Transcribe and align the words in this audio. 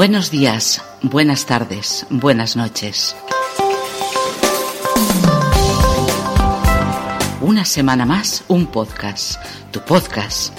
Buenos 0.00 0.30
días, 0.30 0.82
buenas 1.02 1.44
tardes, 1.44 2.06
buenas 2.08 2.56
noches. 2.56 3.14
Una 7.42 7.66
semana 7.66 8.06
más, 8.06 8.42
un 8.48 8.68
podcast, 8.68 9.38
tu 9.70 9.82
podcast. 9.82 10.54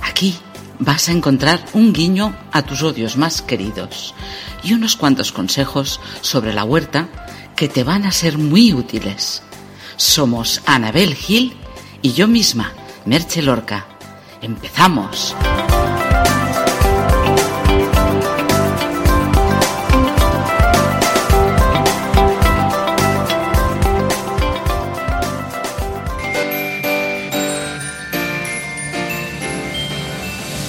Aquí 0.00 0.38
vas 0.78 1.08
a 1.08 1.12
encontrar 1.12 1.66
un 1.72 1.92
guiño 1.92 2.32
a 2.52 2.62
tus 2.62 2.84
odios 2.84 3.16
más 3.16 3.42
queridos 3.42 4.14
y 4.62 4.74
unos 4.74 4.94
cuantos 4.94 5.32
consejos 5.32 6.00
sobre 6.20 6.54
la 6.54 6.62
huerta 6.62 7.08
que 7.56 7.66
te 7.66 7.82
van 7.82 8.04
a 8.04 8.12
ser 8.12 8.38
muy 8.38 8.72
útiles. 8.72 9.42
Somos 9.96 10.62
Anabel 10.64 11.16
Gil 11.16 11.56
y 12.02 12.12
yo 12.12 12.28
misma, 12.28 12.72
Merche 13.04 13.42
Lorca. 13.42 13.84
¡Empezamos! 14.42 15.34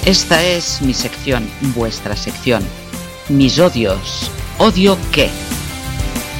Esta 0.08 0.42
es 0.42 0.80
mi 0.80 0.94
sección, 0.94 1.46
vuestra 1.76 2.16
sección. 2.16 2.62
Mis 3.28 3.58
odios. 3.58 4.30
¿Odio 4.58 4.96
qué? 5.14 5.28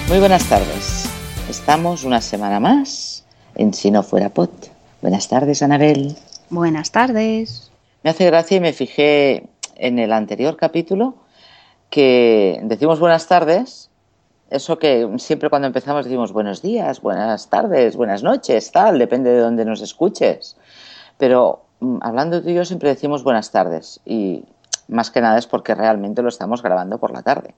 Muy 0.09 0.19
buenas 0.21 0.49
tardes. 0.49 1.05
Estamos 1.51 2.03
una 2.03 2.23
semana 2.23 2.61
más 2.61 3.27
en 3.57 3.75
Si 3.75 3.91
no 3.91 4.03
fuera 4.03 4.31
pot. 4.31 4.51
Buenas 5.03 5.29
tardes, 5.29 5.63
Anabel. 5.63 6.17
Buenas 6.49 6.93
tardes. 6.93 7.71
Me 8.03 8.09
hace 8.09 8.25
gracia 8.25 8.57
y 8.57 8.61
me 8.61 8.73
fijé 8.73 9.51
en 9.75 9.99
el 9.99 10.15
anterior 10.15 10.57
capítulo 10.57 11.17
que 11.91 12.61
decimos 12.63 12.99
buenas 13.01 13.27
tardes. 13.27 13.91
Eso 14.49 14.79
que 14.79 15.07
siempre 15.19 15.51
cuando 15.51 15.67
empezamos 15.67 16.07
decimos 16.07 16.33
buenos 16.33 16.63
días, 16.63 17.03
buenas 17.03 17.51
tardes, 17.51 17.97
buenas 17.97 18.23
noches, 18.23 18.73
tal, 18.73 18.99
depende 18.99 19.29
de 19.29 19.41
dónde 19.41 19.67
nos 19.67 19.83
escuches. 19.83 20.57
Pero 21.19 21.68
hablando 22.01 22.43
tú 22.43 22.49
y 22.49 22.55
yo 22.55 22.65
siempre 22.65 22.89
decimos 22.89 23.23
buenas 23.25 23.51
tardes 23.51 24.01
y 24.05 24.45
más 24.89 25.11
que 25.11 25.21
nada 25.21 25.39
es 25.39 25.47
porque 25.47 25.75
realmente 25.75 26.23
lo 26.23 26.29
estamos 26.29 26.63
grabando 26.63 26.99
por 26.99 27.13
la 27.13 27.23
tarde. 27.23 27.55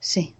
Sí. 0.00 0.34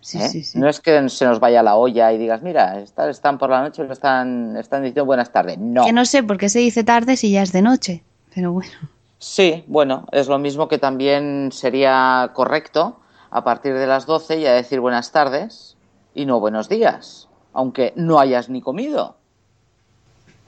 Sí, 0.00 0.18
¿Eh? 0.18 0.28
sí, 0.28 0.44
sí. 0.44 0.58
No 0.58 0.68
es 0.68 0.80
que 0.80 1.08
se 1.08 1.24
nos 1.24 1.40
vaya 1.40 1.62
la 1.62 1.76
olla 1.76 2.12
y 2.12 2.18
digas, 2.18 2.42
mira, 2.42 2.80
están, 2.80 3.10
están 3.10 3.38
por 3.38 3.50
la 3.50 3.62
noche 3.62 3.84
y 3.86 3.92
están, 3.92 4.56
están 4.56 4.82
diciendo 4.82 5.04
buenas 5.04 5.32
tardes. 5.32 5.58
No. 5.58 5.84
Que 5.84 5.92
no 5.92 6.04
sé 6.04 6.22
por 6.22 6.38
qué 6.38 6.48
se 6.48 6.60
dice 6.60 6.84
tarde 6.84 7.16
si 7.16 7.32
ya 7.32 7.42
es 7.42 7.52
de 7.52 7.62
noche, 7.62 8.02
pero 8.34 8.52
bueno. 8.52 8.72
Sí, 9.18 9.64
bueno, 9.66 10.06
es 10.12 10.28
lo 10.28 10.38
mismo 10.38 10.68
que 10.68 10.78
también 10.78 11.50
sería 11.52 12.30
correcto 12.34 13.00
a 13.30 13.42
partir 13.42 13.74
de 13.74 13.86
las 13.86 14.06
12 14.06 14.40
ya 14.40 14.52
decir 14.52 14.80
buenas 14.80 15.10
tardes 15.10 15.76
y 16.14 16.24
no 16.24 16.38
buenos 16.38 16.68
días, 16.68 17.28
aunque 17.52 17.92
no 17.96 18.20
hayas 18.20 18.48
ni 18.48 18.62
comido 18.62 19.17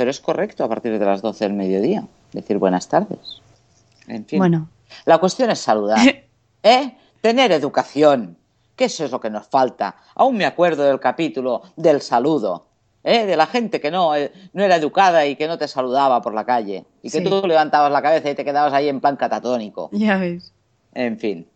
pero 0.01 0.11
es 0.11 0.19
correcto 0.21 0.65
a 0.65 0.69
partir 0.71 0.99
de 0.99 1.05
las 1.05 1.21
12 1.21 1.45
del 1.45 1.53
mediodía 1.53 2.05
decir 2.33 2.57
buenas 2.57 2.89
tardes. 2.89 3.43
En 4.09 4.25
fin. 4.25 4.39
Bueno. 4.39 4.67
La 5.05 5.19
cuestión 5.19 5.51
es 5.51 5.59
saludar, 5.59 5.99
¿eh? 6.63 6.97
Tener 7.21 7.53
educación, 7.53 8.39
que 8.77 8.87
eso 8.87 9.05
es 9.05 9.11
lo 9.11 9.21
que 9.21 9.29
nos 9.29 9.47
falta. 9.47 9.97
Aún 10.15 10.39
me 10.39 10.47
acuerdo 10.47 10.85
del 10.85 11.01
capítulo 11.01 11.61
del 11.77 12.01
saludo, 12.01 12.65
¿eh? 13.05 13.27
De 13.27 13.37
la 13.37 13.45
gente 13.47 13.79
que 13.79 13.91
no, 13.91 14.17
eh, 14.17 14.33
no 14.55 14.65
era 14.65 14.77
educada 14.77 15.27
y 15.27 15.37
que 15.37 15.47
no 15.47 15.59
te 15.59 15.69
saludaba 15.69 16.23
por 16.23 16.33
la 16.33 16.47
calle 16.47 16.87
y 17.03 17.11
que 17.11 17.19
Sí. 17.19 17.25
tú 17.25 17.47
levantabas 17.47 17.93
la 17.93 18.01
cabeza 18.01 18.31
y 18.31 18.35
te 18.35 18.43
quedabas 18.43 18.73
ahí 18.73 18.89
en 18.89 19.03
plan 19.03 19.17
catatónico. 19.17 19.91
Ya 19.93 20.17
ves. 20.17 20.55
En 20.95 21.19
fin. 21.19 21.47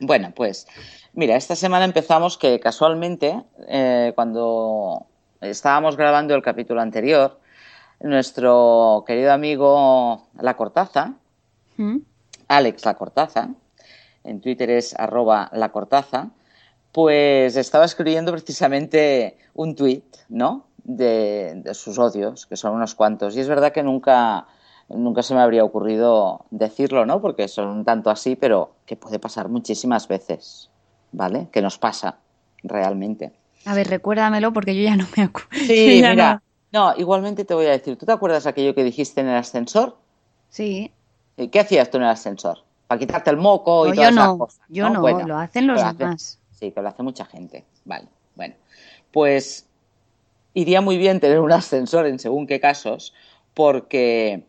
Bueno, 0.00 0.32
pues 0.34 0.66
mira, 1.12 1.36
esta 1.36 1.54
semana 1.54 1.84
empezamos 1.84 2.38
que 2.38 2.58
casualmente, 2.58 3.40
eh, 3.68 4.10
cuando 4.16 5.06
estábamos 5.40 5.96
grabando 5.96 6.34
el 6.34 6.42
capítulo 6.42 6.80
anterior, 6.80 7.38
nuestro 8.00 9.04
querido 9.06 9.32
amigo 9.32 10.28
La 10.40 10.56
Cortaza, 10.56 11.14
¿Mm? 11.76 11.98
Alex 12.48 12.84
La 12.84 12.94
Cortaza, 12.94 13.50
en 14.24 14.40
Twitter 14.40 14.70
es 14.70 14.94
arroba 14.98 15.50
La 15.52 15.70
Cortaza, 15.70 16.30
pues 16.92 17.56
estaba 17.56 17.84
escribiendo 17.84 18.32
precisamente 18.32 19.38
un 19.54 19.74
tweet, 19.74 20.02
¿no? 20.28 20.66
De, 20.84 21.60
de 21.62 21.74
sus 21.74 21.98
odios, 21.98 22.46
que 22.46 22.56
son 22.56 22.74
unos 22.74 22.94
cuantos. 22.94 23.36
Y 23.36 23.40
es 23.40 23.48
verdad 23.48 23.72
que 23.72 23.82
nunca, 23.82 24.46
nunca 24.88 25.22
se 25.22 25.34
me 25.34 25.40
habría 25.40 25.64
ocurrido 25.64 26.46
decirlo, 26.50 27.04
¿no? 27.04 27.20
Porque 27.20 27.46
son 27.46 27.68
un 27.68 27.84
tanto 27.84 28.10
así, 28.10 28.36
pero 28.36 28.72
que 28.86 28.96
puede 28.96 29.18
pasar 29.18 29.48
muchísimas 29.48 30.08
veces, 30.08 30.70
¿vale? 31.12 31.48
Que 31.52 31.60
nos 31.60 31.78
pasa 31.78 32.18
realmente. 32.62 33.32
A 33.66 33.74
ver, 33.74 33.88
recuérdamelo 33.88 34.52
porque 34.52 34.74
yo 34.74 34.82
ya 34.82 34.96
no 34.96 35.06
me 35.16 35.24
acuerdo. 35.24 35.50
Sí, 35.52 35.86
mira. 36.02 36.34
No, 36.34 36.47
igualmente 36.96 37.44
te 37.44 37.54
voy 37.54 37.66
a 37.66 37.70
decir, 37.70 37.96
¿tú 37.96 38.06
te 38.06 38.12
acuerdas 38.12 38.46
aquello 38.46 38.74
que 38.74 38.84
dijiste 38.84 39.20
en 39.20 39.28
el 39.28 39.36
ascensor? 39.36 39.96
Sí. 40.50 40.92
¿Y 41.36 41.48
¿Qué 41.48 41.60
hacías 41.60 41.90
tú 41.90 41.96
en 41.98 42.04
el 42.04 42.08
ascensor? 42.10 42.58
Para 42.86 42.98
quitarte 42.98 43.30
el 43.30 43.36
moco 43.36 43.86
y 43.86 43.90
No, 43.90 43.94
todas 43.94 44.10
yo 44.10 44.14
esas 44.14 44.26
no, 44.26 44.38
cosas. 44.38 44.60
yo 44.68 44.90
no, 44.90 45.00
Bueno, 45.00 45.26
lo 45.26 45.36
hacen 45.38 45.66
los 45.66 45.80
lo 45.80 45.86
hace- 45.86 45.98
demás. 45.98 46.38
Sí, 46.52 46.72
que 46.72 46.82
lo 46.82 46.88
hace 46.88 47.02
mucha 47.02 47.24
gente. 47.24 47.64
Vale, 47.84 48.08
bueno. 48.34 48.54
Pues 49.12 49.66
iría 50.54 50.80
muy 50.80 50.96
bien 50.98 51.20
tener 51.20 51.38
un 51.40 51.52
ascensor 51.52 52.06
en 52.06 52.18
según 52.18 52.46
qué 52.46 52.58
casos, 52.60 53.14
porque 53.54 54.44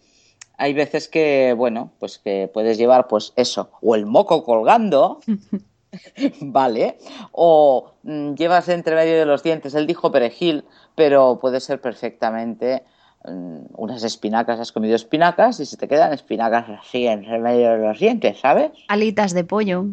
hay 0.58 0.74
veces 0.74 1.08
que, 1.08 1.53
bueno, 1.56 1.91
pues 2.00 2.18
que 2.18 2.50
puedes 2.52 2.78
llevar, 2.78 3.08
pues 3.08 3.34
eso, 3.35 3.69
o 3.81 3.96
el 3.96 4.06
moco 4.06 4.44
colgando, 4.44 5.19
vale, 6.42 6.98
o 7.32 7.92
mm, 8.04 8.34
llevas 8.34 8.70
entre 8.70 8.96
medio 8.96 9.18
de 9.18 9.26
los 9.26 9.44
dientes, 9.44 9.74
él 9.76 9.88
dijo 9.88 10.12
perejil, 10.12 10.66
pero 10.96 11.40
puede 11.40 11.60
ser 11.60 11.82
perfectamente 11.82 12.84
mm, 13.26 13.66
unas 13.76 14.04
espinacas, 14.04 14.60
has 14.60 14.72
comido 14.72 14.96
espinacas 14.96 15.60
y 15.60 15.66
se 15.66 15.78
te 15.78 15.88
quedan 15.88 16.14
espinacas 16.14 16.70
así 16.70 17.08
entre 17.08 17.40
medio 17.40 17.72
de 17.72 17.78
los 17.80 18.00
dientes, 18.00 18.40
¿sabes? 18.40 18.72
Alitas 18.88 19.34
de 19.34 19.44
pollo. 19.44 19.86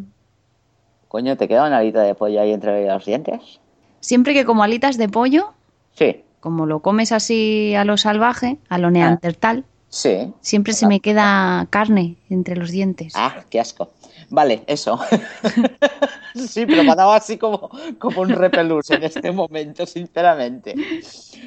Coño, 1.07 1.37
¿te 1.37 1.47
queda 1.47 1.65
una 1.65 1.77
alita 1.77 2.01
de 2.01 2.15
pollo 2.15 2.41
ahí 2.41 2.51
entre 2.51 2.71
medio 2.71 2.87
de 2.87 2.93
los 2.93 3.05
dientes? 3.05 3.59
Siempre 3.99 4.33
que 4.33 4.45
como 4.45 4.63
alitas 4.63 4.97
de 4.97 5.09
pollo, 5.09 5.53
Sí, 5.93 6.23
como 6.39 6.65
lo 6.65 6.81
comes 6.81 7.11
así 7.11 7.73
a 7.75 7.83
lo 7.83 7.97
salvaje, 7.97 8.57
a 8.69 8.77
lo 8.77 8.91
neandertal, 8.91 9.65
sí. 9.89 10.31
siempre 10.41 10.73
se 10.73 10.85
me 10.85 10.99
queda 10.99 11.65
carne 11.71 12.17
entre 12.29 12.55
los 12.55 12.69
dientes. 12.69 13.13
Ah, 13.15 13.43
qué 13.49 13.59
asco. 13.59 13.89
Vale, 14.29 14.63
eso. 14.67 14.99
sí, 16.35 16.65
pero 16.65 16.83
me 16.83 16.91
ha 16.91 16.95
dado 16.95 17.13
así 17.13 17.37
como, 17.37 17.69
como 17.99 18.21
un 18.21 18.29
repelús 18.29 18.89
en 18.91 19.03
este 19.03 19.31
momento, 19.31 19.85
sinceramente. 19.85 20.75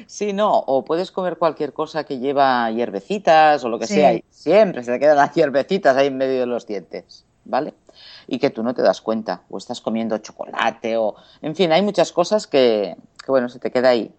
Sí, 0.07 0.33
no, 0.33 0.51
o 0.57 0.83
puedes 0.83 1.11
comer 1.11 1.37
cualquier 1.37 1.73
cosa 1.73 2.03
que 2.03 2.19
lleva 2.19 2.69
hierbecitas 2.71 3.63
o 3.63 3.69
lo 3.69 3.77
que 3.79 3.87
Sí. 3.87 3.95
sea, 3.95 4.13
y 4.13 4.23
siempre 4.29 4.83
se 4.83 4.91
te 4.93 4.99
quedan 4.99 5.17
las 5.17 5.33
hierbecitas 5.33 5.95
ahí 5.95 6.07
en 6.07 6.17
medio 6.17 6.39
de 6.39 6.45
los 6.47 6.65
dientes, 6.65 7.25
¿vale? 7.45 7.73
Y 8.27 8.39
que 8.39 8.49
tú 8.49 8.63
no 8.63 8.73
te 8.73 8.81
das 8.81 9.01
cuenta, 9.01 9.43
o 9.49 9.57
estás 9.57 9.81
comiendo 9.81 10.17
chocolate, 10.17 10.97
o. 10.97 11.15
En 11.41 11.55
fin, 11.55 11.71
hay 11.71 11.81
muchas 11.81 12.11
cosas 12.11 12.47
que, 12.47 12.95
que 13.23 13.31
bueno, 13.31 13.47
se 13.49 13.59
te 13.59 13.71
queda 13.71 13.89
ahí, 13.89 14.11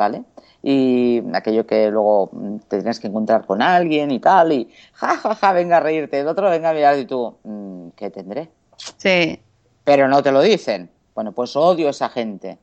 ¿vale? 0.00 0.22
Y 0.62 1.22
aquello 1.34 1.66
que 1.66 1.90
luego 1.90 2.30
mm, 2.32 2.56
te 2.68 2.78
tienes 2.78 2.98
que 2.98 3.08
encontrar 3.08 3.44
con 3.44 3.60
alguien 3.60 4.10
y 4.10 4.18
tal, 4.18 4.50
y 4.50 4.70
ja, 4.94 5.14
ja, 5.18 5.34
ja, 5.34 5.52
venga 5.52 5.76
a 5.76 5.80
reírte, 5.80 6.18
el 6.20 6.26
otro 6.26 6.48
venga 6.48 6.70
a 6.70 6.72
mirar 6.72 6.98
y 6.98 7.04
tú, 7.04 7.36
mm, 7.44 7.88
¿qué 7.96 8.08
tendré? 8.08 8.48
Sí. 8.96 9.38
Pero 9.84 10.08
no 10.08 10.22
te 10.22 10.32
lo 10.32 10.40
dicen. 10.40 10.90
Bueno, 11.14 11.32
pues 11.32 11.54
odio 11.54 11.88
a 11.88 11.90
esa 11.90 12.08
gente 12.08 12.56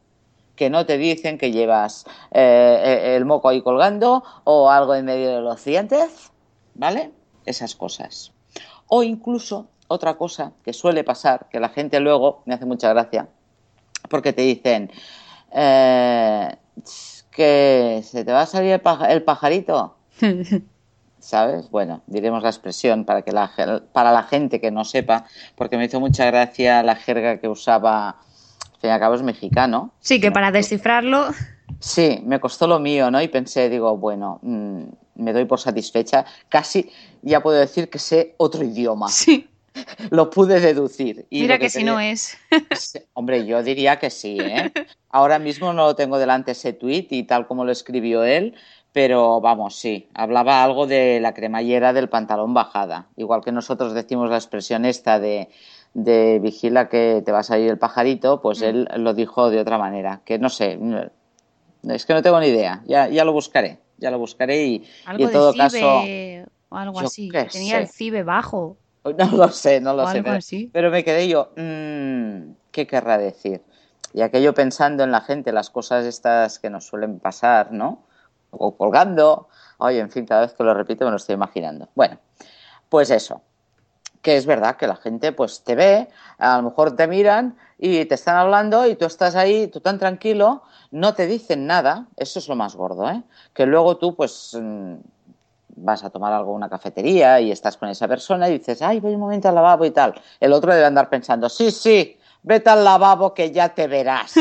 que 0.55 0.71
no 0.71 0.87
te 0.87 0.97
dicen 0.97 1.37
que 1.37 1.51
llevas 1.51 2.05
eh, 2.31 2.81
eh, 2.83 3.15
el 3.15 3.25
moco 3.25 3.49
ahí 3.49 3.61
colgando 3.61 4.23
o 4.45 4.71
algo 4.71 4.95
en 4.95 5.05
medio 5.05 5.35
de 5.35 5.41
los 5.41 5.63
dientes, 5.63 6.31
¿vale? 6.73 7.11
Esas 7.45 7.75
cosas. 7.75 8.31
O 8.87 9.03
incluso 9.03 9.67
otra 9.87 10.17
cosa 10.17 10.53
que 10.63 10.73
suele 10.73 11.03
pasar, 11.03 11.47
que 11.51 11.59
la 11.59 11.69
gente 11.69 11.99
luego 11.99 12.41
me 12.45 12.55
hace 12.55 12.65
mucha 12.65 12.89
gracia, 12.89 13.27
porque 14.09 14.33
te 14.33 14.41
dicen 14.41 14.89
eh, 15.51 16.55
que 17.37 18.01
se 18.03 18.25
te 18.25 18.31
va 18.33 18.41
a 18.41 18.45
salir 18.47 18.71
el, 18.71 18.81
paja- 18.81 19.11
el 19.13 19.23
pajarito. 19.23 19.95
¿sabes? 21.19 21.69
Bueno, 21.71 22.01
diremos 22.07 22.41
la 22.43 22.49
expresión 22.49 23.03
para, 23.05 23.21
que 23.21 23.31
la, 23.31 23.51
para 23.91 24.11
la 24.11 24.23
gente 24.23 24.61
que 24.61 24.71
no 24.71 24.85
sepa, 24.85 25.25
porque 25.55 25.77
me 25.77 25.85
hizo 25.85 25.99
mucha 25.99 26.25
gracia 26.25 26.83
la 26.83 26.95
jerga 26.95 27.37
que 27.39 27.47
usaba, 27.49 28.09
al 28.09 28.79
fin 28.79 28.89
y 28.89 28.93
al 28.93 28.99
cabo 28.99 29.15
es 29.15 29.23
mexicano. 29.23 29.91
Sí, 29.99 30.19
que 30.21 30.31
para 30.31 30.51
descifrarlo, 30.51 31.27
Sí, 31.79 32.21
me 32.25 32.39
costó 32.39 32.65
lo 32.65 32.79
mío, 32.79 33.11
¿no? 33.11 33.21
Y 33.21 33.27
pensé, 33.27 33.69
digo, 33.69 33.95
bueno, 33.97 34.39
mm, 34.41 34.83
me 35.15 35.33
doy 35.33 35.45
por 35.45 35.59
satisfecha. 35.59 36.25
Casi 36.49 36.89
ya 37.21 37.41
puedo 37.43 37.57
decir 37.59 37.89
que 37.89 37.99
sé 37.99 38.33
otro 38.37 38.63
idioma. 38.63 39.09
sí. 39.09 39.49
Lo 40.11 40.29
pude 40.29 40.59
deducir. 40.59 41.25
Y 41.29 41.41
Mira 41.41 41.57
que, 41.59 41.69
si 41.69 41.79
quería- 41.79 41.91
no 41.93 41.99
es. 41.99 42.37
Hombre, 43.13 43.45
yo 43.45 43.63
diría 43.63 43.97
que 43.99 44.09
sí, 44.09 44.37
¿eh? 44.39 44.71
Ahora 45.09 45.39
mismo 45.39 45.73
no 45.73 45.85
lo 45.85 45.95
tengo 45.95 46.17
delante 46.19 46.51
ese 46.51 46.73
tuit 46.73 47.11
y 47.11 47.23
tal 47.23 47.47
como 47.47 47.65
lo 47.65 47.71
escribió 47.71 48.23
él, 48.23 48.55
pero 48.91 49.39
vamos, 49.41 49.75
sí, 49.79 50.09
hablaba 50.13 50.63
algo 50.63 50.85
de 50.87 51.19
la 51.19 51.33
cremallera 51.33 51.93
del 51.93 52.09
pantalón 52.09 52.53
bajada, 52.53 53.07
igual 53.15 53.41
que 53.43 53.51
nosotros 53.51 53.93
decimos 53.93 54.29
la 54.29 54.35
expresión 54.37 54.85
esta 54.85 55.19
de, 55.19 55.49
de 55.93 56.39
vigila 56.39 56.89
que 56.89 57.21
te 57.25 57.31
va 57.31 57.39
a 57.39 57.43
salir 57.43 57.69
el 57.69 57.77
pajarito, 57.77 58.41
pues 58.41 58.61
Mm. 58.61 58.65
él 58.65 58.87
lo 58.97 59.13
dijo 59.13 59.49
de 59.49 59.59
otra 59.59 59.77
manera, 59.77 60.21
que 60.25 60.39
no 60.39 60.49
sé, 60.49 60.77
es 61.83 62.05
que 62.05 62.13
no 62.13 62.21
tengo 62.21 62.39
ni 62.39 62.47
idea, 62.47 62.83
ya, 62.85 63.07
ya 63.07 63.23
lo 63.23 63.31
buscaré, 63.33 63.79
ya 63.97 64.11
lo 64.11 64.19
buscaré 64.19 64.65
y, 64.65 64.75
y 64.75 64.85
Algo 65.05 65.25
en 65.25 65.31
todo 65.31 65.51
de 65.51 65.57
caso, 65.57 66.03
o 66.69 66.75
algo 66.75 66.99
así. 66.99 67.31
Tenía 67.31 67.79
el 67.79 67.87
cibe 67.87 68.23
bajo. 68.23 68.77
no 69.17 69.31
lo 69.31 69.49
sé, 69.49 69.79
no 69.81 69.93
lo 69.93 70.03
O 70.03 70.07
sé, 70.07 70.17
algo 70.17 70.25
pero, 70.25 70.37
así. 70.37 70.69
pero 70.73 70.91
me 70.91 71.03
quedé 71.03 71.27
yo, 71.27 71.51
mm, 71.55 72.51
¿qué 72.71 72.87
querrá 72.87 73.17
decir? 73.17 73.61
Y 74.13 74.21
aquello 74.21 74.53
pensando 74.53 75.03
en 75.03 75.11
la 75.11 75.21
gente, 75.21 75.51
las 75.51 75.69
cosas 75.69 76.05
estas 76.05 76.59
que 76.59 76.69
nos 76.69 76.85
suelen 76.85 77.19
pasar, 77.19 77.71
¿no? 77.71 78.03
O 78.51 78.75
colgando, 78.77 79.49
oye, 79.77 79.99
en 79.99 80.09
fin, 80.09 80.25
cada 80.25 80.41
vez 80.41 80.53
que 80.53 80.63
lo 80.63 80.73
repito 80.73 81.05
me 81.05 81.11
lo 81.11 81.17
estoy 81.17 81.35
imaginando. 81.35 81.89
Bueno, 81.93 82.17
pues 82.89 83.09
eso, 83.11 83.41
que 84.21 84.37
es 84.37 84.45
verdad 84.45 84.77
que 84.77 84.87
la 84.87 84.95
gente 84.95 85.31
pues 85.33 85.63
te 85.63 85.75
ve, 85.75 86.09
a 86.37 86.57
lo 86.57 86.63
mejor 86.63 86.95
te 86.95 87.07
miran 87.07 87.57
y 87.77 88.05
te 88.05 88.15
están 88.15 88.37
hablando 88.37 88.87
y 88.87 88.95
tú 88.95 89.05
estás 89.05 89.35
ahí, 89.35 89.67
tú 89.67 89.81
tan 89.81 89.99
tranquilo, 89.99 90.63
no 90.91 91.13
te 91.13 91.27
dicen 91.27 91.67
nada, 91.67 92.07
eso 92.15 92.39
es 92.39 92.47
lo 92.47 92.55
más 92.55 92.75
gordo, 92.75 93.09
¿eh? 93.09 93.21
Que 93.53 93.65
luego 93.65 93.97
tú 93.97 94.15
pues 94.15 94.57
mm, 94.59 94.95
vas 95.79 96.03
a 96.03 96.09
tomar 96.09 96.33
algo 96.33 96.51
en 96.51 96.57
una 96.57 96.69
cafetería 96.69 97.39
y 97.39 97.51
estás 97.51 97.77
con 97.77 97.87
esa 97.89 98.07
persona 98.07 98.49
y 98.49 98.57
dices, 98.57 98.81
ay, 98.81 98.99
voy 98.99 99.13
un 99.13 99.19
momento 99.19 99.47
al 99.47 99.55
lavabo 99.55 99.85
y 99.85 99.91
tal. 99.91 100.13
El 100.39 100.51
otro 100.53 100.73
debe 100.73 100.85
andar 100.85 101.09
pensando, 101.09 101.47
sí, 101.49 101.71
sí, 101.71 102.17
vete 102.43 102.69
al 102.69 102.83
lavabo 102.83 103.33
que 103.33 103.51
ya 103.51 103.69
te 103.73 103.87
verás, 103.87 104.33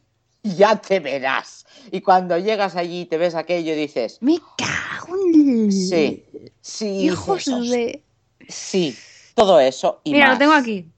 ya 0.42 0.76
te 0.80 1.00
verás. 1.00 1.66
Y 1.90 2.00
cuando 2.00 2.38
llegas 2.38 2.76
allí 2.76 3.02
y 3.02 3.06
te 3.06 3.18
ves 3.18 3.34
aquello 3.34 3.72
y 3.72 3.76
dices, 3.76 4.18
Me 4.20 4.38
cago 4.56 5.16
en... 5.34 5.70
sí, 5.72 6.24
sí, 6.60 6.86
Hijos 7.06 7.44
de... 7.44 8.02
sí, 8.48 8.96
todo 9.34 9.58
eso 9.60 10.00
y 10.04 10.12
Mira, 10.12 10.26
más. 10.28 10.34
lo 10.34 10.38
tengo 10.38 10.52
aquí. 10.54 10.88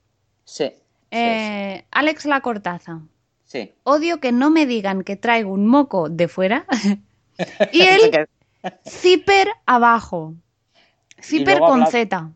Sí, 0.44 0.66
sí, 0.66 0.74
Eh, 1.10 1.84
Alex 1.90 2.26
La 2.26 2.40
Cortaza. 2.42 3.00
sí. 3.44 3.72
Odio 3.84 4.20
que 4.20 4.30
no 4.32 4.50
me 4.50 4.66
digan 4.66 5.02
que 5.02 5.16
traigo 5.16 5.50
un 5.52 5.66
moco 5.66 6.08
de 6.10 6.28
fuera 6.28 6.66
y 7.72 7.80
el 7.82 8.26
zipper 8.88 9.48
abajo. 9.66 10.34
Zipper 11.22 11.58
con 11.60 11.82
habla- 11.82 11.86
Z. 11.90 12.30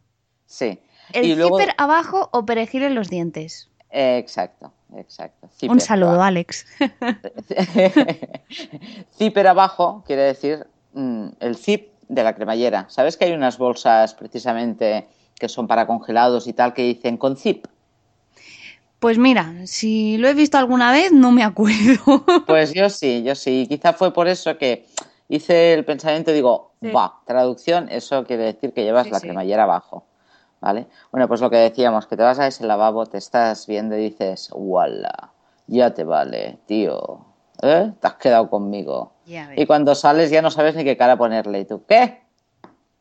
Sí. 0.46 0.78
El 1.12 1.24
y 1.26 1.34
luego, 1.34 1.58
zipper 1.58 1.74
abajo 1.78 2.28
o 2.32 2.44
perejil 2.46 2.84
en 2.84 2.94
los 2.94 3.08
dientes. 3.10 3.68
eh, 3.90 4.18
exacto, 4.18 4.72
exacto. 4.96 5.48
Un 5.68 5.80
saludo, 5.80 6.10
abajo. 6.10 6.22
Alex. 6.24 6.66
Zipper 9.18 9.46
abajo 9.46 10.02
quiere 10.06 10.22
decir 10.22 10.66
mm, 10.92 11.26
el 11.40 11.56
zip 11.56 11.88
de 12.08 12.22
la 12.24 12.34
cremallera. 12.34 12.86
¿Sabes 12.88 13.16
que 13.16 13.26
hay 13.26 13.32
unas 13.32 13.58
bolsas 13.58 14.14
precisamente 14.14 15.06
que 15.38 15.48
son 15.48 15.66
para 15.66 15.86
congelados 15.86 16.46
y 16.46 16.52
tal 16.52 16.74
que 16.74 16.82
dicen 16.82 17.16
con 17.16 17.36
zip? 17.36 17.66
Pues 18.98 19.16
mira, 19.16 19.54
si 19.64 20.18
lo 20.18 20.28
he 20.28 20.34
visto 20.34 20.58
alguna 20.58 20.92
vez, 20.92 21.10
no 21.10 21.30
me 21.30 21.42
acuerdo. 21.42 22.22
Pues 22.46 22.74
yo 22.74 22.90
sí, 22.90 23.22
yo 23.22 23.34
sí. 23.34 23.66
Quizá 23.68 23.94
fue 23.94 24.12
por 24.12 24.28
eso 24.28 24.58
que 24.58 24.86
hice 25.30 25.72
el 25.72 25.84
pensamiento, 25.86 26.32
digo, 26.32 26.72
Sí. 26.82 26.90
va, 26.90 27.20
traducción, 27.26 27.88
eso 27.90 28.24
quiere 28.24 28.44
decir 28.44 28.72
que 28.72 28.82
llevas 28.84 29.04
Sí, 29.06 29.10
la 29.12 29.20
cremallera 29.20 29.62
abajo. 29.64 30.04
¿Vale? 30.60 30.86
Bueno, 31.10 31.26
pues 31.26 31.40
lo 31.40 31.48
que 31.48 31.56
decíamos, 31.56 32.06
que 32.06 32.16
te 32.18 32.22
vas 32.22 32.38
a 32.38 32.46
ese 32.46 32.66
lavabo, 32.66 33.06
te 33.06 33.16
estás 33.16 33.66
viendo 33.66 33.96
y 33.96 34.10
dices, 34.10 34.50
¡wala! 34.52 35.32
Ya 35.66 35.94
te 35.94 36.04
vale, 36.04 36.58
tío. 36.66 37.24
¿Eh? 37.62 37.92
Te 37.98 38.06
has 38.06 38.14
quedado 38.14 38.50
conmigo. 38.50 39.12
Y 39.56 39.64
cuando 39.66 39.94
sales 39.94 40.30
ya 40.30 40.42
no 40.42 40.50
sabes 40.50 40.74
ni 40.74 40.84
qué 40.84 40.96
cara 40.98 41.16
ponerle. 41.16 41.60
¿Y 41.60 41.64
tú 41.64 41.82
qué? 41.86 42.20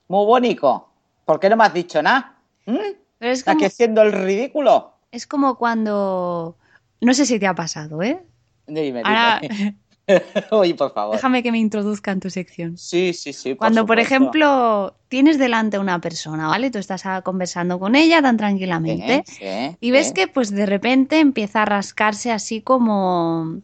Muy 0.07 0.25
bonito. 0.25 0.87
¿Por 1.25 1.39
qué 1.39 1.49
no 1.49 1.57
me 1.57 1.65
has 1.65 1.73
dicho 1.73 2.01
nada? 2.01 2.35
¿Mm? 2.65 2.75
Pero 3.17 3.31
es 3.31 3.39
¿Está 3.39 3.53
como, 3.53 3.65
aquí 3.65 3.75
siendo 3.75 4.01
el 4.03 4.11
ridículo? 4.13 4.93
es 5.11 5.25
como 5.27 5.55
cuando... 5.55 6.55
No 7.01 7.13
sé 7.13 7.25
si 7.25 7.39
te 7.39 7.47
ha 7.47 7.55
pasado, 7.55 8.01
¿eh? 8.03 8.23
Dime, 8.67 9.01
Ahora, 9.03 9.39
dime. 9.41 9.75
Oye, 10.51 10.75
por 10.75 10.93
favor. 10.93 11.15
déjame 11.15 11.43
que 11.43 11.51
me 11.51 11.59
introduzca 11.59 12.11
en 12.11 12.19
tu 12.19 12.29
sección. 12.29 12.77
Sí, 12.77 13.13
sí, 13.13 13.33
sí. 13.33 13.55
por 13.55 13.57
Cuando, 13.57 13.85
por 13.85 13.99
ejemplo, 13.99 14.95
tienes 15.07 15.37
delante 15.37 15.77
a 15.77 15.79
una 15.79 15.99
persona, 16.01 16.47
¿vale? 16.47 16.71
Tú 16.71 16.77
estás 16.79 17.05
ah, 17.05 17.21
conversando 17.21 17.79
con 17.79 17.95
ella 17.95 18.21
tan 18.21 18.37
tranquilamente 18.37 19.23
Sí, 19.27 19.35
sí, 19.39 19.77
y 19.79 19.91
ves 19.91 20.07
sí. 20.07 20.13
que 20.13 20.27
pues 20.27 20.51
de 20.51 20.65
repente 20.65 21.19
empieza 21.19 21.61
a 21.61 21.65
rascarse 21.65 22.31
así 22.31 22.61
como, 22.61 23.61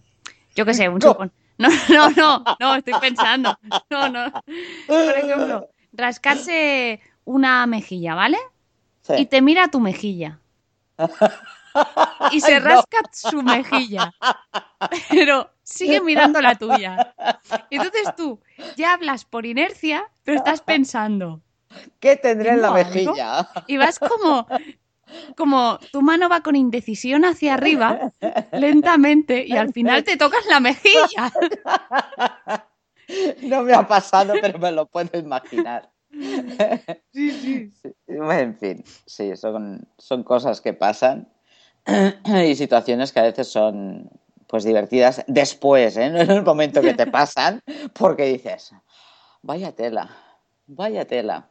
yo 0.56 0.66
qué 0.66 0.74
sé, 0.74 0.90
un 0.90 0.96
No. 0.96 1.00
chupón. 1.00 1.32
No, 1.58 1.70
no, 1.90 2.10
no, 2.10 2.44
no, 2.60 2.76
estoy 2.76 2.96
pensando. 3.00 3.58
No, 3.90 4.10
no. 4.10 4.30
Por 4.88 5.18
ejemplo, 5.18 5.70
rascarse 5.94 7.00
una 7.24 7.66
mejilla, 7.66 8.14
¿vale? 8.14 8.38
Y 9.18 9.28
te 9.28 9.42
mira 9.42 9.70
tu 9.70 9.80
mejilla. 9.80 10.40
Y 12.32 12.42
se 12.42 12.60
no. 12.60 12.66
rasca 12.66 12.98
su 13.12 13.42
mejilla. 13.42 14.12
Pero 15.10 15.50
sigue 15.66 16.00
mirando 16.00 16.42
la 16.42 16.56
tuya. 16.56 17.14
Entonces 17.70 18.16
tú 18.16 18.40
ya 18.78 18.94
hablas 18.94 19.26
por 19.26 19.46
inercia, 19.46 20.10
pero 20.24 20.38
estás 20.38 20.62
pensando. 20.62 21.42
¿Qué 22.00 22.16
tendré 22.16 22.52
en 22.52 22.62
la 22.62 22.72
mejilla? 22.72 23.50
Y 23.68 23.76
vas 23.78 24.00
como, 24.00 24.48
como 25.36 25.78
tu 25.92 26.02
mano 26.02 26.30
va 26.30 26.42
con 26.42 26.56
indecisión 26.56 27.26
hacia 27.26 27.56
arriba, 27.56 28.14
lentamente, 28.54 29.46
y 29.46 29.58
al 29.58 29.74
final 29.74 30.04
te 30.04 30.16
tocas 30.16 30.46
la 30.46 30.60
mejilla. 30.62 31.34
No 33.42 33.62
me 33.62 33.74
ha 33.74 33.88
pasado, 33.88 34.34
pero 34.42 34.58
me 34.58 34.72
lo 34.72 34.88
puedo 34.88 35.18
imaginar. 35.20 35.92
Sí, 37.12 37.32
sí. 37.32 37.72
En 38.08 38.58
fin, 38.58 38.84
sí, 39.06 39.36
son, 39.36 39.88
son 39.98 40.24
cosas 40.24 40.62
que 40.62 40.74
pasan 40.74 41.28
y 42.26 42.56
situaciones 42.56 43.12
que 43.12 43.20
a 43.20 43.24
veces 43.24 43.48
son 43.48 44.10
pues 44.48 44.64
divertidas 44.64 45.24
después, 45.28 45.98
¿eh? 45.98 46.10
no 46.12 46.22
en 46.22 46.32
el 46.32 46.44
momento 46.44 46.82
que 46.82 46.94
te 46.94 47.08
pasan, 47.08 47.62
porque 47.94 48.26
dices, 48.26 48.74
vaya 49.42 49.72
tela, 49.72 50.10
vaya 50.68 51.06
tela. 51.06 51.48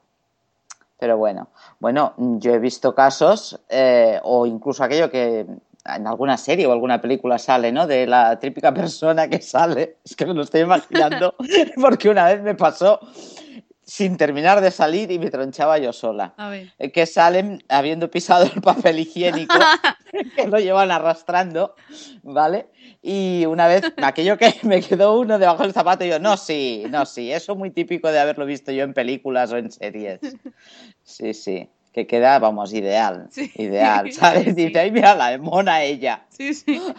Pero 0.98 1.18
bueno, 1.18 1.48
bueno, 1.80 2.14
yo 2.16 2.54
he 2.54 2.58
visto 2.58 2.94
casos, 2.94 3.60
eh, 3.68 4.20
o 4.22 4.46
incluso 4.46 4.84
aquello 4.84 5.10
que 5.10 5.46
en 5.86 6.06
alguna 6.06 6.36
serie 6.38 6.66
o 6.66 6.72
alguna 6.72 7.00
película 7.00 7.38
sale, 7.38 7.70
¿no? 7.70 7.86
De 7.86 8.06
la 8.06 8.38
típica 8.38 8.72
persona 8.72 9.28
que 9.28 9.42
sale, 9.42 9.98
es 10.04 10.16
que 10.16 10.26
me 10.26 10.34
lo 10.34 10.42
estoy 10.42 10.62
imaginando, 10.62 11.34
porque 11.80 12.08
una 12.08 12.26
vez 12.26 12.42
me 12.42 12.54
pasó 12.54 13.00
sin 13.86 14.16
terminar 14.16 14.60
de 14.60 14.70
salir 14.70 15.10
y 15.10 15.18
me 15.18 15.30
tronchaba 15.30 15.78
yo 15.78 15.92
sola. 15.92 16.34
A 16.36 16.48
ver. 16.48 16.72
Que 16.92 17.06
salen 17.06 17.62
habiendo 17.68 18.10
pisado 18.10 18.44
el 18.44 18.60
papel 18.62 18.98
higiénico, 19.00 19.54
que 20.36 20.46
lo 20.46 20.58
llevan 20.58 20.90
arrastrando, 20.90 21.74
¿vale? 22.22 22.68
Y 23.02 23.44
una 23.46 23.66
vez, 23.66 23.84
aquello 24.02 24.38
que 24.38 24.54
me 24.62 24.80
quedó 24.80 25.18
uno 25.18 25.38
debajo 25.38 25.62
del 25.62 25.72
zapato, 25.72 26.04
y 26.04 26.08
yo, 26.08 26.18
no, 26.18 26.36
sí, 26.36 26.84
no, 26.90 27.04
sí, 27.06 27.30
eso 27.30 27.52
es 27.52 27.58
muy 27.58 27.70
típico 27.70 28.10
de 28.10 28.18
haberlo 28.18 28.46
visto 28.46 28.72
yo 28.72 28.84
en 28.84 28.94
películas 28.94 29.52
o 29.52 29.56
en 29.58 29.70
series. 29.70 30.20
Sí, 31.02 31.34
sí, 31.34 31.68
que 31.92 32.06
queda, 32.06 32.38
vamos, 32.38 32.72
ideal, 32.72 33.28
Sí. 33.30 33.50
ideal, 33.56 34.10
¿sabes? 34.12 34.44
Sí. 34.44 34.52
Dice, 34.52 34.80
ay, 34.80 34.90
mira 34.90 35.14
la 35.14 35.36
mona 35.38 35.82
ella. 35.82 36.24
Sí, 36.30 36.54
sí. 36.54 36.80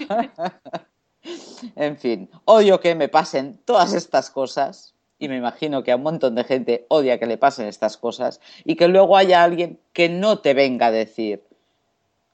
En 1.75 1.97
fin, 1.97 2.29
odio 2.45 2.79
que 2.79 2.93
me 2.93 3.09
pasen 3.09 3.59
todas 3.65 3.93
estas 3.93 4.29
cosas 4.29 4.94
y 5.25 5.29
me 5.29 5.37
imagino 5.37 5.83
que 5.83 5.91
a 5.91 5.95
un 5.95 6.03
montón 6.03 6.35
de 6.35 6.43
gente 6.43 6.85
odia 6.89 7.17
que 7.19 7.25
le 7.25 7.37
pasen 7.37 7.67
estas 7.67 7.97
cosas 7.97 8.39
y 8.63 8.75
que 8.75 8.87
luego 8.87 9.17
haya 9.17 9.43
alguien 9.43 9.79
que 9.93 10.07
no 10.09 10.39
te 10.39 10.53
venga 10.53 10.87
a 10.87 10.91
decir, 10.91 11.43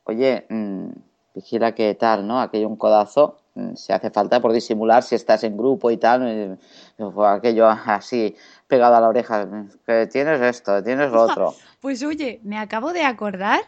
oye, 0.03 0.45
mm, 0.49 0.87
vigila 1.35 1.73
que 1.73 1.93
tal, 1.95 2.27
¿no? 2.27 2.41
Aquello 2.41 2.67
un 2.67 2.75
codazo, 2.75 3.37
mm, 3.55 3.75
si 3.75 3.93
hace 3.93 4.09
falta 4.11 4.39
por 4.41 4.51
disimular 4.51 5.03
si 5.03 5.15
estás 5.15 5.43
en 5.43 5.55
grupo 5.57 5.89
y 5.91 5.97
tal, 5.97 6.57
o 6.99 7.25
aquello 7.25 7.67
así 7.67 8.35
pegado 8.67 8.95
a 8.95 9.01
la 9.01 9.07
oreja, 9.09 9.47
que 9.85 10.07
tienes 10.07 10.41
esto, 10.41 10.83
tienes 10.83 11.11
lo 11.11 11.23
otro. 11.23 11.55
Pues 11.81 12.03
oye, 12.03 12.39
me 12.43 12.57
acabo 12.59 12.93
de 12.93 13.03
acordar, 13.03 13.59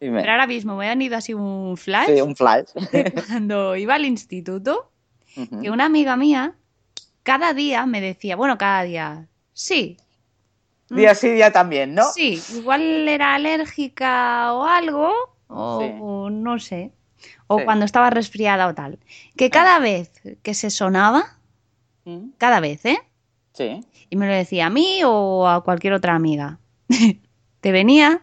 pero 0.00 0.30
ahora 0.32 0.48
mismo 0.48 0.74
me 0.76 0.86
ha 0.86 0.90
venido 0.90 1.16
así 1.16 1.32
un 1.32 1.76
flash 1.76 2.08
Sí, 2.08 2.20
un 2.20 2.34
flash. 2.34 2.72
de 2.90 3.12
cuando 3.28 3.76
iba 3.76 3.94
al 3.94 4.04
instituto, 4.04 4.90
Ujú. 5.36 5.60
que 5.60 5.70
una 5.70 5.84
amiga 5.84 6.16
mía 6.16 6.54
cada 7.22 7.54
día 7.54 7.86
me 7.86 8.00
decía, 8.00 8.36
bueno, 8.36 8.58
cada 8.58 8.82
día, 8.84 9.26
sí, 9.52 9.96
Día 10.90 11.14
sí, 11.14 11.30
día 11.30 11.50
también, 11.50 11.94
¿no? 11.94 12.04
Sí, 12.12 12.42
igual 12.54 13.08
era 13.08 13.34
alérgica 13.34 14.52
o 14.52 14.64
algo, 14.64 15.10
o, 15.48 15.80
Sí. 15.80 15.94
o 16.00 16.28
no 16.28 16.58
sé, 16.58 16.92
o 17.46 17.58
Sí. 17.58 17.64
cuando 17.64 17.86
estaba 17.86 18.10
resfriada 18.10 18.66
o 18.66 18.74
tal. 18.74 18.98
Que 19.34 19.48
cada 19.48 19.78
vez 19.78 20.12
que 20.42 20.52
se 20.54 20.68
sonaba, 20.70 21.38
Mm, 22.04 22.32
cada 22.36 22.58
vez, 22.60 22.84
¿eh? 22.84 22.98
Sí. 23.54 23.80
Y 24.10 24.16
me 24.16 24.26
lo 24.26 24.34
decía 24.34 24.66
a 24.66 24.70
mí 24.70 25.00
o 25.04 25.46
a 25.48 25.62
cualquier 25.64 25.92
otra 25.94 26.14
amiga. 26.14 26.58
Te 27.60 27.72
venía, 27.72 28.22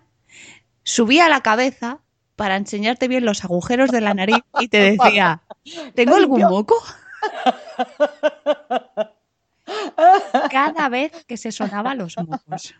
subía 0.83 1.29
la 1.29 1.41
cabeza 1.41 1.99
para 2.35 2.55
enseñarte 2.57 3.07
bien 3.07 3.25
los 3.25 3.43
agujeros 3.45 3.89
de 3.89 4.01
la 4.01 4.13
nariz 4.13 4.43
y 4.59 4.67
te 4.67 4.77
decía, 4.91 5.41
¿tengo 5.95 6.15
algún 6.17 6.41
moco? 6.43 6.75
Cada 10.49 10.89
vez 10.89 11.25
que 11.25 11.37
se 11.37 11.51
sonaba 11.51 11.95
los 11.95 12.17
mocos. 12.17 12.73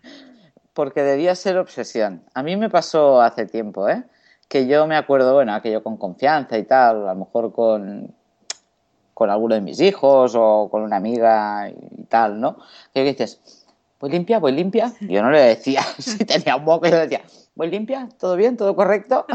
Porque 0.74 1.04
debía 1.04 1.36
ser 1.36 1.58
obsesión. 1.58 2.24
A 2.34 2.44
mí 2.44 2.56
me 2.58 2.70
pasó 2.70 3.22
hace 3.22 3.46
tiempo, 3.46 3.90
¿eh? 3.90 4.04
que 4.50 4.66
yo 4.68 4.88
me 4.88 4.98
acuerdo, 4.98 5.36
bueno, 5.36 5.54
aquello 5.54 5.84
con 5.84 5.96
confianza 5.96 6.58
y 6.58 6.64
tal, 6.64 7.08
a 7.08 7.14
lo 7.14 7.20
mejor 7.20 7.54
con, 7.54 8.14
con 9.14 9.30
alguno 9.30 9.54
de 9.54 9.62
mis 9.62 9.80
hijos 9.80 10.34
o 10.36 10.68
con 10.72 10.82
una 10.82 10.98
amiga 10.98 11.70
y 11.70 12.04
tal, 12.06 12.42
¿no? 12.42 12.58
Que 12.92 13.04
dices, 13.04 13.40
voy 14.00 14.10
limpia, 14.10 14.40
voy 14.40 14.52
limpia. 14.52 14.92
Yo 15.02 15.22
no 15.22 15.30
le 15.30 15.40
decía 15.40 15.84
si 16.00 16.26
tenía 16.26 16.56
un 16.56 16.66
moco, 16.66 16.88
yo 16.88 16.96
le 16.96 17.02
decía, 17.02 17.22
voy 17.54 17.70
limpia, 17.70 18.10
todo 18.20 18.36
bien, 18.36 18.58
todo 18.58 18.76
correcto. 18.76 19.28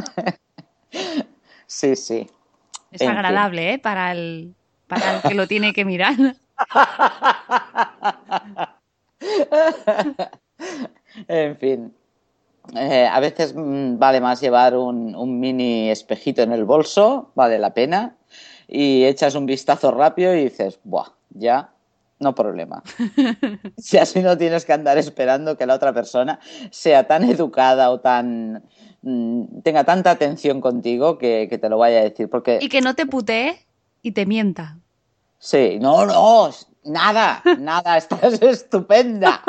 sí, 1.67 1.95
sí. 1.95 2.29
Es 2.91 3.03
agradable, 3.03 3.75
¿eh? 3.75 3.79
Para 3.79 4.11
el, 4.11 4.53
para 4.88 5.17
el 5.17 5.23
que 5.23 5.35
lo 5.35 5.47
tiene 5.47 5.73
que 5.73 5.85
mirar. 5.85 6.17
en 11.28 11.56
fin. 11.58 11.94
Eh, 12.75 13.06
a 13.06 13.20
veces 13.20 13.54
mm, 13.54 13.99
vale 13.99 14.20
más 14.20 14.40
llevar 14.40 14.76
un, 14.76 15.14
un, 15.14 15.38
mini 15.38 15.90
espejito 15.90 16.42
en 16.42 16.52
el 16.52 16.64
bolso, 16.64 17.30
vale 17.34 17.58
la 17.58 17.75
pena, 17.75 18.16
y 18.66 19.04
echas 19.04 19.34
un 19.34 19.46
vistazo 19.46 19.90
rápido 19.90 20.34
y 20.34 20.44
dices, 20.44 20.80
¡buah! 20.84 21.08
Ya, 21.30 21.70
no 22.20 22.34
problema. 22.34 22.82
si 23.76 23.99
así 23.99 24.20
no 24.20 24.38
tienes 24.38 24.64
que 24.64 24.73
andar 24.73 24.99
esperando 24.99 25.56
que 25.56 25.66
la 25.66 25.75
otra 25.75 25.92
persona 25.92 26.38
sea 26.70 27.06
tan 27.06 27.25
educada 27.25 27.90
o 27.90 28.00
tan 28.00 28.62
mm, 29.02 29.61
tenga 29.62 29.84
tanta 29.84 30.11
atención 30.11 30.61
contigo 30.61 31.18
que, 31.18 31.49
que, 31.50 31.58
te 31.58 31.68
lo 31.68 31.78
vaya 31.78 31.99
a 31.99 32.02
decir. 32.02 32.30
Porque... 32.30 32.58
Y 32.62 32.68
que 32.68 32.80
no 32.80 32.94
te 32.94 33.06
putee 33.06 33.58
y 34.00 34.12
te 34.12 34.26
mienta. 34.26 34.78
Sí, 35.45 35.79
no, 35.79 36.07
no, 36.07 36.49
nada, 36.85 37.43
nada, 37.59 37.97
estás 37.99 38.41
estupenda, 38.41 39.43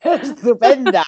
estupenda. 0.00 1.04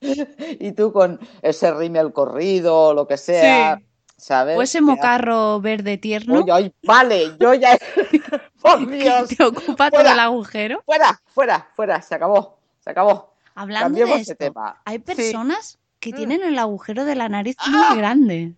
y 0.00 0.70
tú 0.70 0.92
con 0.92 1.18
ese 1.42 1.74
rímel 1.74 2.12
corrido 2.12 2.76
o 2.76 2.94
lo 2.94 3.08
que 3.08 3.16
sea. 3.16 3.80
¿sabes? 4.16 4.56
O 4.56 4.62
ese 4.62 4.80
mocarro 4.80 5.60
verde 5.60 5.98
tierno. 5.98 6.46
vale, 6.84 7.36
yo 7.40 7.54
ya. 7.54 7.76
¡Por 8.62 8.88
Dios! 8.88 9.30
¿Te 9.30 9.42
ocupa 9.42 9.90
todo 9.90 10.02
el 10.02 10.20
agujero? 10.20 10.80
Fuera, 10.86 11.20
fuera, 11.26 11.68
fuera, 11.74 12.00
se 12.02 12.14
acabó, 12.14 12.60
se 12.78 12.90
acabó. 12.90 13.34
Hablando 13.56 13.98
de 13.98 14.14
esto, 14.14 14.36
tema. 14.36 14.80
hay 14.84 15.00
personas 15.00 15.80
que 15.98 16.12
tienen 16.12 16.44
el 16.44 16.56
agujero 16.60 17.04
de 17.04 17.16
la 17.16 17.28
nariz 17.28 17.56
muy 17.66 17.80
¡Ah! 17.82 17.94
grande. 17.96 18.54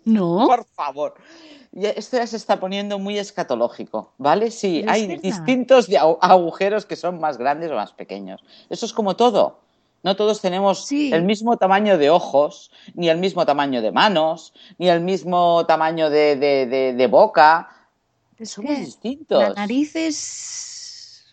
¿No? 0.04 0.46
Por 0.46 0.64
favor. 0.64 1.14
Esto 1.74 2.18
ya 2.18 2.26
se 2.26 2.36
está 2.36 2.60
poniendo 2.60 2.98
muy 3.00 3.18
escatológico, 3.18 4.12
¿vale? 4.16 4.52
Sí, 4.52 4.84
hay 4.86 5.16
distintos 5.18 5.88
agujeros 6.20 6.86
que 6.86 6.94
son 6.94 7.18
más 7.18 7.36
grandes 7.36 7.70
o 7.70 7.74
más 7.74 7.92
pequeños. 7.92 8.44
Eso 8.70 8.86
es 8.86 8.92
como 8.92 9.16
todo. 9.16 9.58
No 10.04 10.16
todos 10.16 10.40
tenemos 10.40 10.92
el 10.92 11.22
mismo 11.24 11.56
tamaño 11.56 11.96
de 11.96 12.10
ojos, 12.10 12.70
ni 12.94 13.08
el 13.08 13.18
mismo 13.18 13.46
tamaño 13.46 13.80
de 13.80 13.90
manos, 13.90 14.52
ni 14.78 14.88
el 14.88 15.00
mismo 15.00 15.64
tamaño 15.66 16.10
de, 16.10 17.08
boca. 17.10 17.70
Somos 18.42 18.78
distintos. 18.78 19.42
La 19.42 19.54
nariz 19.54 19.96
es. 19.96 21.26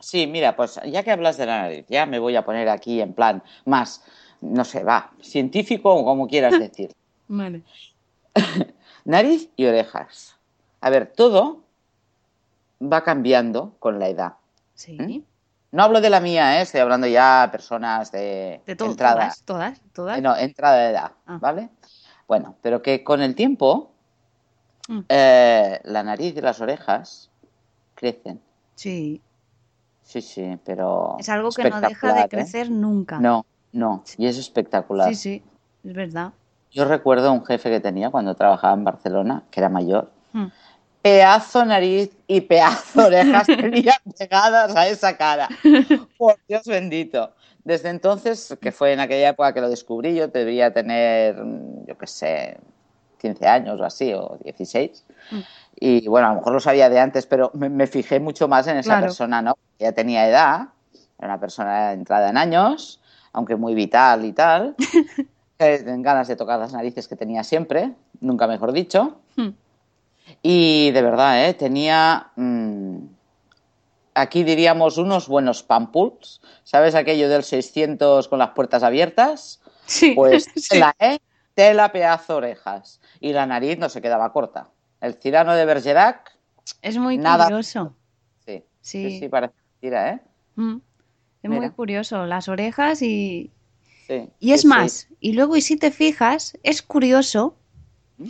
Sí, 0.00 0.26
mira, 0.26 0.56
pues 0.56 0.80
ya 0.86 1.02
que 1.02 1.10
hablas 1.10 1.36
de 1.36 1.46
la 1.46 1.62
nariz, 1.62 1.84
ya 1.88 2.06
me 2.06 2.18
voy 2.18 2.36
a 2.36 2.44
poner 2.44 2.68
aquí 2.70 3.00
en 3.00 3.12
plan 3.12 3.42
más, 3.66 4.02
no 4.40 4.64
sé, 4.64 4.82
va, 4.82 5.10
científico 5.20 5.94
o 5.94 6.04
como 6.04 6.26
quieras 6.26 6.58
decir. 6.58 6.92
vale. 7.28 7.62
Nariz 9.04 9.50
y 9.56 9.66
orejas. 9.66 10.36
A 10.80 10.90
ver, 10.90 11.12
todo 11.14 11.62
va 12.80 13.02
cambiando 13.02 13.74
con 13.78 13.98
la 13.98 14.08
edad. 14.08 14.34
Sí. 14.74 14.98
¿Mm? 14.98 15.24
No 15.72 15.82
hablo 15.82 16.00
de 16.00 16.10
la 16.10 16.20
mía, 16.20 16.58
¿eh? 16.58 16.62
estoy 16.62 16.80
hablando 16.80 17.06
ya 17.06 17.48
personas 17.50 18.10
de, 18.12 18.62
de 18.64 18.72
entrada. 18.72 19.14
Todas, 19.14 19.42
todas, 19.42 19.80
todas. 19.92 20.22
No, 20.22 20.36
entrada 20.36 20.76
de 20.76 20.90
edad, 20.90 21.12
ah. 21.26 21.38
¿vale? 21.40 21.70
Bueno, 22.26 22.56
pero 22.62 22.82
que 22.82 23.04
con 23.04 23.20
el 23.20 23.34
tiempo 23.34 23.90
mm. 24.88 25.00
eh, 25.08 25.80
la 25.84 26.02
nariz 26.02 26.34
y 26.36 26.40
las 26.40 26.60
orejas 26.60 27.30
crecen. 27.94 28.40
Sí. 28.74 29.20
Sí, 30.02 30.22
sí, 30.22 30.58
pero. 30.64 31.16
Es 31.18 31.28
algo 31.28 31.50
que 31.50 31.68
no 31.68 31.80
deja 31.80 32.12
de 32.12 32.20
¿eh? 32.22 32.28
crecer 32.28 32.70
nunca. 32.70 33.18
No, 33.18 33.44
no, 33.72 34.04
y 34.16 34.26
es 34.26 34.38
espectacular. 34.38 35.08
Sí, 35.08 35.14
sí, 35.16 35.42
es 35.84 35.92
verdad. 35.92 36.32
Yo 36.76 36.84
recuerdo 36.84 37.28
a 37.28 37.30
un 37.30 37.42
jefe 37.42 37.70
que 37.70 37.80
tenía 37.80 38.10
cuando 38.10 38.34
trabajaba 38.34 38.74
en 38.74 38.84
Barcelona, 38.84 39.44
que 39.50 39.60
era 39.60 39.70
mayor. 39.70 40.10
Hmm. 40.34 40.48
Pedazo 41.00 41.64
nariz 41.64 42.10
y 42.26 42.42
pedazo 42.42 43.06
orejas 43.06 43.46
tenía 43.46 43.94
pegadas 44.18 44.76
a 44.76 44.86
esa 44.86 45.16
cara. 45.16 45.48
Por 46.18 46.36
Dios 46.46 46.66
bendito. 46.66 47.32
Desde 47.64 47.88
entonces, 47.88 48.58
que 48.60 48.72
fue 48.72 48.92
en 48.92 49.00
aquella 49.00 49.30
época 49.30 49.54
que 49.54 49.62
lo 49.62 49.70
descubrí, 49.70 50.14
yo 50.14 50.28
debería 50.28 50.70
tener, 50.74 51.42
yo 51.86 51.96
qué 51.96 52.06
sé, 52.06 52.58
15 53.22 53.46
años 53.46 53.80
o 53.80 53.84
así, 53.84 54.12
o 54.12 54.36
16. 54.44 55.02
Hmm. 55.30 55.40
Y 55.80 56.06
bueno, 56.08 56.26
a 56.26 56.30
lo 56.32 56.36
mejor 56.36 56.52
lo 56.52 56.60
sabía 56.60 56.90
de 56.90 57.00
antes, 57.00 57.24
pero 57.24 57.52
me, 57.54 57.86
fijé 57.86 58.20
mucho 58.20 58.48
más 58.48 58.66
en 58.66 58.76
esa 58.76 59.00
persona, 59.00 59.40
¿no? 59.40 59.56
Ya 59.78 59.92
tenía 59.92 60.28
edad, 60.28 60.68
era 61.18 61.28
una 61.28 61.40
persona 61.40 61.92
entrada 61.92 62.28
en 62.28 62.36
años, 62.36 63.00
aunque 63.32 63.56
muy 63.56 63.74
vital 63.74 64.26
y 64.26 64.34
tal. 64.34 64.76
ganas 65.58 66.28
de 66.28 66.36
tocar 66.36 66.58
las 66.58 66.72
narices 66.72 67.08
que 67.08 67.16
tenía 67.16 67.44
siempre, 67.44 67.92
nunca 68.20 68.46
mejor 68.46 68.72
dicho. 68.72 69.20
Hmm. 69.36 69.50
Y 70.42 70.90
de 70.90 71.02
verdad, 71.02 71.48
¿eh? 71.48 71.54
tenía, 71.54 72.30
mm, 72.36 72.98
aquí 74.14 74.44
diríamos, 74.44 74.98
unos 74.98 75.28
buenos 75.28 75.62
pampuls. 75.62 76.40
¿Sabes 76.64 76.94
aquello 76.94 77.28
del 77.28 77.44
600 77.44 78.28
con 78.28 78.38
las 78.38 78.50
puertas 78.50 78.82
abiertas? 78.82 79.60
Sí. 79.86 80.12
Pues 80.14 80.46
tela, 80.68 80.94
¿eh? 80.98 81.18
Tela, 81.54 81.92
pedazo, 81.92 82.36
orejas. 82.36 83.00
Y 83.20 83.32
la 83.32 83.46
nariz 83.46 83.78
no 83.78 83.88
se 83.88 84.02
quedaba 84.02 84.32
corta. 84.32 84.68
El 85.00 85.14
cirano 85.14 85.54
de 85.54 85.64
Bergerac... 85.64 86.36
Es 86.82 86.98
muy 86.98 87.18
curioso. 87.18 87.94
Sí, 88.44 88.64
sí, 88.80 89.20
sí, 89.20 89.28
parece 89.28 89.54
mentira, 89.72 90.10
¿eh? 90.10 90.20
Hmm. 90.56 90.78
Es 91.42 91.50
muy 91.50 91.70
curioso. 91.70 92.26
Las 92.26 92.48
orejas 92.48 93.02
y, 93.02 93.52
y 94.38 94.52
es 94.52 94.64
más, 94.64 95.08
y 95.20 95.32
luego 95.32 95.56
y 95.56 95.60
si 95.60 95.76
te 95.76 95.90
fijas, 95.90 96.56
es 96.62 96.82
curioso 96.82 97.54
¿Mm? 98.18 98.28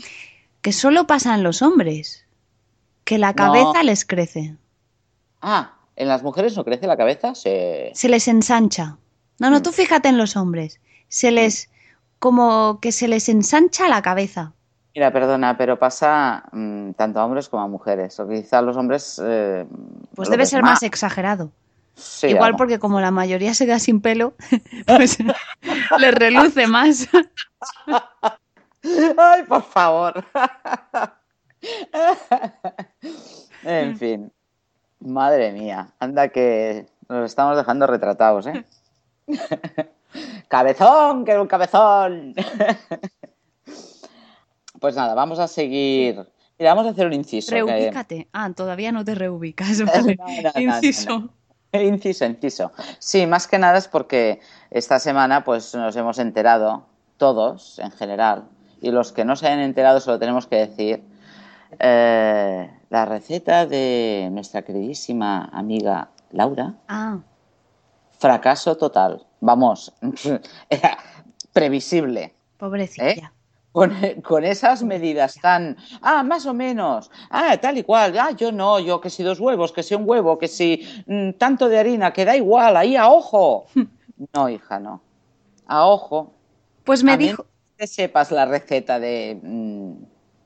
que 0.62 0.72
solo 0.72 1.06
pasan 1.06 1.42
los 1.42 1.62
hombres, 1.62 2.24
que 3.04 3.18
la 3.18 3.34
cabeza 3.34 3.82
les 3.82 4.04
crece. 4.04 4.56
Ah, 5.40 5.74
¿en 5.96 6.08
las 6.08 6.22
mujeres 6.22 6.56
no 6.56 6.64
crece 6.64 6.86
la 6.86 6.96
cabeza? 6.96 7.34
Se, 7.34 7.90
se 7.94 8.08
les 8.08 8.26
ensancha. 8.28 8.96
No, 9.38 9.50
no, 9.50 9.58
mm. 9.58 9.62
tú 9.62 9.72
fíjate 9.72 10.08
en 10.08 10.18
los 10.18 10.36
hombres. 10.36 10.80
Se 11.08 11.30
les... 11.30 11.70
como 12.18 12.80
que 12.80 12.92
se 12.92 13.08
les 13.08 13.28
ensancha 13.28 13.88
la 13.88 14.02
cabeza. 14.02 14.52
Mira, 14.94 15.12
perdona, 15.12 15.58
pero 15.58 15.78
pasa 15.78 16.44
mm, 16.52 16.92
tanto 16.92 17.20
a 17.20 17.26
hombres 17.26 17.48
como 17.48 17.62
a 17.62 17.68
mujeres. 17.68 18.18
O 18.18 18.28
quizás 18.28 18.64
los 18.64 18.76
hombres... 18.76 19.20
Eh, 19.22 19.66
pues 20.14 20.30
debe 20.30 20.46
ser 20.46 20.62
más 20.62 20.82
exagerado. 20.82 21.52
Igual 22.22 22.56
porque 22.56 22.78
como 22.78 23.00
la 23.00 23.10
mayoría 23.10 23.54
se 23.54 23.66
da 23.66 23.78
sin 23.78 24.00
pelo, 24.00 24.34
pues 24.86 25.18
les 25.98 26.14
reluce 26.14 26.66
más. 26.66 27.08
Ay, 29.18 29.42
por 29.48 29.62
favor. 29.62 30.24
en 33.64 33.96
fin. 33.98 34.32
Madre 35.00 35.52
mía, 35.52 35.88
anda 35.98 36.28
que 36.28 36.86
nos 37.08 37.26
estamos 37.26 37.56
dejando 37.56 37.86
retratados, 37.86 38.46
¿eh? 38.46 38.64
cabezón, 40.48 41.24
que 41.24 41.38
un 41.38 41.46
cabezón. 41.46 42.34
pues 44.80 44.94
nada, 44.94 45.14
vamos 45.14 45.38
a 45.38 45.48
seguir. 45.48 46.26
Mira, 46.58 46.74
vamos 46.74 46.86
a 46.86 46.90
hacer 46.90 47.06
un 47.06 47.12
inciso. 47.12 47.50
Reubícate. 47.50 48.28
Ah, 48.32 48.50
todavía 48.54 48.92
no 48.92 49.04
te 49.04 49.14
reubicas. 49.14 49.82
inciso. 50.56 51.30
Inciso, 51.82 52.24
inciso. 52.24 52.72
Sí, 52.98 53.26
más 53.26 53.46
que 53.46 53.58
nada 53.58 53.78
es 53.78 53.88
porque 53.88 54.40
esta 54.70 54.98
semana 54.98 55.44
pues 55.44 55.74
nos 55.74 55.96
hemos 55.96 56.18
enterado, 56.18 56.86
todos 57.16 57.78
en 57.78 57.90
general, 57.90 58.44
y 58.80 58.90
los 58.90 59.12
que 59.12 59.24
no 59.24 59.36
se 59.36 59.46
hayan 59.46 59.60
enterado 59.60 60.00
se 60.00 60.10
lo 60.10 60.18
tenemos 60.18 60.46
que 60.46 60.56
decir, 60.56 61.02
eh, 61.78 62.70
la 62.90 63.04
receta 63.04 63.66
de 63.66 64.28
nuestra 64.32 64.62
queridísima 64.62 65.44
amiga 65.52 66.10
Laura. 66.30 66.74
Ah. 66.88 67.18
Fracaso 68.18 68.76
total. 68.76 69.26
Vamos, 69.40 69.92
era 70.70 70.98
previsible. 71.52 72.34
Pobrecilla. 72.56 73.10
¿eh? 73.10 73.35
con, 74.22 74.44
esas 74.44 74.82
medidas 74.82 75.38
tan, 75.40 75.76
ah, 76.00 76.22
más 76.22 76.46
o 76.46 76.54
menos, 76.54 77.10
ah, 77.30 77.56
tal 77.58 77.76
y 77.76 77.82
cual, 77.82 78.16
ah, 78.18 78.30
yo 78.30 78.50
no, 78.50 78.80
yo 78.80 79.00
que 79.00 79.10
si 79.10 79.22
dos 79.22 79.38
huevos, 79.38 79.72
que 79.72 79.82
si 79.82 79.94
un 79.94 80.08
huevo, 80.08 80.38
que 80.38 80.48
si 80.48 80.86
mm, 81.06 81.32
tanto 81.32 81.68
de 81.68 81.78
harina, 81.78 82.12
que 82.12 82.24
da 82.24 82.36
igual, 82.36 82.76
ahí 82.76 82.96
a 82.96 83.08
ojo. 83.08 83.66
No, 84.32 84.48
hija, 84.48 84.80
no. 84.80 85.02
A 85.66 85.84
ojo. 85.88 86.32
Pues 86.84 87.04
me 87.04 87.18
dijo... 87.18 87.44
que 87.76 87.86
sepas 87.86 88.30
la 88.30 88.46
receta 88.46 88.98
de... 88.98 89.38
Mm, 89.42 89.92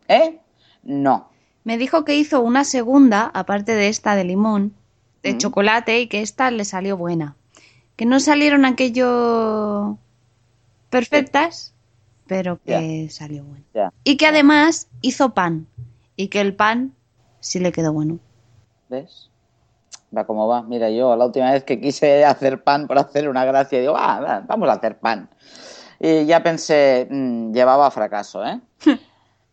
¿Eh? 0.08 0.40
No. 0.82 1.28
Me 1.62 1.78
dijo 1.78 2.04
que 2.04 2.16
hizo 2.16 2.40
una 2.40 2.64
segunda, 2.64 3.30
aparte 3.32 3.74
de 3.74 3.86
esta 3.86 4.16
de 4.16 4.24
limón, 4.24 4.74
de 5.22 5.34
mm. 5.34 5.38
chocolate, 5.38 6.00
y 6.00 6.08
que 6.08 6.20
esta 6.20 6.50
le 6.50 6.64
salió 6.64 6.96
buena. 6.96 7.36
Que 7.94 8.06
no 8.06 8.18
salieron 8.18 8.64
aquello 8.64 9.98
perfectas, 10.88 11.72
pero 12.30 12.60
que 12.64 13.08
salió 13.10 13.42
bueno. 13.42 13.64
Y 14.04 14.16
que 14.16 14.28
además 14.28 14.86
hizo 15.00 15.34
pan. 15.34 15.66
Y 16.14 16.28
que 16.28 16.40
el 16.40 16.54
pan 16.54 16.94
sí 17.40 17.58
le 17.58 17.72
quedó 17.72 17.92
bueno. 17.92 18.20
¿Ves? 18.88 19.30
Va 20.16 20.24
como 20.24 20.46
va. 20.46 20.62
Mira, 20.62 20.90
yo 20.90 21.16
la 21.16 21.26
última 21.26 21.50
vez 21.50 21.64
que 21.64 21.80
quise 21.80 22.24
hacer 22.24 22.62
pan 22.62 22.86
por 22.86 22.98
hacer 23.00 23.28
una 23.28 23.44
gracia, 23.44 23.80
digo, 23.80 23.96
"Ah, 23.96 24.20
va, 24.20 24.40
vamos 24.46 24.68
a 24.68 24.74
hacer 24.74 25.00
pan. 25.00 25.28
Y 25.98 26.24
ya 26.26 26.40
pensé, 26.40 27.08
mm, 27.10 27.52
llevaba 27.52 27.88
a 27.88 27.90
fracaso, 27.90 28.44
¿eh? 28.46 28.60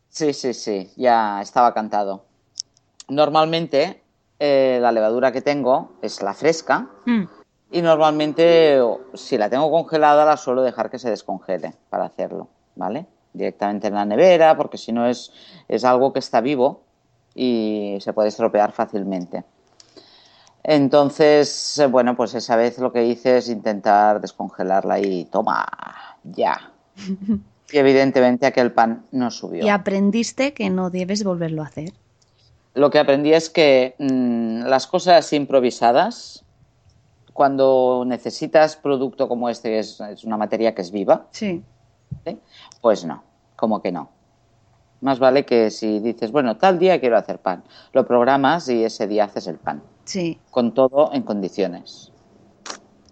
Sí, 0.10 0.32
sí, 0.34 0.54
sí, 0.54 0.92
ya 0.98 1.42
estaba 1.42 1.74
cantado. 1.74 2.26
Normalmente 3.08 4.04
eh, 4.38 4.78
la 4.80 4.92
levadura 4.92 5.32
que 5.32 5.42
tengo 5.42 5.94
es 6.04 6.22
la 6.22 6.36
fresca 6.36 6.88
Mm, 7.08 7.24
y 7.72 7.82
normalmente 7.82 8.80
si 9.16 9.36
la 9.40 9.50
tengo 9.50 9.72
congelada 9.72 10.26
la 10.26 10.38
suelo 10.38 10.62
dejar 10.62 10.92
que 10.92 11.00
se 11.00 11.10
descongele 11.10 11.74
para 11.90 12.06
hacerlo, 12.06 12.50
¿vale? 12.78 13.06
Directamente 13.34 13.88
en 13.88 13.96
la 13.96 14.06
nevera 14.06 14.56
porque 14.56 14.78
si 14.78 14.92
no 14.92 15.08
es, 15.08 15.32
es 15.68 15.84
algo 15.84 16.14
que 16.14 16.20
está 16.20 16.42
vivo 16.42 16.82
y 17.36 17.98
se 18.02 18.14
puede 18.14 18.30
estropear 18.30 18.72
fácilmente. 18.72 19.44
Entonces, 20.64 21.78
eh, 21.78 21.88
bueno, 21.88 22.16
pues 22.18 22.34
esa 22.34 22.56
vez 22.56 22.78
lo 22.78 22.92
que 22.92 23.06
hice 23.06 23.38
es 23.38 23.48
intentar 23.48 24.20
descongelarla 24.20 25.00
y 25.00 25.26
toma, 25.26 25.66
ya. 26.24 26.72
Y 27.70 27.80
evidentemente 27.80 28.46
aquel 28.46 28.72
pan 28.72 29.06
no 29.12 29.30
subió. 29.30 29.66
Y 29.66 29.68
aprendiste 29.68 30.54
que 30.54 30.70
no 30.70 30.90
debes 30.90 31.26
volverlo 31.26 31.64
a 31.64 31.66
hacer. 31.66 31.92
Lo 32.74 32.90
que 32.90 32.98
aprendí 32.98 33.34
es 33.34 33.50
que 33.50 33.94
mm, 34.00 34.62
las 34.68 34.88
cosas 34.88 35.34
improvisadas, 35.34 36.46
cuando 37.34 38.06
necesitas 38.08 38.78
producto 38.78 39.28
como 39.28 39.50
este, 39.50 39.80
es, 39.80 40.00
es 40.00 40.24
una 40.24 40.38
materia 40.38 40.74
que 40.74 40.82
es 40.82 40.92
viva, 40.92 41.28
Sí. 41.32 41.62
¿Sí? 42.26 42.40
pues 42.82 43.06
no, 43.06 43.24
como 43.56 43.82
que 43.82 43.92
no. 43.92 44.10
Más 45.02 45.20
vale 45.20 45.46
que 45.46 45.70
si 45.70 46.00
dices, 46.00 46.32
bueno, 46.32 46.58
tal 46.58 46.80
día 46.80 47.00
quiero 47.00 47.18
hacer 47.18 47.40
pan, 47.40 47.64
lo 47.94 48.06
programas 48.08 48.68
y 48.70 48.84
ese 48.84 49.08
día 49.08 49.26
haces 49.26 49.48
el 49.48 49.58
pan, 49.58 49.84
Sí. 50.06 50.40
con 50.50 50.74
todo 50.74 51.14
en 51.14 51.22
condiciones. 51.24 52.12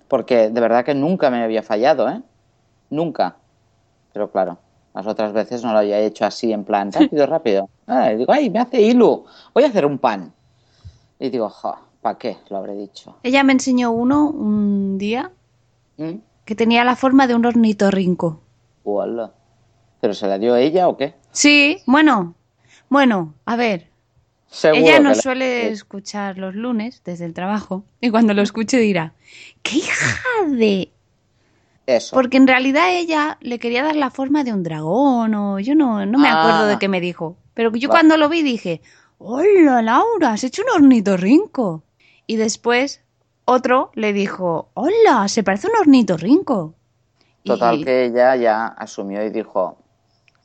Porque 0.08 0.50
de 0.50 0.62
verdad 0.62 0.84
que 0.86 0.96
nunca 0.96 1.30
me 1.30 1.44
había 1.44 1.62
fallado, 1.64 2.10
¿eh? 2.10 2.22
Nunca. 2.90 3.38
Pero 4.14 4.32
claro, 4.32 4.58
las 4.94 5.06
otras 5.08 5.34
veces 5.34 5.64
no 5.64 5.74
lo 5.74 5.80
había 5.80 6.00
hecho 6.00 6.26
así, 6.26 6.52
en 6.54 6.64
plan, 6.64 6.92
rápido, 6.92 7.26
rápido. 7.28 7.70
Ah, 7.88 8.12
y 8.14 8.18
digo, 8.18 8.32
ay, 8.32 8.50
me 8.50 8.60
hace 8.60 8.82
hilo, 8.82 9.26
voy 9.54 9.64
a 9.64 9.68
hacer 9.68 9.86
un 9.86 9.98
pan. 10.00 10.34
Y 11.20 11.30
digo, 11.30 11.52
¿para 12.02 12.18
qué? 12.18 12.38
Lo 12.50 12.58
habré 12.58 12.76
dicho. 12.76 13.16
Ella 13.24 13.44
me 13.44 13.54
enseñó 13.54 13.92
uno 13.92 14.30
un 14.30 14.98
día 14.98 15.32
¿Mm? 15.98 16.16
que 16.46 16.56
tenía 16.56 16.84
la 16.84 16.96
forma 16.96 17.28
de 17.28 17.36
un 17.36 17.46
ornitorrinco. 17.46 18.42
Uala. 18.86 19.34
¿Pero 20.00 20.14
se 20.14 20.28
la 20.28 20.38
dio 20.40 20.56
ella 20.56 20.88
o 20.88 20.96
qué? 20.96 21.16
Sí, 21.32 21.80
bueno. 21.86 22.36
Bueno, 22.90 23.34
a 23.46 23.56
ver. 23.58 23.90
Seguro 24.48 24.80
Ella 24.86 25.00
nos 25.00 25.18
la- 25.18 25.24
suele 25.24 25.68
escuchar 25.70 26.38
los 26.38 26.56
lunes 26.56 27.02
desde 27.04 27.26
el 27.26 27.34
trabajo 27.34 27.84
y 28.00 28.10
cuando 28.12 28.34
lo 28.34 28.42
escuche 28.42 28.78
dirá, 28.78 29.14
¡qué 29.64 29.78
hija 29.80 30.18
de...! 30.48 30.92
Eso. 31.88 32.16
Porque 32.16 32.38
en 32.38 32.48
realidad 32.48 32.92
ella 32.96 33.38
le 33.42 33.60
quería 33.60 33.84
dar 33.84 33.96
la 33.96 34.10
forma 34.12 34.44
de 34.44 34.54
un 34.54 34.64
dragón 34.64 35.36
o 35.36 35.60
yo 35.60 35.76
no, 35.76 36.06
no 36.06 36.18
me 36.18 36.30
Ah. 36.30 36.40
acuerdo 36.42 36.68
de 36.68 36.80
qué 36.80 36.88
me 36.88 37.00
dijo. 37.02 37.36
Pero 37.54 37.72
yo 37.76 37.90
cuando 37.90 38.18
lo 38.18 38.28
vi 38.30 38.42
dije, 38.44 38.82
¡Hola 39.20 39.82
Laura! 39.84 40.32
Has 40.34 40.44
hecho 40.44 40.62
un 40.64 40.84
ornitorrinco. 40.84 41.84
Y 42.28 42.38
después 42.38 43.02
otro 43.46 43.92
le 43.94 44.14
dijo, 44.14 44.70
¡Hola! 44.74 45.28
Se 45.28 45.44
parece 45.44 45.68
un 45.68 45.76
ornitorrinco. 45.80 46.74
Y- 47.46 47.48
Total 47.48 47.84
que 47.84 48.06
ella 48.06 48.36
ya 48.36 48.66
asumió 48.66 49.24
y 49.24 49.30
dijo, 49.30 49.78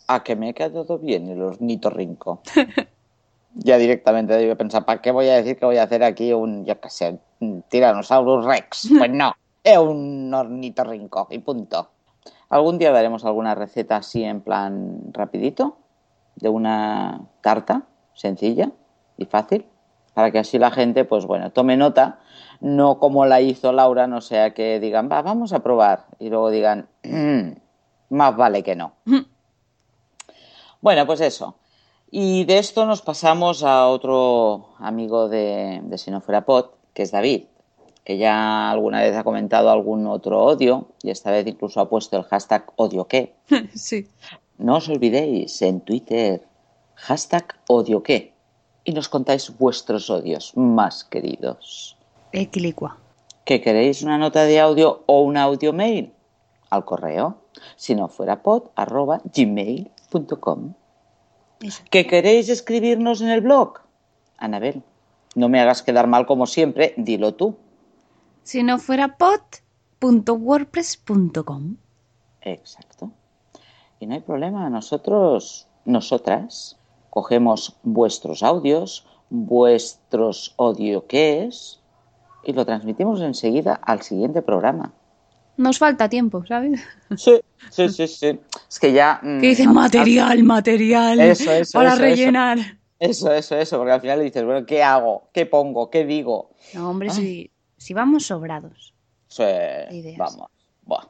a 0.07 0.23
que 0.23 0.37
me 0.37 0.51
he 0.51 0.55
quedado 0.55 0.99
bien 0.99 1.29
el 1.29 1.41
ornitorrinco. 1.41 2.43
ya 3.55 3.79
directamente 3.79 4.35
debe 4.37 4.55
pensar, 4.55 4.85
¿para 4.85 5.01
qué 5.01 5.11
voy 5.11 5.29
a 5.29 5.37
decir 5.37 5.57
que 5.59 5.65
voy 5.65 5.79
a 5.79 5.85
hacer 5.85 6.05
aquí 6.05 6.35
un, 6.35 6.67
yo 6.67 6.79
qué 6.79 6.91
sé, 6.91 7.19
un 7.41 7.63
Tyrannosaurus 7.63 8.45
Rex? 8.45 8.91
Pues 8.99 9.11
no, 9.11 9.33
es 9.65 9.79
un 9.79 10.33
ornitorrinco 10.35 11.27
y 11.31 11.39
punto. 11.39 11.89
Algún 12.51 12.79
día 12.79 12.93
daremos 12.93 13.25
alguna 13.25 13.55
receta 13.55 13.97
así 13.97 14.23
en 14.23 14.43
plan 14.43 15.01
rapidito, 15.13 15.79
de 16.37 16.51
una 16.51 17.23
tarta 17.41 17.85
sencilla 18.13 18.73
y 19.17 19.25
fácil, 19.25 19.65
para 20.13 20.31
que 20.31 20.39
así 20.41 20.59
la 20.59 20.71
gente, 20.71 21.07
pues 21.07 21.25
bueno, 21.25 21.51
tome 21.51 21.79
nota, 21.79 22.19
no 22.61 22.99
como 22.99 23.27
la 23.27 23.41
hizo 23.41 23.73
Laura, 23.73 24.07
no 24.07 24.21
sea 24.21 24.53
que 24.55 24.81
digan, 24.81 25.09
va, 25.11 25.23
vamos 25.23 25.53
a 25.53 25.61
probar, 25.61 26.07
y 26.19 26.29
luego 26.29 26.51
digan, 26.51 26.89
"Mm, 27.03 27.53
más 28.11 28.37
vale 28.37 28.63
que 28.63 28.77
no. 28.77 28.93
Bueno, 30.83 31.05
pues 31.05 31.21
eso. 31.21 31.57
Y 32.11 32.45
de 32.45 32.57
esto 32.59 32.87
nos 32.87 33.03
pasamos 33.03 33.63
a 33.63 33.87
otro 33.87 34.71
amigo 34.79 35.29
de, 35.29 35.81
de 35.85 35.99
Si 35.99 36.11
no 36.11 36.23
fuera 36.23 36.47
pot, 36.47 36.75
que 36.95 37.03
es 37.03 37.11
David, 37.11 37.45
que 38.03 38.17
ya 38.17 38.71
alguna 38.71 39.01
vez 39.03 39.15
ha 39.15 39.23
comentado 39.23 39.71
algún 39.71 40.07
otro 40.07 40.43
odio 40.43 40.89
y 41.03 41.11
esta 41.11 41.31
vez 41.31 41.47
incluso 41.47 41.81
ha 41.81 41.89
puesto 41.89 42.17
el 42.17 42.25
hashtag 42.25 42.73
odio 42.77 43.07
qué. 43.07 43.35
sí. 43.75 44.09
No 44.59 44.77
os 44.77 44.89
olvidéis 44.89 45.61
en 45.63 45.81
Twitter, 45.83 46.47
hashtag 46.95 47.55
odio 47.69 48.03
qué. 48.03 48.35
Y 48.85 48.93
nos 48.93 49.09
contáis 49.09 49.57
vuestros 49.59 50.09
odios 50.09 50.57
más 50.57 51.05
queridos. 51.05 51.97
Equilicua. 52.33 52.99
¿Que 53.45 53.61
queréis 53.61 54.03
una 54.03 54.19
nota 54.19 54.45
de 54.45 54.61
audio 54.61 55.03
o 55.07 55.23
un 55.23 55.37
audio 55.37 55.73
mail? 55.73 56.13
Al 56.71 56.85
correo, 56.85 57.39
si 57.77 57.95
no 57.95 58.09
fuera 58.09 58.43
pod, 58.43 58.71
arroba 58.77 59.21
gmail.com. 59.25 60.75
¿Que 61.91 62.07
queréis 62.07 62.49
escribirnos 62.49 63.21
en 63.21 63.29
el 63.29 63.41
blog? 63.41 63.81
Anabel, 64.39 64.85
no 65.35 65.49
me 65.49 65.61
hagas 65.61 65.83
quedar 65.83 66.07
mal 66.07 66.27
como 66.27 66.47
siempre, 66.47 66.95
dilo 66.97 67.35
tú. 67.35 67.57
Si 68.43 68.63
no 68.63 68.79
fuera 68.79 69.19
pot.wordpress.com. 69.19 71.77
Exacto. 72.43 73.11
Y 73.99 74.07
no 74.07 74.15
hay 74.15 74.21
problema, 74.21 74.71
nosotros, 74.71 75.67
nosotras, 75.85 76.79
cogemos 77.11 77.77
vuestros 77.83 78.43
audios, 78.43 79.07
vuestros 79.29 80.55
audio 80.57 81.07
que 81.07 81.45
es, 81.45 81.80
y 82.45 82.53
lo 82.53 82.65
transmitimos 82.65 83.21
enseguida 83.21 83.75
al 83.75 84.03
siguiente 84.03 84.43
programa. 84.43 84.93
Nos 85.57 85.79
falta 85.79 86.09
tiempo, 86.09 86.45
¿sabes? 86.47 86.81
Sí, 87.17 87.41
sí, 87.71 87.89
sí, 87.91 88.09
sí. 88.09 88.39
Es 88.69 88.79
que 88.79 88.93
ya... 88.93 89.21
mm, 89.23 89.41
Que 89.41 89.49
dicen 89.49 89.69
al- 89.69 89.75
material, 89.75 90.43
material. 90.43 91.21
Eso, 91.21 91.53
eso, 91.53 91.79
para 91.79 91.93
eso, 91.95 92.03
rellenar. 92.03 92.59
Eso, 92.99 93.33
eso, 93.33 93.57
eso, 93.57 93.79
porque 93.79 93.93
al 93.93 94.01
final 94.01 94.23
dices, 94.23 94.45
bueno, 94.45 94.65
¿qué 94.67 94.83
hago? 94.83 95.29
¿Qué 95.33 95.47
pongo? 95.47 95.91
¿Qué 95.91 96.05
digo? 96.05 96.51
No, 96.75 96.91
hombre, 96.91 97.09
Ay. 97.11 97.15
si, 97.17 97.51
si 97.77 97.95
vamos 97.95 98.27
sobrados. 98.27 98.95
Sí, 99.29 99.43
Ideas. 99.43 100.19
vamos, 100.19 100.49
buah, 100.85 101.05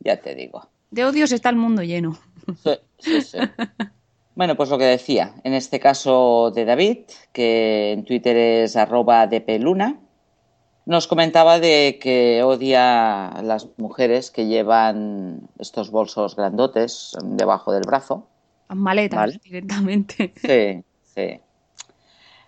ya 0.00 0.16
te 0.20 0.34
digo. 0.34 0.68
De 0.90 1.04
odios 1.04 1.32
está 1.32 1.48
el 1.48 1.56
mundo 1.56 1.82
lleno. 1.82 2.18
Sí, 2.62 2.70
sí, 2.98 3.20
sí. 3.22 3.38
Bueno, 4.34 4.56
pues 4.56 4.70
lo 4.70 4.78
que 4.78 4.84
decía, 4.86 5.34
en 5.44 5.52
este 5.52 5.78
caso 5.78 6.50
de 6.54 6.64
David, 6.64 7.00
que 7.34 7.92
en 7.92 8.02
Twitter 8.06 8.34
es 8.34 8.76
arroba 8.76 9.26
dpluna, 9.26 10.00
nos 10.84 11.06
comentaba 11.06 11.60
de 11.60 11.98
que 12.00 12.42
odia 12.42 13.28
a 13.28 13.42
las 13.42 13.68
mujeres 13.78 14.30
que 14.30 14.46
llevan 14.46 15.48
estos 15.58 15.90
bolsos 15.90 16.36
grandotes 16.36 17.16
debajo 17.22 17.72
del 17.72 17.84
brazo. 17.84 18.26
Maletas 18.68 19.18
Vale. 19.18 19.40
directamente. 19.42 20.34
Sí, 20.42 20.84
sí. 21.14 21.40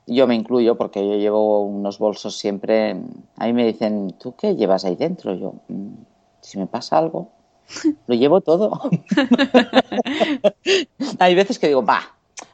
Yo 0.06 0.26
me 0.26 0.34
incluyo 0.34 0.76
porque 0.76 1.06
yo 1.06 1.14
llevo 1.16 1.64
unos 1.64 1.98
bolsos 1.98 2.36
siempre. 2.36 2.94
A 3.38 3.46
mí 3.46 3.52
me 3.54 3.64
dicen, 3.64 4.14
¿tú 4.18 4.34
qué 4.36 4.54
llevas 4.54 4.84
ahí 4.84 4.96
dentro? 4.96 5.34
Yo, 5.34 5.54
"Mm, 5.68 5.94
si 6.42 6.58
me 6.58 6.66
pasa 6.66 6.98
algo, 6.98 7.30
lo 8.06 8.14
llevo 8.14 8.42
todo. 8.42 8.80
Hay 11.18 11.34
veces 11.34 11.58
que 11.58 11.68
digo, 11.68 11.84
va, 11.84 12.00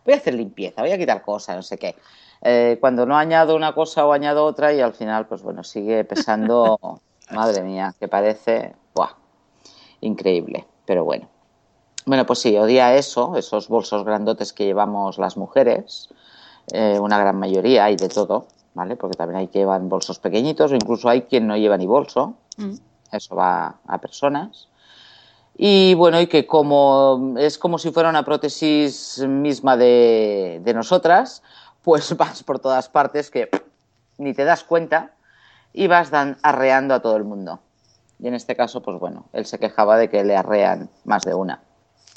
voy 0.05 0.15
a 0.15 0.19
hacer 0.19 0.35
limpieza, 0.35 0.83
voy 0.83 0.93
a 0.93 0.99
quitar 0.99 1.23
cosas, 1.23 1.57
no 1.57 1.63
sé 1.63 1.79
qué. 1.79 1.95
Eh, 2.43 2.79
cuando 2.81 3.05
no 3.05 3.17
añado 3.17 3.55
una 3.55 3.75
cosa 3.75 4.07
o 4.07 4.13
añado 4.13 4.45
otra 4.45 4.73
y 4.73 4.81
al 4.81 4.95
final, 4.95 5.27
pues 5.27 5.43
bueno, 5.43 5.63
sigue 5.63 6.05
pesando, 6.05 6.79
madre 7.31 7.63
mía, 7.63 7.95
que 7.99 8.09
parece, 8.09 8.75
¡buah! 8.95 9.11
increíble, 10.01 10.67
pero 10.87 11.05
bueno. 11.05 11.29
Bueno, 12.07 12.25
pues 12.25 12.39
sí, 12.39 12.57
odia 12.57 12.95
eso, 12.95 13.37
esos 13.37 13.69
bolsos 13.69 14.05
grandotes 14.05 14.53
que 14.55 14.65
llevamos 14.65 15.19
las 15.19 15.37
mujeres, 15.37 16.09
eh, 16.73 16.99
una 16.99 17.19
gran 17.19 17.39
mayoría, 17.39 17.85
hay 17.85 17.97
de 17.97 18.09
todo, 18.09 18.47
¿vale? 18.73 18.97
Porque 18.97 19.17
también 19.19 19.41
hay 19.41 19.49
que 19.49 19.59
llevan 19.59 19.89
bolsos 19.91 20.19
pequeñitos 20.19 20.73
o 20.73 20.75
incluso 20.75 21.09
hay 21.11 21.23
quien 21.23 21.47
no 21.47 21.57
lleva 21.57 21.77
ni 21.77 21.87
bolso, 21.87 22.35
Mm. 22.57 22.75
eso 23.13 23.37
va 23.37 23.77
a 23.87 23.99
personas. 23.99 24.69
Y 25.57 25.95
bueno, 25.95 26.21
y 26.21 26.27
que 26.27 26.47
como 26.47 27.35
es 27.39 27.59
como 27.59 27.79
si 27.79 27.91
fuera 27.91 28.09
una 28.09 28.25
prótesis 28.25 29.23
misma 29.27 29.77
de, 29.77 30.61
de 30.65 30.75
nosotras, 30.75 31.43
pues 31.83 32.13
vas 32.17 32.43
por 32.43 32.59
todas 32.59 32.89
partes 32.89 33.31
que 33.31 33.49
ni 34.19 34.35
te 34.35 34.45
das 34.45 34.65
cuenta 34.65 35.13
y 35.73 35.87
vas 35.87 36.11
dan, 36.11 36.37
arreando 36.43 36.95
a 36.95 37.01
todo 37.01 37.17
el 37.17 37.25
mundo. 37.25 37.61
Y 38.19 38.29
en 38.29 38.35
este 38.35 38.55
caso, 38.57 38.83
pues 38.83 38.99
bueno, 38.99 39.29
él 39.33 39.47
se 39.47 39.59
quejaba 39.59 39.97
de 39.97 40.11
que 40.11 40.25
le 40.25 40.37
arrean 40.37 40.91
más 41.05 41.23
de 41.23 41.35
una. 41.35 41.63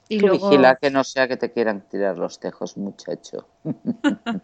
Y 0.09 0.19
Tú 0.19 0.27
luego... 0.27 0.49
vigila 0.49 0.75
que 0.75 0.89
no 0.91 1.05
sea 1.05 1.29
que 1.29 1.37
te 1.37 1.53
quieran 1.53 1.81
tirar 1.89 2.17
los 2.17 2.39
tejos, 2.39 2.75
muchacho. 2.75 3.47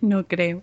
no 0.00 0.26
creo. 0.26 0.62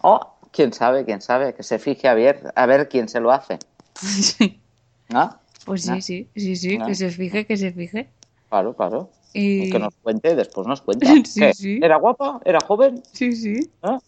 Oh, 0.00 0.34
quién 0.52 0.72
sabe, 0.72 1.04
quién 1.04 1.20
sabe, 1.20 1.54
que 1.54 1.62
se 1.62 1.78
fije 1.78 2.08
a 2.08 2.14
ver, 2.14 2.52
a 2.54 2.66
ver 2.66 2.88
quién 2.88 3.08
se 3.08 3.20
lo 3.20 3.32
hace. 3.32 3.58
Sí. 4.00 4.60
¿No? 5.08 5.36
Pues 5.66 5.82
sí, 5.82 5.90
No. 5.90 6.00
sí, 6.00 6.28
sí, 6.36 6.56
sí, 6.56 6.78
No. 6.78 6.86
que 6.86 6.94
se 6.94 7.10
fije, 7.10 7.44
que 7.44 7.56
se 7.56 7.72
fije. 7.72 8.08
Claro, 8.48 8.74
claro. 8.74 9.10
Y... 9.32 9.70
Que 9.70 9.78
nos 9.78 9.94
cuente, 9.96 10.34
después 10.34 10.66
nos 10.66 10.80
cuenta. 10.80 11.06
Sí, 11.24 11.40
¿Qué? 11.40 11.54
sí. 11.54 11.80
¿Era 11.82 11.96
guapa? 11.96 12.40
¿Era 12.44 12.58
joven? 12.60 13.02
Sí, 13.12 13.32
sí. 13.32 13.70
¿No? 13.82 14.02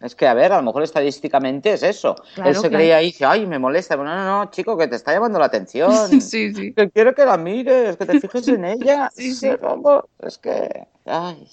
Es 0.00 0.14
que, 0.14 0.26
a 0.26 0.34
ver, 0.34 0.52
a 0.52 0.56
lo 0.58 0.62
mejor 0.64 0.82
estadísticamente 0.82 1.72
es 1.72 1.82
eso. 1.82 2.14
Claro, 2.34 2.50
Él 2.50 2.56
se 2.56 2.60
claro. 2.62 2.76
creía 2.76 2.96
ahí 2.96 3.06
y 3.06 3.12
dice, 3.12 3.24
ay, 3.24 3.46
me 3.46 3.58
molesta. 3.58 3.96
Bueno, 3.96 4.14
no, 4.14 4.24
no, 4.44 4.50
chico, 4.50 4.76
que 4.76 4.86
te 4.86 4.96
está 4.96 5.12
llamando 5.12 5.38
la 5.38 5.46
atención. 5.46 5.90
Sí, 6.20 6.52
sí. 6.52 6.74
Que 6.74 6.90
quiero 6.90 7.14
que 7.14 7.24
la 7.24 7.38
mires, 7.38 7.96
que 7.96 8.04
te 8.04 8.20
fijes 8.20 8.48
en 8.48 8.64
ella. 8.66 9.10
Sí, 9.14 9.34
sí. 9.34 9.48
Vamos, 9.62 10.04
es 10.18 10.36
que, 10.36 10.86
ay, 11.06 11.48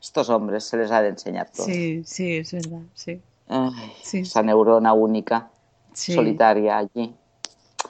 estos 0.00 0.28
hombres 0.28 0.64
se 0.64 0.76
les 0.76 0.90
ha 0.90 1.02
de 1.02 1.10
enseñar 1.10 1.50
todo. 1.54 1.66
Sí, 1.66 2.02
sí, 2.04 2.38
es 2.38 2.52
verdad, 2.52 2.80
sí. 2.94 3.20
Ay, 3.48 3.92
Sí. 4.02 4.20
Esa 4.20 4.42
neurona 4.42 4.92
única, 4.92 5.50
sí. 5.92 6.14
solitaria 6.14 6.78
allí, 6.78 7.14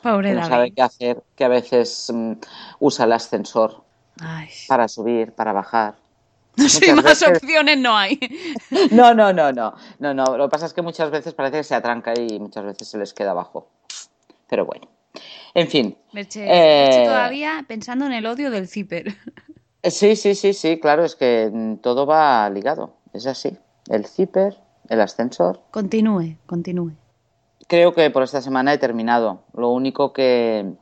Pobre 0.03 0.31
que 0.31 0.35
no 0.35 0.47
sabe 0.47 0.73
qué 0.73 0.83
hacer, 0.83 1.23
que 1.35 1.45
a 1.45 1.49
veces 1.49 2.11
mm, 2.13 2.33
usa 2.81 3.07
el 3.07 3.13
ascensor 3.13 3.84
Ay. 4.21 4.49
para 4.69 4.89
subir, 4.89 5.33
para 5.33 5.53
bajar. 5.53 5.95
No 6.57 6.69
sé, 6.69 6.95
muchas 6.95 7.05
más 7.05 7.21
veces- 7.21 7.43
opciones 7.43 7.79
no 7.79 7.97
hay. 7.97 8.19
No, 8.93 9.13
no, 9.13 9.33
no, 9.33 9.51
no, 9.53 9.75
no, 9.99 10.15
no. 10.15 10.37
Lo 10.37 10.47
que 10.47 10.51
pasa 10.53 10.67
es 10.67 10.73
que 10.73 10.83
muchas 10.83 11.11
veces 11.11 11.35
parece 11.35 11.57
que 11.59 11.65
se 11.65 11.75
atranca 11.75 12.15
y 12.17 12.39
muchas 12.39 12.65
veces 12.65 12.87
se 12.89 12.97
les 12.99 13.13
queda 13.13 13.33
abajo. 13.33 13.69
Pero 14.49 14.65
bueno. 14.65 14.87
En 15.55 15.69
fin. 15.69 15.97
Merche, 16.13 16.45
Eh, 16.45 16.85
Merche 16.89 17.05
todavía 17.07 17.65
pensando 17.67 18.07
en 18.07 18.13
el 18.13 18.27
odio 18.27 18.51
del 18.51 18.69
zipper. 18.69 19.17
Eh, 19.83 19.91
Sí, 19.91 20.15
sí, 20.17 20.35
sí, 20.35 20.53
sí, 20.55 20.79
claro, 20.81 21.05
es 21.05 21.17
que 21.17 21.51
mm, 21.53 21.77
todo 21.79 22.07
va 22.07 22.49
ligado. 22.51 22.95
Es 23.13 23.27
así. 23.27 23.57
El 23.89 24.07
zipper, 24.07 24.57
el 24.89 25.01
ascensor. 25.01 25.61
Continúe, 25.73 26.37
continúe. 26.47 26.93
Creo 27.69 27.93
que 27.95 28.11
por 28.11 28.23
esta 28.23 28.41
semana 28.41 28.73
he 28.73 28.79
terminado. 28.79 29.43
Lo 29.55 29.71
único 29.71 30.13
que, 30.13 30.73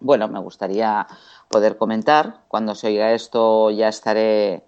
bueno, 0.00 0.26
me 0.28 0.40
gustaría 0.40 1.06
poder 1.48 1.76
comentar. 1.76 2.42
Cuando 2.48 2.74
se 2.74 2.88
oiga 2.88 3.12
esto 3.12 3.70
ya 3.70 3.88
estaré 3.88 4.64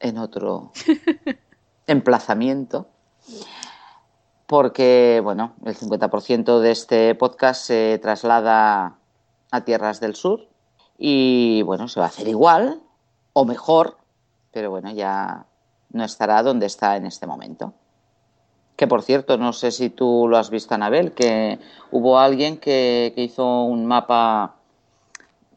en 0.00 0.18
otro 0.18 0.72
emplazamiento. 1.86 2.86
Porque, 4.46 5.20
bueno, 5.22 5.52
el 5.66 5.76
50% 5.76 6.60
de 6.60 6.70
este 6.70 7.14
podcast 7.14 7.66
se 7.66 7.98
traslada 8.00 8.96
a 9.50 9.64
tierras 9.64 10.00
del 10.00 10.14
sur 10.14 10.48
y, 10.96 11.62
bueno, 11.62 11.88
se 11.88 12.00
va 12.00 12.06
a 12.06 12.08
hacer 12.08 12.28
igual 12.28 12.80
o 13.34 13.44
mejor, 13.44 13.98
pero 14.50 14.70
bueno, 14.70 14.90
ya 14.90 15.46
no 15.90 16.04
estará 16.04 16.42
donde 16.42 16.66
está 16.66 16.96
en 16.96 17.06
este 17.06 17.26
momento. 17.26 17.74
Que 18.76 18.86
por 18.86 19.02
cierto, 19.02 19.36
no 19.36 19.52
sé 19.52 19.70
si 19.70 19.90
tú 19.90 20.26
lo 20.28 20.38
has 20.38 20.50
visto, 20.50 20.74
Anabel, 20.74 21.12
que 21.12 21.58
hubo 21.90 22.18
alguien 22.18 22.58
que, 22.58 23.12
que 23.14 23.24
hizo 23.24 23.64
un 23.64 23.86
mapa 23.86 24.57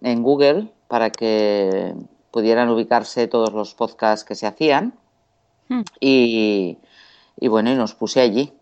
en 0.02 0.24
Google 0.24 0.72
para 0.88 1.10
que 1.10 1.96
pudieran 2.32 2.70
ubicarse 2.70 3.28
todos 3.28 3.54
los 3.54 3.76
podcasts 3.76 4.26
que 4.26 4.36
se 4.36 4.48
hacían. 4.48 4.94
Hmm. 5.70 5.82
Y, 6.00 6.80
y 7.38 7.48
bueno, 7.48 7.72
y 7.72 7.76
nos 7.76 7.96
puse 7.96 8.22
allí, 8.22 8.54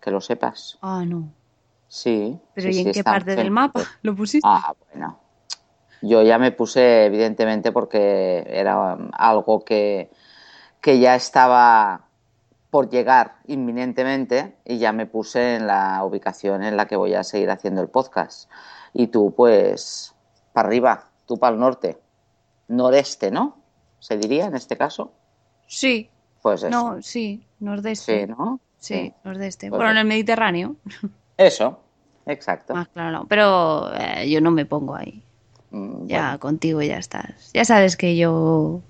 que 0.00 0.10
lo 0.10 0.20
sepas. 0.20 0.78
Ah, 0.82 1.04
no. 1.06 1.32
Sí. 1.88 2.38
¿Pero 2.54 2.72
sí, 2.72 2.78
y 2.78 2.80
en 2.80 2.86
sí, 2.86 2.92
qué 2.92 3.04
parte 3.04 3.34
del 3.34 3.50
mapa 3.50 3.82
lo 4.02 4.14
pusiste? 4.14 4.46
Ah, 4.48 4.74
bueno. 4.92 5.18
Yo 6.02 6.22
ya 6.22 6.38
me 6.38 6.52
puse, 6.52 7.06
evidentemente, 7.06 7.72
porque 7.72 8.44
era 8.48 8.94
um, 8.94 9.10
algo 9.12 9.64
que, 9.64 10.10
que 10.80 10.98
ya 10.98 11.14
estaba 11.14 12.06
por 12.70 12.88
llegar 12.88 13.34
inminentemente 13.48 14.56
y 14.64 14.78
ya 14.78 14.92
me 14.92 15.06
puse 15.06 15.56
en 15.56 15.66
la 15.66 16.02
ubicación 16.04 16.62
en 16.62 16.76
la 16.76 16.86
que 16.86 16.96
voy 16.96 17.14
a 17.14 17.24
seguir 17.24 17.50
haciendo 17.50 17.82
el 17.82 17.88
podcast. 17.88 18.48
Y 18.94 19.08
tú, 19.08 19.34
pues, 19.36 20.14
para 20.60 20.68
arriba, 20.68 21.04
tú 21.26 21.38
para 21.38 21.54
el 21.54 21.60
norte, 21.60 21.98
noreste, 22.68 23.30
¿no? 23.30 23.56
¿Se 23.98 24.18
diría 24.18 24.44
en 24.46 24.54
este 24.56 24.76
caso? 24.76 25.12
Sí, 25.66 26.10
Pues 26.42 26.62
eso. 26.62 26.68
no, 26.70 27.00
sí, 27.02 27.42
nordeste. 27.60 28.26
Sí, 28.26 28.26
¿no? 28.30 28.60
Sí, 28.78 29.12
nordeste. 29.24 29.70
Pues 29.70 29.78
bueno, 29.78 29.92
en 29.92 29.96
el 29.98 30.04
Mediterráneo. 30.06 30.76
Eso, 31.38 31.80
exacto. 32.26 32.74
Más 32.74 32.88
claro, 32.88 33.10
no. 33.20 33.26
Pero 33.26 33.90
eh, 33.94 34.28
yo 34.28 34.40
no 34.42 34.50
me 34.50 34.66
pongo 34.66 34.94
ahí. 34.94 35.22
Mm, 35.70 36.06
Ya 36.06 36.22
bueno. 36.24 36.40
contigo 36.40 36.82
ya 36.82 36.98
estás. 36.98 37.50
Ya 37.54 37.64
sabes 37.64 37.96
que 37.96 38.16
yo. 38.18 38.82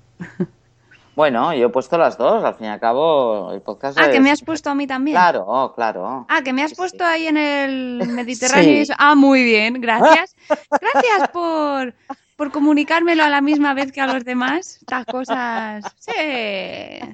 Bueno, 1.17 1.53
yo 1.55 1.67
he 1.67 1.69
puesto 1.71 1.99
las 1.99 2.17
dos, 2.17 2.43
al 2.45 2.55
fin 2.55 2.67
y 2.67 2.71
al 2.71 2.81
cabo 2.81 3.53
el 3.53 3.61
podcast 3.63 3.99
Ah, 4.01 4.11
que 4.11 4.21
me 4.21 4.31
has 4.31 4.43
puesto 4.43 4.71
a 4.71 4.75
mí 4.75 4.87
también. 4.87 5.17
Claro, 5.17 5.73
claro. 5.75 6.25
Ah, 6.29 6.41
que 6.43 6.53
me 6.53 6.63
has 6.63 6.71
Sí, 6.71 6.77
puesto 6.77 7.05
sí. 7.05 7.11
ahí 7.11 7.27
en 7.27 7.37
el 7.37 7.99
Mediterráneo. 8.09 8.71
y 8.71 8.77
Sí. 8.77 8.81
eso. 8.83 8.95
Ah, 8.99 9.15
muy 9.15 9.43
bien, 9.43 9.81
gracias. 9.81 10.35
Gracias 10.81 11.29
por, 11.31 11.95
por 12.37 12.53
comunicármelo 12.53 13.25
a 13.25 13.29
la 13.29 13.41
misma 13.41 13.75
vez 13.75 13.93
que 13.93 14.01
a 14.01 14.07
los 14.07 14.25
demás. 14.25 14.77
Estas 14.81 15.05
cosas. 15.07 15.85
Sí, 15.99 16.13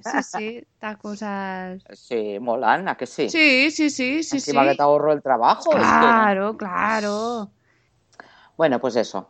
sí, 0.04 0.22
sí. 0.22 0.56
Estas 0.58 0.96
cosas. 0.98 1.82
Sí, 1.94 2.38
molan, 2.38 2.88
¿a 2.88 2.96
que 2.96 3.06
sí? 3.06 3.28
Sí, 3.30 3.70
sí, 3.70 3.90
sí, 3.90 4.22
sí. 4.22 4.22
sí. 4.22 4.36
Encima 4.36 4.64
que 4.68 4.74
te 4.76 4.82
ahorro 4.82 5.12
el 5.12 5.22
trabajo. 5.22 5.70
es 5.72 5.76
que- 5.76 5.82
Claro, 5.82 6.56
claro. 6.56 7.50
Bueno, 8.56 8.78
pues 8.78 8.94
eso. 8.96 9.28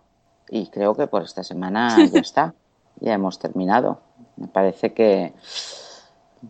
Y 0.51 0.69
creo 0.71 0.95
que 0.95 1.07
por 1.07 1.23
esta 1.23 1.43
semana 1.45 1.89
ya 2.13 2.21
está. 2.21 2.55
Ya 3.01 3.15
hemos 3.15 3.39
terminado. 3.39 4.03
Me 4.37 4.49
parece 4.49 4.93
que, 4.93 5.33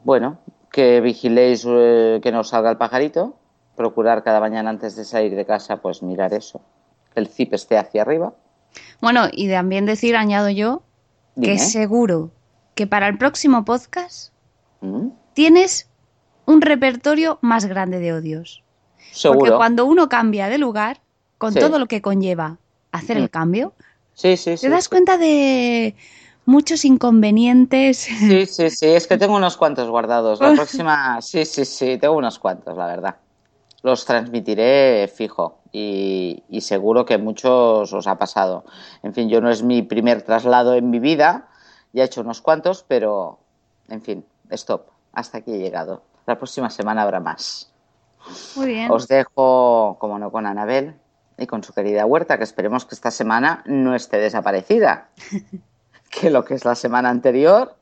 bueno, 0.04 0.38
que 0.72 1.00
vigiléis 1.00 1.64
eh, 1.66 2.20
que 2.22 2.32
no 2.32 2.44
salga 2.44 2.70
el 2.70 2.76
pajarito. 2.76 3.36
Procurar 3.76 4.22
cada 4.24 4.40
mañana 4.40 4.70
antes 4.70 4.96
de 4.96 5.04
salir 5.04 5.34
de 5.36 5.44
casa, 5.44 5.76
pues 5.78 6.02
mirar 6.02 6.32
eso. 6.32 6.60
Que 7.14 7.20
el 7.20 7.28
zip 7.28 7.52
esté 7.54 7.76
hacia 7.78 8.02
arriba. 8.02 8.34
Bueno, 9.00 9.28
y 9.30 9.48
también 9.50 9.86
decir, 9.86 10.16
añado 10.16 10.48
yo, 10.50 10.82
que 11.40 11.58
seguro 11.58 12.30
que 12.74 12.86
para 12.86 13.08
el 13.08 13.18
próximo 13.18 13.64
podcast 13.64 14.32
Mm, 14.80 15.08
tienes 15.32 15.88
un 16.44 16.60
repertorio 16.60 17.38
más 17.40 17.64
grande 17.64 17.98
de 17.98 18.12
odios. 18.12 18.62
Porque 18.98 19.14
Seguro. 19.14 19.56
cuando 19.56 19.86
uno 19.86 20.08
cambia 20.10 20.48
de 20.48 20.58
lugar, 20.58 21.00
con 21.38 21.54
Sí. 21.54 21.58
todo 21.60 21.78
lo 21.78 21.86
que 21.86 22.02
conlleva 22.02 22.58
hacer 22.92 23.16
Mm. 23.16 23.20
el 23.22 23.30
cambio, 23.30 23.72
Sí, 24.12 24.36
sí, 24.36 24.56
sí. 24.58 24.66
te 24.66 24.70
das 24.70 24.88
cuenta 24.90 25.16
de 25.16 25.94
muchos 26.46 26.84
inconvenientes. 26.84 27.98
Sí, 27.98 28.46
sí, 28.46 28.70
sí, 28.70 28.86
es 28.86 29.06
que 29.06 29.18
tengo 29.18 29.36
unos 29.36 29.56
cuantos 29.56 29.90
guardados. 29.90 30.40
La 30.40 30.52
próxima, 30.54 31.20
sí, 31.20 31.44
sí, 31.44 31.64
sí, 31.64 31.98
tengo 31.98 32.16
unos 32.16 32.38
cuantos, 32.38 32.76
la 32.76 32.86
verdad. 32.86 33.16
Los 33.82 34.04
transmitiré 34.04 35.10
fijo 35.14 35.58
y, 35.70 36.42
y 36.48 36.62
seguro 36.62 37.04
que 37.04 37.18
muchos 37.18 37.92
os 37.92 38.06
ha 38.06 38.18
pasado. 38.18 38.64
En 39.02 39.12
fin, 39.12 39.28
yo 39.28 39.40
no 39.40 39.50
es 39.50 39.62
mi 39.62 39.82
primer 39.82 40.22
traslado 40.22 40.74
en 40.74 40.88
mi 40.90 40.98
vida, 40.98 41.48
ya 41.92 42.02
he 42.02 42.06
hecho 42.06 42.22
unos 42.22 42.40
cuantos, 42.40 42.84
pero, 42.88 43.38
en 43.88 44.02
fin, 44.02 44.24
stop, 44.50 44.88
hasta 45.12 45.38
aquí 45.38 45.52
he 45.52 45.58
llegado. 45.58 46.02
La 46.26 46.38
próxima 46.38 46.70
semana 46.70 47.02
habrá 47.02 47.20
más. 47.20 47.72
Muy 48.56 48.66
bien. 48.66 48.90
Os 48.90 49.06
dejo, 49.06 49.96
como 50.00 50.18
no, 50.18 50.32
con 50.32 50.46
Anabel 50.46 50.94
y 51.38 51.46
con 51.46 51.62
su 51.62 51.72
querida 51.72 52.06
Huerta, 52.06 52.38
que 52.38 52.44
esperemos 52.44 52.84
que 52.84 52.94
esta 52.94 53.10
semana 53.10 53.62
no 53.66 53.94
esté 53.94 54.18
desaparecida. 54.18 55.10
que 56.10 56.30
lo 56.30 56.44
que 56.44 56.54
es 56.54 56.64
la 56.64 56.74
semana 56.74 57.10
anterior, 57.10 57.74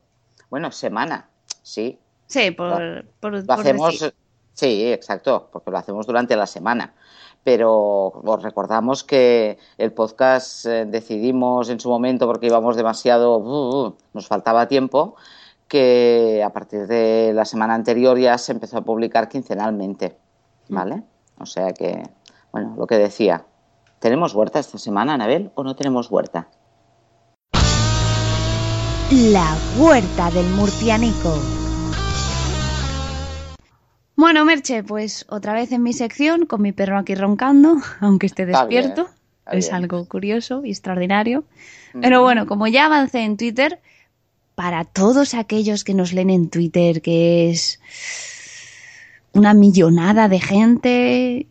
bueno, 0.49 0.71
semana, 0.71 1.29
sí, 1.63 1.99
Sí, 2.27 2.51
por, 2.51 3.05
por, 3.19 3.33
lo 3.33 3.45
por 3.45 3.59
hacemos, 3.59 3.99
decir. 3.99 4.13
sí, 4.53 4.91
exacto, 4.91 5.49
porque 5.51 5.71
lo 5.71 5.77
hacemos 5.77 6.07
durante 6.07 6.35
la 6.35 6.47
semana. 6.47 6.93
Pero 7.43 8.07
os 8.07 8.41
recordamos 8.41 9.03
que 9.03 9.59
el 9.77 9.93
podcast 9.93 10.65
eh, 10.65 10.85
decidimos 10.85 11.69
en 11.69 11.79
su 11.79 11.89
momento, 11.89 12.25
porque 12.25 12.47
íbamos 12.47 12.75
demasiado, 12.75 13.37
uh, 13.37 13.87
uh, 13.87 13.95
nos 14.13 14.27
faltaba 14.27 14.67
tiempo, 14.67 15.15
que 15.67 16.43
a 16.43 16.49
partir 16.51 16.87
de 16.87 17.31
la 17.33 17.45
semana 17.45 17.75
anterior 17.75 18.17
ya 18.17 18.37
se 18.39 18.51
empezó 18.51 18.77
a 18.79 18.81
publicar 18.81 19.29
quincenalmente, 19.29 20.17
¿vale? 20.69 21.03
O 21.39 21.45
sea 21.45 21.73
que, 21.73 22.01
bueno, 22.51 22.73
lo 22.77 22.87
que 22.87 22.97
decía, 22.97 23.45
¿tenemos 23.99 24.33
huerta 24.33 24.59
esta 24.59 24.79
semana, 24.79 25.13
Anabel, 25.13 25.51
o 25.53 25.63
no 25.63 25.75
tenemos 25.75 26.09
huerta? 26.09 26.47
La 29.11 29.57
huerta 29.75 30.29
del 30.31 30.49
murcianico. 30.49 31.41
Bueno, 34.15 34.45
Merche, 34.45 34.83
pues 34.83 35.25
otra 35.29 35.53
vez 35.53 35.71
en 35.71 35.83
mi 35.83 35.93
sección, 35.93 36.45
con 36.45 36.61
mi 36.61 36.71
perro 36.71 36.97
aquí 36.97 37.15
roncando, 37.15 37.77
aunque 37.99 38.25
esté 38.27 38.43
Está 38.43 38.65
bien, 38.65 38.87
despierto. 38.87 39.11
es 39.51 39.71
algo 39.71 40.05
curioso 40.05 40.63
y 40.63 40.71
extraordinario. 40.71 41.43
Pero 42.01 42.21
bueno, 42.23 42.45
como 42.45 42.67
ya 42.67 42.85
avancé 42.87 43.19
en 43.23 43.37
Twitter, 43.37 43.79
para 44.55 44.83
todos 44.83 45.33
aquellos 45.33 45.83
que 45.83 45.93
nos 45.93 46.11
leen 46.11 46.29
en 46.29 46.49
Twitter, 46.49 47.01
que 47.01 47.51
es 47.51 47.79
una 49.33 49.53
millonada 49.53 50.27
de 50.27 50.39
gente, 50.39 51.47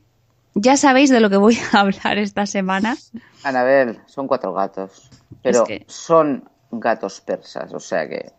ya 0.55 0.77
sabéis 0.77 1.09
de 1.11 1.21
lo 1.21 1.31
que 1.31 1.37
voy 1.37 1.57
a 1.73 1.81
hablar 1.81 2.19
esta 2.19 2.47
semana. 2.47 2.97
Anabel, 3.43 3.99
son 4.07 4.27
cuatro 4.27 4.53
gatos, 4.53 5.09
pero 5.43 5.65
que- 5.65 5.85
son 5.87 6.45
gatos 6.81 7.21
persas, 7.21 7.73
o 7.73 7.81
sea 7.81 8.09
que... 8.09 8.33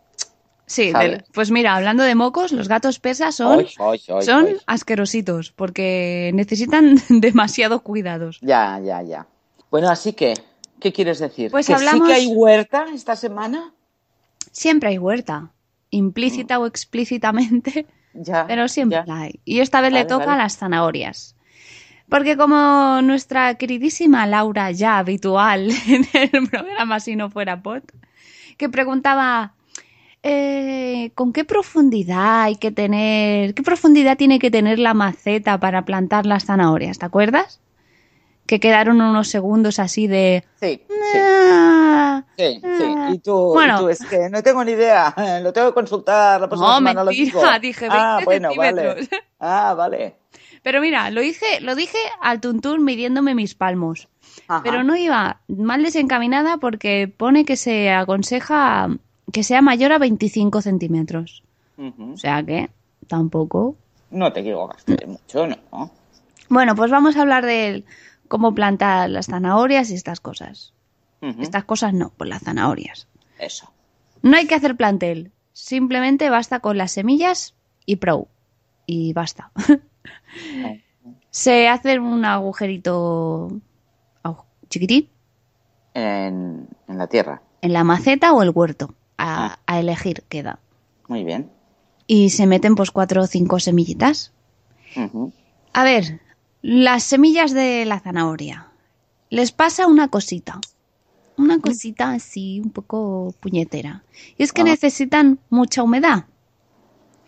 Sí, 0.68 0.92
pues 1.32 1.52
mira, 1.52 1.76
hablando 1.76 2.02
de 2.02 2.16
mocos, 2.16 2.50
los 2.50 2.66
gatos 2.66 2.98
persas 2.98 3.36
son, 3.36 3.64
asquerositos 4.66 5.52
porque 5.52 6.32
necesitan 6.34 6.96
demasiado 7.08 7.82
cuidados. 7.84 8.38
Ya, 8.42 8.80
ya, 8.80 9.00
ya. 9.02 9.26
Bueno, 9.70 9.88
así 9.88 10.12
que, 10.12 10.34
¿qué 10.80 10.92
quieres 10.92 11.20
decir? 11.20 11.52
Pues 11.52 11.68
¿Que 11.68 11.74
hablamos- 11.74 12.08
sí 12.08 12.12
que 12.12 12.18
hay 12.20 12.26
huerta 12.26 12.86
esta 12.92 13.14
semana? 13.14 13.72
Siempre 14.50 14.88
hay 14.88 14.98
huerta, 14.98 15.52
implícita 15.90 16.58
o 16.58 16.66
explícitamente, 16.66 17.86
Ya. 18.14 18.46
pero 18.48 18.66
siempre 18.66 18.98
ya. 18.98 19.14
la 19.14 19.20
hay. 19.20 19.40
Y 19.44 19.60
esta 19.60 19.80
vez 19.80 19.92
le 19.92 20.04
toca 20.04 20.26
vale. 20.26 20.38
las 20.42 20.56
zanahorias. 20.56 21.36
Porque 22.08 22.36
como 22.36 23.02
nuestra 23.02 23.54
queridísima 23.56 24.26
Laura, 24.26 24.70
ya 24.70 24.98
habitual 24.98 25.70
en 25.86 26.06
el 26.14 26.48
programa 26.48 26.98
Si 26.98 27.14
no 27.14 27.30
fuera 27.30 27.62
pot, 27.62 27.84
que 28.56 28.68
preguntaba 28.68 29.52
eh, 30.22 31.10
con 31.14 31.32
qué 31.32 31.44
profundidad 31.44 32.42
hay 32.42 32.56
que 32.56 32.70
tener, 32.70 33.54
qué 33.54 33.62
profundidad 33.62 34.16
tiene 34.16 34.38
que 34.38 34.50
tener 34.50 34.78
la 34.78 34.94
maceta 34.94 35.58
para 35.60 35.84
plantar 35.84 36.26
las 36.26 36.46
zanahorias, 36.46 36.98
¿te 36.98 37.06
acuerdas? 37.06 37.60
Que 38.46 38.60
quedaron 38.60 39.00
unos 39.00 39.28
segundos 39.28 39.78
así 39.78 40.06
de... 40.06 40.44
Sí, 40.60 40.80
sí. 40.88 41.18
"Ah". 41.22 42.24
Sí, 42.38 42.60
sí. 42.78 42.84
Y 43.14 43.18
tú, 43.18 43.52
Bueno. 43.54 43.76
y 43.76 43.78
tú, 43.80 43.88
es 43.88 44.00
que 44.04 44.28
no 44.30 44.42
tengo 44.42 44.62
ni 44.64 44.72
idea. 44.72 45.14
Lo 45.42 45.52
tengo 45.52 45.68
que 45.68 45.74
consultar 45.74 46.40
la 46.40 46.48
próxima 46.48 46.68
No, 46.70 46.76
semana. 46.76 47.04
lo 47.04 47.10
mentira, 47.10 47.40
digo. 47.40 47.58
dije 47.60 47.88
ah, 47.90 48.16
20 48.18 48.24
bueno, 48.24 48.48
centímetros. 48.50 49.08
Vale. 49.10 49.24
Ah, 49.40 49.74
vale. 49.74 50.16
Pero 50.62 50.80
mira, 50.80 51.10
lo 51.10 51.22
hice, 51.22 51.60
lo 51.60 51.74
dije 51.74 51.98
al 52.20 52.40
tuntún 52.40 52.84
midiéndome 52.84 53.34
mis 53.34 53.54
palmos. 53.54 54.08
Ajá. 54.48 54.62
Pero 54.62 54.82
no 54.84 54.96
iba 54.96 55.40
mal 55.48 55.82
desencaminada 55.82 56.56
porque 56.58 57.12
pone 57.14 57.44
que 57.44 57.56
se 57.56 57.90
aconseja 57.90 58.88
que 59.32 59.42
sea 59.42 59.60
mayor 59.62 59.92
a 59.92 59.98
25 59.98 60.62
centímetros. 60.62 61.42
O 61.78 62.16
sea 62.16 62.42
que 62.42 62.70
tampoco. 63.08 63.76
No 64.10 64.32
te 64.32 64.40
equivocaste 64.40 65.06
mucho, 65.06 65.46
¿no? 65.46 65.90
Bueno, 66.48 66.74
pues 66.76 66.90
vamos 66.90 67.16
a 67.16 67.22
hablar 67.22 67.44
de 67.44 67.84
cómo 68.28 68.54
plantar 68.54 69.10
las 69.10 69.26
zanahorias 69.26 69.90
y 69.90 69.94
estas 69.94 70.20
cosas. 70.20 70.72
Estas 71.40 71.64
cosas 71.64 71.92
no, 71.92 72.12
pues 72.16 72.30
las 72.30 72.42
zanahorias. 72.42 73.08
Eso. 73.38 73.70
No 74.22 74.36
hay 74.36 74.46
que 74.46 74.54
hacer 74.54 74.76
plantel. 74.76 75.32
Simplemente 75.52 76.30
basta 76.30 76.60
con 76.60 76.78
las 76.78 76.92
semillas 76.92 77.54
y 77.84 77.96
pro. 77.96 78.28
Y 78.86 79.12
basta. 79.12 79.50
se 81.30 81.68
hace 81.68 81.98
un 81.98 82.24
agujerito 82.24 83.48
agu- 83.48 83.60
chiquitín 84.68 85.08
En, 85.94 86.68
en 86.88 86.98
la 86.98 87.06
tierra. 87.06 87.42
en 87.62 87.72
la 87.72 87.84
maceta 87.84 88.32
o 88.32 88.42
el 88.42 88.50
huerto. 88.50 88.94
A, 89.18 89.46
Ah. 89.54 89.58
a 89.66 89.80
elegir 89.80 90.22
queda. 90.28 90.58
Muy 91.08 91.24
bien. 91.24 91.50
Y 92.06 92.30
se 92.30 92.46
meten 92.46 92.74
pues 92.74 92.90
cuatro 92.90 93.22
o 93.22 93.26
cinco 93.26 93.58
semillitas. 93.60 94.32
A 95.72 95.84
ver, 95.84 96.20
las 96.62 97.02
semillas 97.02 97.52
de 97.52 97.84
la 97.86 98.00
zanahoria. 98.00 98.68
Les 99.30 99.52
pasa 99.52 99.86
una 99.86 100.08
cosita. 100.08 100.60
Una 101.36 101.58
cosita 101.60 102.12
así, 102.12 102.60
un 102.60 102.70
poco 102.70 103.34
puñetera. 103.40 104.02
Y 104.38 104.42
es 104.42 104.52
que 104.52 104.62
Ah. 104.62 104.66
necesitan 104.66 105.38
mucha 105.50 105.82
humedad. 105.82 106.24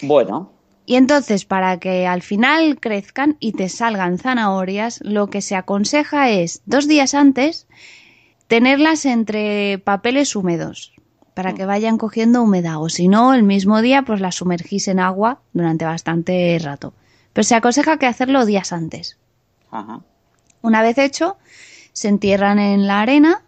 Bueno. 0.02 0.52
Y 0.88 0.96
entonces, 0.96 1.44
para 1.44 1.78
que 1.78 2.06
al 2.06 2.22
final 2.22 2.80
crezcan 2.80 3.36
y 3.40 3.52
te 3.52 3.68
salgan 3.68 4.16
zanahorias, 4.16 5.00
lo 5.02 5.26
que 5.26 5.42
se 5.42 5.54
aconseja 5.54 6.30
es 6.30 6.62
dos 6.64 6.88
días 6.88 7.12
antes 7.12 7.66
tenerlas 8.46 9.04
entre 9.04 9.78
papeles 9.80 10.34
húmedos 10.34 10.94
para 11.34 11.52
que 11.52 11.66
vayan 11.66 11.98
cogiendo 11.98 12.42
humedad. 12.42 12.80
O 12.80 12.88
si 12.88 13.06
no, 13.06 13.34
el 13.34 13.42
mismo 13.42 13.82
día, 13.82 14.00
pues 14.00 14.22
las 14.22 14.36
sumergís 14.36 14.88
en 14.88 14.98
agua 14.98 15.42
durante 15.52 15.84
bastante 15.84 16.58
rato. 16.58 16.94
Pero 17.34 17.44
se 17.44 17.54
aconseja 17.54 17.98
que 17.98 18.06
hacerlo 18.06 18.46
días 18.46 18.72
antes. 18.72 19.18
Ajá. 19.70 20.00
Una 20.62 20.80
vez 20.80 20.96
hecho, 20.96 21.36
se 21.92 22.08
entierran 22.08 22.58
en 22.58 22.86
la 22.86 23.02
arena 23.02 23.42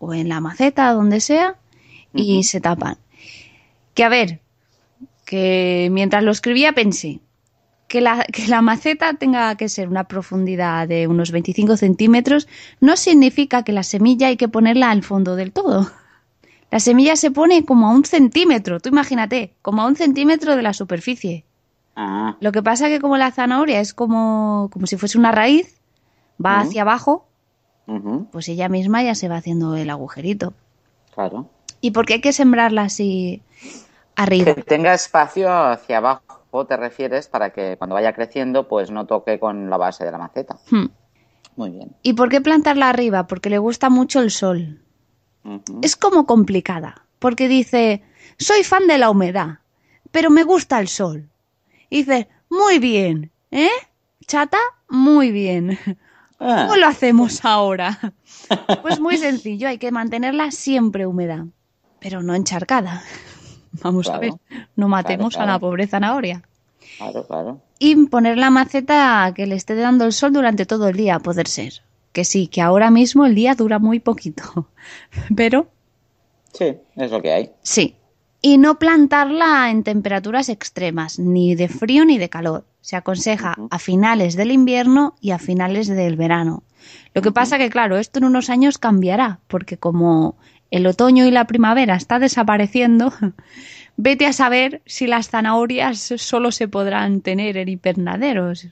o 0.00 0.12
en 0.12 0.28
la 0.28 0.40
maceta, 0.40 0.92
donde 0.92 1.20
sea, 1.20 1.56
y 2.12 2.42
se 2.42 2.60
tapan. 2.60 2.98
Que 3.94 4.04
a 4.04 4.10
ver, 4.10 4.42
que 5.28 5.90
mientras 5.92 6.22
lo 6.24 6.30
escribía 6.30 6.72
pensé 6.72 7.20
que 7.86 8.00
la, 8.00 8.24
que 8.24 8.48
la 8.48 8.62
maceta 8.62 9.12
tenga 9.12 9.54
que 9.56 9.68
ser 9.68 9.88
una 9.88 10.04
profundidad 10.04 10.88
de 10.88 11.06
unos 11.06 11.32
25 11.32 11.76
centímetros 11.76 12.48
no 12.80 12.96
significa 12.96 13.62
que 13.62 13.72
la 13.72 13.82
semilla 13.82 14.28
hay 14.28 14.38
que 14.38 14.48
ponerla 14.48 14.90
al 14.90 15.02
fondo 15.02 15.36
del 15.36 15.52
todo. 15.52 15.90
La 16.70 16.80
semilla 16.80 17.14
se 17.16 17.30
pone 17.30 17.66
como 17.66 17.88
a 17.88 17.90
un 17.90 18.06
centímetro, 18.06 18.80
tú 18.80 18.88
imagínate, 18.88 19.52
como 19.60 19.82
a 19.82 19.86
un 19.86 19.96
centímetro 19.96 20.56
de 20.56 20.62
la 20.62 20.72
superficie. 20.72 21.44
Ah, 21.94 22.36
Lo 22.40 22.50
que 22.50 22.62
pasa 22.62 22.88
que 22.88 23.00
como 23.00 23.18
la 23.18 23.30
zanahoria 23.30 23.80
es 23.80 23.92
como, 23.92 24.70
como 24.72 24.86
si 24.86 24.96
fuese 24.96 25.18
una 25.18 25.32
raíz, 25.32 25.78
va 26.42 26.60
hacia 26.60 26.82
abajo, 26.82 27.26
pues 28.32 28.48
ella 28.48 28.70
misma 28.70 29.02
ya 29.02 29.14
se 29.14 29.28
va 29.28 29.36
haciendo 29.36 29.76
el 29.76 29.90
agujerito. 29.90 30.54
claro. 31.14 31.50
¿Y 31.80 31.92
por 31.92 32.06
qué 32.06 32.14
hay 32.14 32.20
que 32.20 32.32
sembrarla 32.32 32.82
así 32.82 33.40
arriba? 34.18 34.54
Que 34.54 34.62
tenga 34.62 34.92
espacio 34.92 35.50
hacia 35.50 35.98
abajo, 35.98 36.66
te 36.66 36.76
refieres, 36.76 37.28
para 37.28 37.50
que 37.50 37.76
cuando 37.78 37.94
vaya 37.94 38.12
creciendo, 38.12 38.68
pues 38.68 38.90
no 38.90 39.06
toque 39.06 39.38
con 39.38 39.70
la 39.70 39.76
base 39.76 40.04
de 40.04 40.12
la 40.12 40.18
maceta. 40.18 40.58
Hmm. 40.70 40.86
Muy 41.56 41.70
bien. 41.70 41.96
¿Y 42.02 42.12
por 42.12 42.28
qué 42.28 42.40
plantarla 42.40 42.88
arriba? 42.88 43.26
Porque 43.26 43.50
le 43.50 43.58
gusta 43.58 43.90
mucho 43.90 44.20
el 44.20 44.30
sol. 44.30 44.80
Es 45.82 45.96
como 45.96 46.26
complicada, 46.26 47.06
porque 47.18 47.48
dice, 47.48 48.02
soy 48.38 48.64
fan 48.64 48.86
de 48.86 48.98
la 48.98 49.10
humedad, 49.10 49.60
pero 50.10 50.30
me 50.30 50.44
gusta 50.44 50.78
el 50.78 50.88
sol. 50.88 51.30
Y 51.90 51.98
dice, 51.98 52.28
muy 52.50 52.78
bien, 52.78 53.30
¿eh? 53.50 53.70
Chata, 54.26 54.58
muy 54.88 55.30
bien. 55.32 55.78
Ah, 56.40 56.66
¿Cómo 56.68 56.76
lo 56.76 56.86
hacemos 56.86 57.44
ahora? 57.44 57.98
Pues 58.82 59.00
muy 59.00 59.16
sencillo, 59.16 59.66
hay 59.66 59.78
que 59.78 59.90
mantenerla 59.90 60.52
siempre 60.52 61.04
húmeda, 61.04 61.48
pero 61.98 62.22
no 62.22 62.32
encharcada. 62.36 63.02
Vamos 63.82 64.08
a 64.08 64.18
ver, 64.18 64.32
no 64.76 64.88
matemos 64.88 65.34
Claro, 65.34 65.50
a 65.50 65.52
la 65.54 65.58
pobre 65.58 65.86
zanahoria. 65.86 66.42
claro, 66.98 67.26
claro. 67.26 67.60
Y 67.78 68.06
poner 68.06 68.38
la 68.38 68.50
maceta 68.50 69.32
que 69.34 69.46
le 69.46 69.54
esté 69.54 69.74
dando 69.76 70.04
el 70.04 70.12
sol 70.12 70.32
durante 70.32 70.66
todo 70.66 70.88
el 70.88 70.96
día, 70.96 71.16
a 71.16 71.20
poder 71.20 71.46
ser. 71.48 71.74
Que 72.12 72.24
sí, 72.24 72.48
que 72.48 72.60
ahora 72.62 72.90
mismo 72.90 73.24
el 73.26 73.34
día 73.34 73.54
dura 73.54 73.78
muy 73.78 74.00
poquito. 74.00 74.68
Pero 75.36 75.68
Sí, 76.52 76.74
es 76.96 77.10
lo 77.10 77.20
que 77.22 77.32
hay. 77.32 77.50
sí. 77.62 77.94
Y 78.40 78.56
no 78.56 78.78
plantarla 78.78 79.68
en 79.68 79.82
temperaturas 79.82 80.48
extremas, 80.48 81.18
ni 81.18 81.56
de 81.56 81.66
frío 81.68 82.04
ni 82.04 82.18
de 82.18 82.28
calor. 82.28 82.64
Se 82.80 82.94
aconseja 82.94 83.56
a 83.68 83.78
finales 83.80 84.36
del 84.36 84.52
invierno 84.52 85.16
y 85.20 85.32
a 85.32 85.40
finales 85.40 85.88
del 85.88 86.14
verano. 86.14 86.62
Lo 87.14 87.20
que 87.22 87.32
pasa 87.32 87.58
que, 87.58 87.68
claro, 87.68 87.98
esto 87.98 88.20
en 88.20 88.26
unos 88.26 88.48
años 88.48 88.78
cambiará, 88.78 89.40
porque 89.48 89.76
como 89.76 90.36
el 90.70 90.86
otoño 90.86 91.26
y 91.26 91.30
la 91.30 91.46
primavera 91.46 91.94
está 91.96 92.18
desapareciendo, 92.18 93.12
vete 93.96 94.26
a 94.26 94.32
saber 94.32 94.82
si 94.86 95.06
las 95.06 95.28
zanahorias 95.30 95.98
solo 96.16 96.52
se 96.52 96.68
podrán 96.68 97.20
tener 97.20 97.56
en 97.56 97.68
invernaderos. 97.68 98.68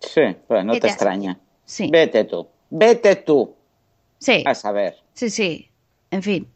Sí, 0.00 0.22
pues 0.46 0.64
no 0.64 0.72
¿Qué 0.74 0.80
te 0.80 0.88
extraña. 0.88 1.38
Sí, 1.64 1.88
Vete 1.90 2.24
tú, 2.24 2.48
vete 2.68 3.16
tú 3.16 3.54
sí, 4.18 4.42
a 4.46 4.54
saber. 4.54 4.96
sí, 5.14 5.30
sí. 5.30 5.70
En 6.10 6.22
fin. 6.22 6.48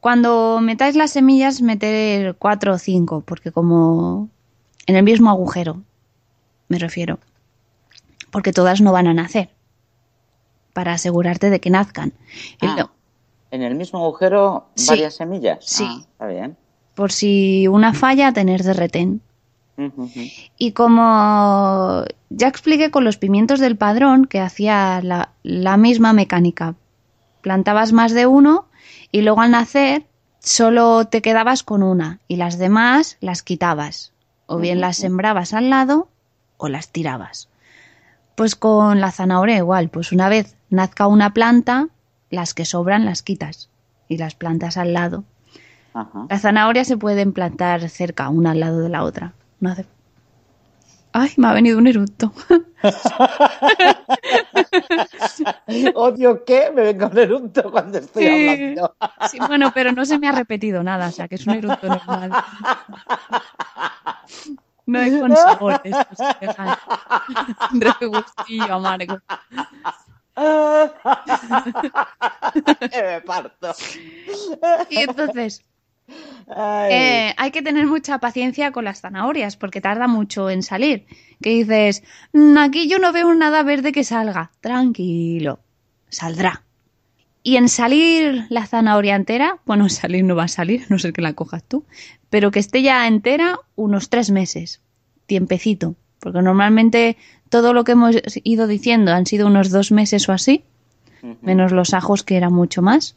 Cuando 0.00 0.60
metáis 0.60 0.96
las 0.96 1.10
semillas, 1.12 1.60
meter 1.60 2.34
cuatro 2.36 2.74
o 2.74 2.78
cinco, 2.78 3.20
porque 3.20 3.52
como 3.52 4.28
en 4.86 4.96
el 4.96 5.02
mismo 5.02 5.30
agujero, 5.30 5.82
me 6.68 6.78
refiero. 6.78 7.18
Porque 8.30 8.52
todas 8.52 8.80
no 8.80 8.92
van 8.92 9.06
a 9.06 9.14
nacer. 9.14 9.50
Para 10.72 10.92
asegurarte 10.92 11.50
de 11.50 11.60
que 11.60 11.70
nazcan. 11.70 12.12
Ah, 12.60 12.90
En 13.50 13.62
el 13.62 13.74
mismo 13.74 14.00
agujero, 14.00 14.68
Sí. 14.74 14.88
varias 14.88 15.14
semillas. 15.14 15.58
Sí. 15.64 15.84
Ah, 15.88 15.98
está 16.00 16.26
bien. 16.26 16.56
por 16.94 17.12
si 17.12 17.68
una 17.68 17.94
falla, 17.94 18.32
tener 18.32 18.62
de 18.64 18.72
retén. 18.72 19.20
Y 20.56 20.72
como 20.72 22.02
ya 22.30 22.48
expliqué 22.48 22.90
con 22.90 23.04
los 23.04 23.16
pimientos 23.18 23.60
del 23.60 23.76
padrón, 23.76 24.24
que 24.24 24.40
hacía 24.40 25.00
la, 25.04 25.30
la 25.44 25.76
misma 25.76 26.12
mecánica. 26.12 26.74
Plantabas 27.42 27.92
más 27.92 28.12
de 28.12 28.26
uno 28.26 28.66
y 29.12 29.20
luego 29.22 29.40
al 29.40 29.52
nacer 29.52 30.06
solo 30.40 31.04
te 31.06 31.22
quedabas 31.22 31.62
con 31.62 31.84
una 31.84 32.18
y 32.26 32.34
las 32.36 32.58
demás 32.58 33.16
las 33.20 33.44
quitabas. 33.44 34.12
O 34.46 34.56
bien 34.58 34.80
las 34.80 34.96
sembrabas 34.96 35.52
al 35.54 35.70
lado 35.70 36.08
o 36.56 36.68
las 36.68 36.88
tirabas. 36.90 37.48
Pues 38.34 38.56
con 38.56 39.00
la 39.00 39.12
zanahoria 39.12 39.58
igual, 39.58 39.88
pues 39.90 40.10
una 40.10 40.28
vez 40.28 40.56
nazca 40.70 41.06
una 41.06 41.32
planta, 41.32 41.86
las 42.30 42.54
que 42.54 42.64
sobran 42.64 43.04
las 43.04 43.22
quitas 43.22 43.70
y 44.08 44.18
las 44.18 44.34
plantas 44.34 44.76
al 44.76 44.92
lado. 44.92 45.24
Ajá. 45.94 46.26
Las 46.28 46.42
zanahorias 46.42 46.86
se 46.86 46.96
pueden 46.96 47.32
plantar 47.32 47.88
cerca, 47.88 48.28
una 48.28 48.52
al 48.52 48.60
lado 48.60 48.80
de 48.80 48.88
la 48.88 49.02
otra. 49.04 49.32
No 49.60 49.70
hace- 49.70 49.86
Ay, 51.12 51.32
me 51.38 51.48
ha 51.48 51.52
venido 51.54 51.78
un 51.78 51.86
eructo. 51.86 52.32
Odio 55.94 56.44
que 56.44 56.70
me 56.74 56.82
venga 56.82 57.06
un 57.06 57.18
eructo 57.18 57.70
cuando 57.70 57.98
estoy 57.98 58.24
Sí. 58.24 58.48
hablando. 58.48 58.96
Sí, 59.30 59.38
bueno, 59.46 59.70
pero 59.74 59.92
no 59.92 60.04
se 60.04 60.18
me 60.18 60.28
ha 60.28 60.32
repetido 60.32 60.82
nada, 60.82 61.08
o 61.08 61.12
sea 61.12 61.28
que 61.28 61.36
es 61.36 61.46
un 61.46 61.54
eructo 61.54 61.86
normal. 61.88 62.32
No 64.86 65.00
es 65.00 65.20
con 65.20 65.36
sabor, 65.36 65.80
esto 65.84 66.06
se 66.16 66.46
deja 66.46 66.78
regustillo 67.72 68.74
amargo. 68.74 69.18
Que 72.90 73.02
me 73.02 73.20
parto. 73.22 73.74
Y 74.90 74.98
entonces, 74.98 75.62
eh, 76.90 77.34
hay 77.36 77.50
que 77.50 77.62
tener 77.62 77.86
mucha 77.86 78.18
paciencia 78.18 78.72
con 78.72 78.84
las 78.84 79.00
zanahorias 79.00 79.56
porque 79.56 79.80
tarda 79.80 80.06
mucho 80.06 80.50
en 80.50 80.62
salir. 80.62 81.06
Que 81.42 81.50
dices, 81.50 82.02
"Mm, 82.32 82.58
aquí 82.58 82.88
yo 82.88 82.98
no 82.98 83.12
veo 83.12 83.34
nada 83.34 83.62
verde 83.62 83.92
que 83.92 84.04
salga. 84.04 84.50
Tranquilo, 84.60 85.60
saldrá. 86.08 86.62
Y 87.42 87.56
en 87.56 87.68
salir 87.68 88.46
la 88.50 88.66
zanahoria 88.66 89.14
entera, 89.14 89.58
bueno, 89.64 89.88
salir 89.88 90.24
no 90.24 90.36
va 90.36 90.44
a 90.44 90.48
salir, 90.48 90.82
a 90.82 90.86
no 90.90 90.98
ser 90.98 91.12
que 91.12 91.22
la 91.22 91.34
cojas 91.34 91.62
tú, 91.64 91.84
pero 92.30 92.50
que 92.50 92.58
esté 92.58 92.82
ya 92.82 93.06
entera 93.06 93.58
unos 93.76 94.10
tres 94.10 94.30
meses, 94.30 94.82
tiempecito, 95.26 95.94
porque 96.18 96.42
normalmente 96.42 97.16
todo 97.48 97.72
lo 97.72 97.84
que 97.84 97.92
hemos 97.92 98.16
ido 98.44 98.66
diciendo 98.66 99.12
han 99.12 99.26
sido 99.26 99.46
unos 99.46 99.70
dos 99.70 99.92
meses 99.92 100.28
o 100.28 100.32
así, 100.32 100.64
menos 101.42 101.72
los 101.72 101.94
ajos 101.94 102.22
que 102.22 102.36
era 102.36 102.50
mucho 102.50 102.82
más, 102.82 103.16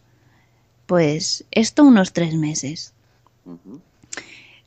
pues 0.85 1.45
esto 1.51 1.83
unos 1.83 2.13
tres 2.13 2.35
meses. 2.35 2.93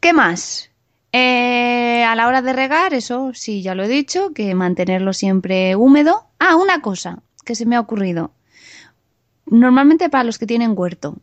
¿Qué 0.00 0.12
más? 0.12 0.70
Eh, 1.12 2.04
a 2.04 2.14
la 2.16 2.26
hora 2.26 2.42
de 2.42 2.52
regar, 2.52 2.92
eso 2.92 3.32
sí, 3.34 3.62
ya 3.62 3.74
lo 3.74 3.84
he 3.84 3.88
dicho, 3.88 4.32
que 4.32 4.54
mantenerlo 4.54 5.12
siempre 5.12 5.76
húmedo. 5.76 6.24
Ah, 6.38 6.56
una 6.56 6.80
cosa 6.80 7.22
que 7.44 7.54
se 7.54 7.66
me 7.66 7.76
ha 7.76 7.80
ocurrido. 7.80 8.32
Normalmente 9.46 10.08
para 10.08 10.24
los 10.24 10.38
que 10.38 10.46
tienen 10.46 10.74
huerto, 10.76 11.16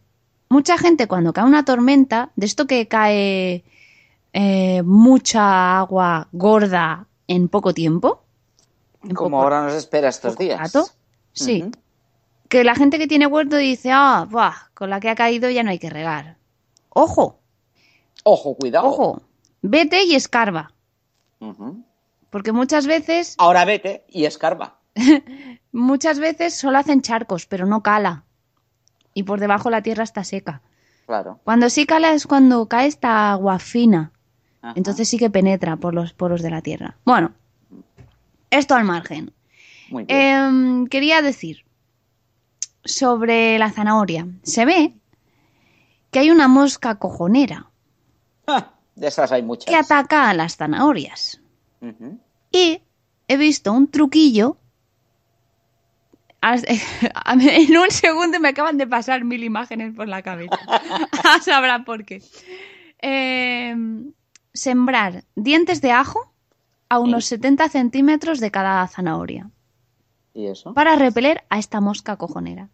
mucha 0.49 0.77
gente 0.77 1.07
cuando 1.07 1.33
cae 1.33 1.45
una 1.45 1.65
tormenta, 1.65 2.31
de 2.35 2.45
esto 2.45 2.67
que 2.67 2.87
cae 2.87 3.63
eh, 4.33 4.81
mucha 4.83 5.79
agua 5.79 6.27
gorda 6.31 7.07
en 7.27 7.49
poco 7.49 7.73
tiempo, 7.73 8.23
Como 9.15 9.41
ahora 9.41 9.63
nos 9.63 9.73
espera 9.73 10.09
estos 10.09 10.37
días. 10.37 10.59
rato, 10.59 10.87
sí, 11.33 11.71
que 12.49 12.63
la 12.63 12.75
gente 12.75 12.99
que 12.99 13.07
tiene 13.07 13.25
huerto 13.27 13.55
dice, 13.57 13.89
ah, 13.91 14.27
buah, 14.29 14.53
con 14.73 14.89
la 14.89 14.99
que 14.99 15.09
ha 15.09 15.15
caído 15.15 15.49
ya 15.49 15.63
no 15.63 15.71
hay 15.71 15.79
que 15.79 15.89
regar. 15.89 16.37
Ojo, 16.89 17.39
Ojo, 18.23 18.55
cuidado. 18.55 18.87
ojo, 18.87 19.21
vete 19.61 20.03
y 20.03 20.15
escarba. 20.15 20.73
Porque 22.29 22.51
muchas 22.51 22.85
veces, 22.85 23.35
Ahora 23.39 23.65
vete 23.65 24.05
y 24.07 24.25
escarba. 24.25 24.79
muchas 25.71 26.19
veces 26.19 26.53
solo 26.53 26.77
hacen 26.77 27.01
charcos, 27.01 27.45
pero 27.47 27.65
no 27.65 27.81
cala. 27.81 28.25
Y 29.13 29.23
por 29.23 29.39
debajo 29.39 29.69
la 29.69 29.81
tierra 29.81 30.03
está 30.03 30.23
seca. 30.23 30.61
Claro. 31.07 31.39
Cuando 31.43 31.69
sí 31.69 31.85
cala 31.85 32.13
es 32.13 32.27
cuando 32.27 32.67
cae 32.67 32.87
esta 32.87 33.31
agua 33.33 33.59
fina. 33.59 34.11
Ajá. 34.61 34.73
Entonces 34.77 35.09
sí 35.09 35.17
que 35.17 35.29
penetra 35.29 35.75
por 35.77 35.93
los 35.93 36.13
poros 36.13 36.41
de 36.41 36.51
la 36.51 36.61
tierra. 36.61 36.97
Bueno, 37.03 37.33
esto 38.51 38.75
al 38.75 38.83
margen. 38.85 39.33
Muy 39.89 40.03
bien. 40.05 40.19
Em, 40.19 40.87
quería 40.87 41.21
decir 41.21 41.65
sobre 42.85 43.57
la 43.59 43.71
zanahoria. 43.71 44.27
Se 44.43 44.65
ve 44.65 44.93
que 46.11 46.19
hay 46.19 46.29
una 46.31 46.47
mosca 46.47 46.95
cojonera 46.95 47.69
Ah, 48.47 48.71
de 48.95 49.07
esas 49.07 49.31
hay 49.31 49.41
muchas. 49.43 49.65
que 49.65 49.75
ataca 49.75 50.29
a 50.29 50.33
las 50.33 50.57
zanahorias. 50.57 51.41
Y 52.51 52.81
he 53.27 53.37
visto 53.37 53.71
un 53.73 53.89
truquillo. 53.89 54.57
En 56.43 57.77
un 57.77 57.91
segundo 57.91 58.39
me 58.39 58.49
acaban 58.49 58.77
de 58.77 58.87
pasar 58.87 59.23
mil 59.23 59.43
imágenes 59.43 59.93
por 59.95 60.07
la 60.07 60.21
cabeza. 60.23 60.57
Sabrá 61.43 61.83
por 61.85 62.03
qué. 62.03 62.21
Eh, 62.99 63.75
sembrar 64.53 65.23
dientes 65.35 65.81
de 65.81 65.91
ajo 65.91 66.30
a 66.91 66.99
unos 66.99 67.25
70 67.25 67.69
centímetros 67.69 68.39
de 68.39 68.51
cada 68.51 68.85
zanahoria 68.87 69.49
¿Y 70.33 70.47
eso? 70.47 70.73
para 70.73 70.95
repeler 70.95 71.43
a 71.49 71.57
esta 71.59 71.79
mosca 71.81 72.17
cojonera. 72.17 72.69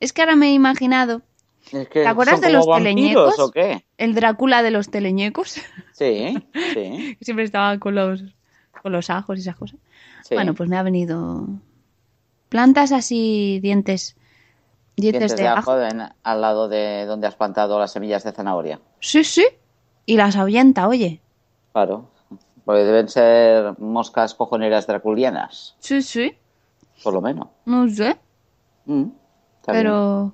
Es 0.00 0.12
que 0.12 0.22
ahora 0.22 0.34
me 0.36 0.48
he 0.48 0.52
imaginado 0.52 1.22
Es 1.72 1.88
que 1.88 2.02
¿Te 2.02 2.06
acuerdas 2.08 2.40
de 2.40 2.50
los 2.52 2.66
teleñecos? 2.66 3.38
o 3.38 3.50
qué? 3.52 3.84
el 3.98 4.14
Drácula 4.14 4.62
de 4.62 4.70
los 4.72 4.90
teleñecos, 4.90 5.60
Sí, 5.92 6.34
sí. 6.74 7.16
que 7.18 7.18
siempre 7.20 7.44
estaba 7.44 7.78
con 7.78 7.94
los, 7.94 8.24
con 8.82 8.90
los 8.92 9.10
ajos 9.10 9.38
y 9.38 9.40
esas 9.42 9.56
cosas. 9.56 9.78
sí. 10.24 10.34
Bueno, 10.34 10.54
pues 10.54 10.68
me 10.68 10.76
ha 10.76 10.82
venido 10.82 11.46
plantas 12.48 12.90
así, 12.92 13.60
dientes, 13.62 14.16
dientes, 14.96 15.20
Dientes 15.20 15.36
de, 15.36 15.42
de 15.44 15.48
ajo. 15.48 15.72
ajo 15.72 15.80
en- 15.82 16.02
al 16.22 16.40
lado 16.40 16.68
de 16.68 17.04
donde 17.06 17.26
has 17.26 17.36
plantado 17.36 17.78
las 17.78 17.92
semillas 17.92 18.24
de 18.24 18.32
zanahoria. 18.32 18.80
Sí, 19.00 19.22
sí. 19.24 19.46
Y 20.04 20.16
las 20.16 20.34
ahuyenta, 20.36 20.88
oye. 20.88 21.20
Claro. 21.72 22.10
Porque 22.64 22.84
deben 22.84 23.08
ser 23.08 23.78
moscas 23.78 24.34
cojoneras 24.34 24.86
draculianas, 24.86 25.74
Sí, 25.80 26.00
sí. 26.02 26.32
por 27.02 27.12
lo 27.14 27.20
menos. 27.20 27.48
No 27.64 27.88
sé. 27.88 28.16
Mm, 28.86 28.92
bien. 29.02 29.12
Pero 29.66 30.32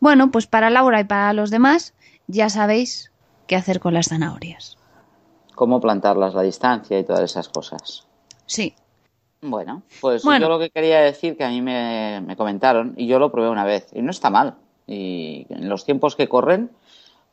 bueno, 0.00 0.30
pues 0.30 0.46
para 0.46 0.70
Laura 0.70 1.00
y 1.00 1.04
para 1.04 1.32
los 1.32 1.50
demás 1.50 1.94
ya 2.26 2.48
sabéis 2.50 3.12
qué 3.46 3.56
hacer 3.56 3.80
con 3.80 3.94
las 3.94 4.08
zanahorias. 4.08 4.76
Cómo 5.54 5.80
plantarlas, 5.80 6.34
la 6.34 6.42
distancia 6.42 6.98
y 6.98 7.04
todas 7.04 7.22
esas 7.22 7.48
cosas. 7.48 8.06
Sí. 8.46 8.74
Bueno, 9.40 9.82
pues 10.00 10.24
Bueno. 10.24 10.46
yo 10.46 10.48
lo 10.48 10.58
que 10.58 10.70
quería 10.70 11.00
decir 11.00 11.36
que 11.36 11.44
a 11.44 11.48
mí 11.48 11.62
me, 11.62 12.20
me 12.26 12.36
comentaron 12.36 12.94
y 12.96 13.06
yo 13.06 13.18
lo 13.20 13.30
probé 13.30 13.48
una 13.50 13.64
vez 13.64 13.88
y 13.92 14.02
no 14.02 14.10
está 14.10 14.30
mal. 14.30 14.56
Y 14.86 15.46
en 15.50 15.68
los 15.68 15.84
tiempos 15.84 16.16
que 16.16 16.28
corren, 16.28 16.70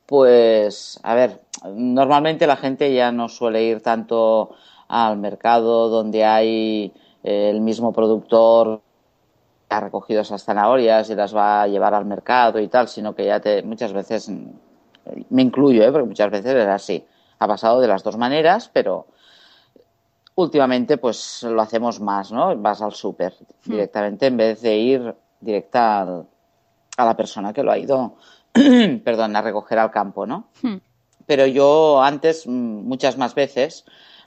pues, 0.06 1.00
a 1.04 1.16
ver, 1.16 1.42
normalmente 1.74 2.48
la 2.48 2.58
gente 2.58 2.94
ya 2.94 3.12
no 3.12 3.30
suele 3.30 3.64
ir 3.64 3.82
tanto 3.82 4.56
al 4.88 5.18
mercado 5.18 5.90
donde 5.90 6.24
hay 6.24 6.94
eh, 7.24 7.50
el 7.50 7.62
mismo 7.62 7.92
productor 7.92 8.82
que 9.68 9.76
ha 9.76 9.80
recogido 9.80 10.22
esas 10.22 10.44
zanahorias 10.44 11.10
y 11.10 11.16
las 11.16 11.36
va 11.36 11.64
a 11.64 11.68
llevar 11.68 11.94
al 11.96 12.06
mercado 12.06 12.60
y 12.60 12.68
tal, 12.68 12.88
sino 12.88 13.16
que 13.16 13.26
ya 13.26 13.40
te, 13.40 13.64
muchas 13.64 13.94
veces, 13.94 14.30
me 15.30 15.42
incluyo, 15.42 15.84
¿eh? 15.84 15.92
porque 15.92 16.08
muchas 16.08 16.30
veces 16.32 16.54
es 16.56 16.68
así. 16.68 17.06
Ha 17.40 17.48
pasado 17.48 17.82
de 17.82 17.88
las 17.88 18.04
dos 18.04 18.18
maneras, 18.18 18.70
pero 18.72 19.08
últimamente 20.36 20.98
pues 20.98 21.44
lo 21.44 21.62
hacemos 21.62 22.00
más, 22.00 22.32
¿no? 22.32 22.56
Vas 22.58 22.82
al 22.82 22.94
súper 22.94 23.34
directamente 23.66 24.28
en 24.28 24.38
vez 24.38 24.62
de 24.62 24.78
ir 24.78 25.16
directa 25.40 26.02
al- 26.02 26.26
a 26.98 27.06
la 27.06 27.18
persona 27.18 27.52
que 27.54 27.64
lo 27.64 27.72
ha 27.72 27.78
ido, 27.78 28.16
perdón, 29.04 29.36
a 29.36 29.42
recoger 29.42 29.80
al 29.80 29.92
campo, 29.92 30.26
¿no? 30.26 30.48
Hmm. 30.62 30.78
Pero 31.26 31.46
yo 31.46 32.02
antes, 32.02 32.48
mm, 32.48 32.52
muchas 32.88 33.18
más 33.18 33.36
veces, 33.36 33.86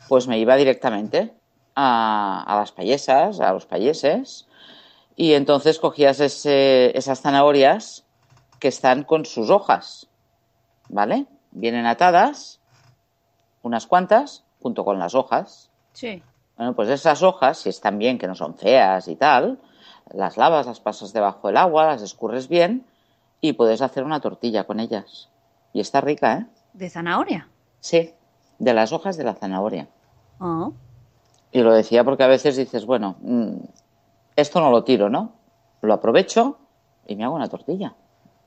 pues 0.09 0.27
me 0.29 0.38
iba 0.38 0.57
directamente 0.57 1.33
a, 1.75 2.43
a 2.47 2.57
las 2.57 2.73
payesas, 2.73 3.41
a 3.41 3.53
los 3.53 3.67
payeses, 3.67 4.47
y 5.17 5.35
entonces 5.35 5.79
cogías 5.79 6.21
ese- 6.21 6.97
esas 6.97 7.21
zanahorias 7.21 8.05
que 8.59 8.69
están 8.69 9.05
con 9.05 9.25
sus 9.25 9.51
hojas, 9.51 10.09
¿vale? 10.88 11.27
Vienen 11.53 11.87
atadas, 11.87 12.61
unas 13.62 13.87
cuantas, 13.87 14.45
junto 14.61 14.85
con 14.85 14.99
las 14.99 15.14
hojas. 15.14 15.71
Sí. 15.93 16.23
Bueno, 16.57 16.75
pues 16.75 16.88
esas 16.88 17.23
hojas, 17.23 17.59
si 17.59 17.69
están 17.69 17.99
bien, 17.99 18.19
que 18.19 18.27
no 18.27 18.35
son 18.35 18.57
feas 18.57 19.07
y 19.09 19.14
tal, 19.17 19.59
las 20.12 20.37
lavas, 20.37 20.67
las 20.67 20.81
pasas 20.81 21.12
debajo 21.12 21.47
del 21.49 21.57
agua, 21.57 21.87
las 21.87 22.03
escurres 22.03 22.49
bien 22.49 22.85
y 23.40 23.53
puedes 23.53 23.83
hacer 23.83 24.05
una 24.05 24.20
tortilla 24.20 24.64
con 24.64 24.81
ellas. 24.81 25.28
Y 25.72 25.80
está 25.80 26.01
rica, 26.01 26.39
¿eh? 26.39 26.47
¿De 26.72 26.91
zanahoria? 26.91 27.49
Sí, 27.80 28.12
de 28.59 28.74
las 28.74 28.93
hojas 28.93 29.16
de 29.16 29.24
la 29.24 29.34
zanahoria. 29.34 29.89
Oh. 30.41 30.72
Y 31.53 31.62
lo 31.62 31.72
decía 31.72 32.05
porque 32.05 32.24
a 32.24 32.28
veces 32.28 32.57
dices, 32.57 32.86
bueno, 32.86 33.16
mm, 33.20 33.55
esto 34.36 34.61
no 34.61 34.70
lo 34.70 34.84
tiro, 34.84 35.09
¿no? 35.09 35.32
Lo 35.80 35.95
aprovecho 35.95 36.59
y 37.07 37.16
me 37.16 37.24
hago 37.24 37.36
una 37.36 37.49
tortilla. 37.49 37.95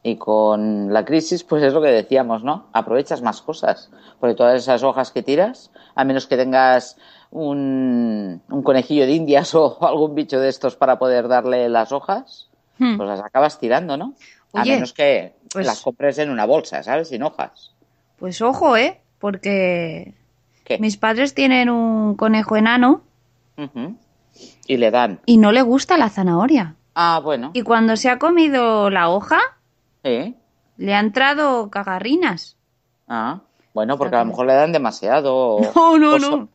Y 0.04 0.16
con 0.16 0.92
la 0.92 1.06
crisis, 1.06 1.44
pues 1.44 1.64
es 1.64 1.74
lo 1.74 1.82
que 1.82 1.90
decíamos, 1.90 2.44
¿no? 2.44 2.68
Aprovechas 2.74 3.22
más 3.22 3.42
cosas. 3.42 3.92
Porque 4.20 4.36
todas 4.36 4.56
esas 4.62 4.82
hojas 4.84 5.12
que 5.12 5.22
tiras, 5.22 5.72
a 5.94 6.04
menos 6.04 6.26
que 6.26 6.38
tengas 6.38 6.98
un, 7.30 8.42
un 8.50 8.64
conejillo 8.64 9.06
de 9.06 9.14
indias 9.14 9.54
o 9.56 9.78
algún 9.82 10.16
bicho 10.16 10.40
de 10.40 10.50
estos 10.50 10.76
para 10.76 10.98
poder 10.98 11.28
darle 11.28 11.70
las 11.70 11.92
hojas, 11.92 12.52
Hmm. 12.82 12.98
pues 12.98 13.08
las 13.08 13.20
acabas 13.20 13.60
tirando, 13.60 13.96
¿no? 13.96 14.16
A 14.54 14.66
menos 14.66 14.94
que 14.94 15.34
pues- 15.52 15.66
las 15.66 15.82
compres 15.82 16.18
en 16.18 16.30
una 16.30 16.46
bolsa, 16.46 16.84
¿sabes? 16.84 17.10
Sin 17.10 17.24
hojas. 17.24 17.74
Pues 18.18 18.42
ojo, 18.42 18.76
¿eh? 18.78 19.00
Porque 19.20 20.14
¿Qué? 20.64 20.78
mis 20.80 20.98
padres 20.98 21.34
tienen 21.34 21.70
un 21.70 22.16
conejo 22.16 22.56
enano. 22.58 23.02
Y 24.68 24.78
le 24.78 24.92
dan. 24.92 25.20
y 25.26 25.38
no 25.38 25.52
le 25.52 25.62
gusta 25.62 25.98
la 25.98 26.10
zanahoria. 26.10 26.76
Ah, 26.96 27.20
bueno. 27.24 27.52
Y 27.54 27.62
cuando 27.62 27.96
se 27.96 28.10
ha 28.10 28.18
comido 28.20 28.90
la 28.90 29.10
hoja, 29.10 29.40
Sí. 30.04 30.36
le 30.78 30.94
ha 30.96 31.00
entrado 31.00 31.70
cagarrinas. 31.70 32.58
Ah, 33.08 33.42
bueno, 33.74 33.98
porque 33.98 34.16
a 34.16 34.20
lo 34.20 34.26
mejor 34.26 34.48
le 34.48 34.54
dan 34.54 34.72
demasiado. 34.72 35.36
o- 35.36 35.62
No, 35.76 35.98
no, 36.00 36.16
o 36.16 36.20
no. 36.20 36.50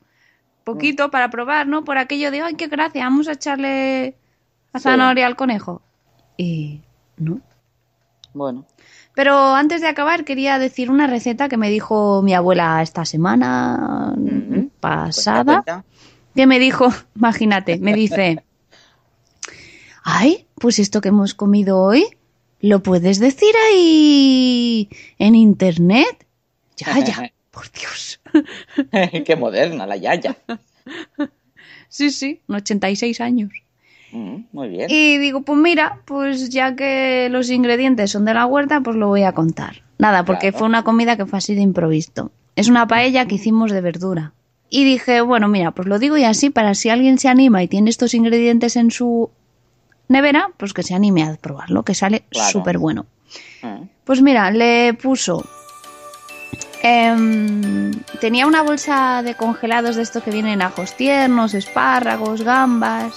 poquito 0.64 1.10
para 1.10 1.30
probar, 1.30 1.66
¿no? 1.66 1.84
Por 1.84 1.98
aquello 1.98 2.30
de, 2.30 2.40
ay, 2.42 2.54
qué 2.54 2.66
gracia, 2.66 3.04
vamos 3.04 3.28
a 3.28 3.32
echarle 3.32 4.16
a 4.72 4.80
zanahoria 4.80 5.26
al 5.26 5.36
conejo. 5.36 5.82
Y 6.36 6.80
no. 7.18 7.40
Bueno, 8.36 8.66
Pero 9.14 9.54
antes 9.54 9.80
de 9.80 9.88
acabar, 9.88 10.26
quería 10.26 10.58
decir 10.58 10.90
una 10.90 11.06
receta 11.06 11.48
que 11.48 11.56
me 11.56 11.70
dijo 11.70 12.20
mi 12.22 12.34
abuela 12.34 12.82
esta 12.82 13.06
semana 13.06 14.14
pasada. 14.78 15.44
cuenta, 15.44 15.62
cuenta. 15.62 15.84
que 16.34 16.46
me 16.46 16.58
dijo, 16.58 16.88
imagínate, 17.16 17.78
me 17.78 17.94
dice, 17.94 18.44
ay, 20.04 20.46
pues 20.56 20.78
esto 20.78 21.00
que 21.00 21.08
hemos 21.08 21.32
comido 21.32 21.80
hoy, 21.80 22.04
¿lo 22.60 22.82
puedes 22.82 23.20
decir 23.20 23.54
ahí 23.70 24.90
en 25.18 25.34
internet? 25.34 26.26
Ya, 26.76 26.98
ya, 26.98 27.32
por 27.50 27.72
Dios. 27.72 28.20
Qué 29.24 29.34
moderna 29.34 29.86
la 29.86 29.96
yaya. 29.96 30.36
Sí, 31.88 32.10
sí, 32.10 32.42
con 32.46 32.56
86 32.56 33.18
años. 33.22 33.50
Mm, 34.16 34.46
muy 34.52 34.68
bien. 34.68 34.86
Y 34.90 35.18
digo, 35.18 35.42
pues 35.42 35.58
mira, 35.58 35.98
pues 36.06 36.48
ya 36.48 36.74
que 36.74 37.28
los 37.30 37.50
ingredientes 37.50 38.10
son 38.12 38.24
de 38.24 38.32
la 38.34 38.46
huerta, 38.46 38.80
pues 38.80 38.96
lo 38.96 39.08
voy 39.08 39.24
a 39.24 39.32
contar. 39.32 39.82
Nada, 39.98 40.24
porque 40.24 40.48
Claro. 40.50 40.58
fue 40.58 40.68
una 40.68 40.82
comida 40.84 41.16
que 41.16 41.26
fue 41.26 41.38
así 41.38 41.54
de 41.54 41.60
improviso. 41.60 42.30
Es 42.54 42.68
una 42.68 42.86
paella 42.86 43.26
que 43.26 43.34
hicimos 43.34 43.70
de 43.72 43.80
verdura. 43.82 44.32
Y 44.70 44.84
dije, 44.84 45.20
bueno, 45.20 45.48
mira, 45.48 45.70
pues 45.72 45.86
lo 45.86 45.98
digo 45.98 46.16
y 46.16 46.24
así 46.24 46.50
para 46.50 46.74
si 46.74 46.88
alguien 46.88 47.18
se 47.18 47.28
anima 47.28 47.62
y 47.62 47.68
tiene 47.68 47.90
estos 47.90 48.14
ingredientes 48.14 48.76
en 48.76 48.90
su 48.90 49.30
nevera, 50.08 50.50
pues 50.56 50.72
que 50.72 50.82
se 50.82 50.94
anime 50.94 51.22
a 51.22 51.34
probarlo, 51.36 51.82
que 51.82 51.94
sale 51.94 52.24
Claro. 52.30 52.50
súper 52.50 52.78
bueno. 52.78 53.06
Mm, 53.62 53.84
Pues 54.04 54.22
mira, 54.22 54.50
le 54.50 54.94
puso. 54.94 55.44
em, 56.82 57.90
tenía 58.20 58.46
una 58.46 58.62
bolsa 58.62 59.22
de 59.22 59.34
congelados 59.34 59.96
de 59.96 60.02
estos 60.02 60.22
que 60.22 60.30
vienen 60.30 60.62
ajos 60.62 60.94
tiernos, 60.96 61.54
espárragos, 61.54 62.42
gambas. 62.42 63.14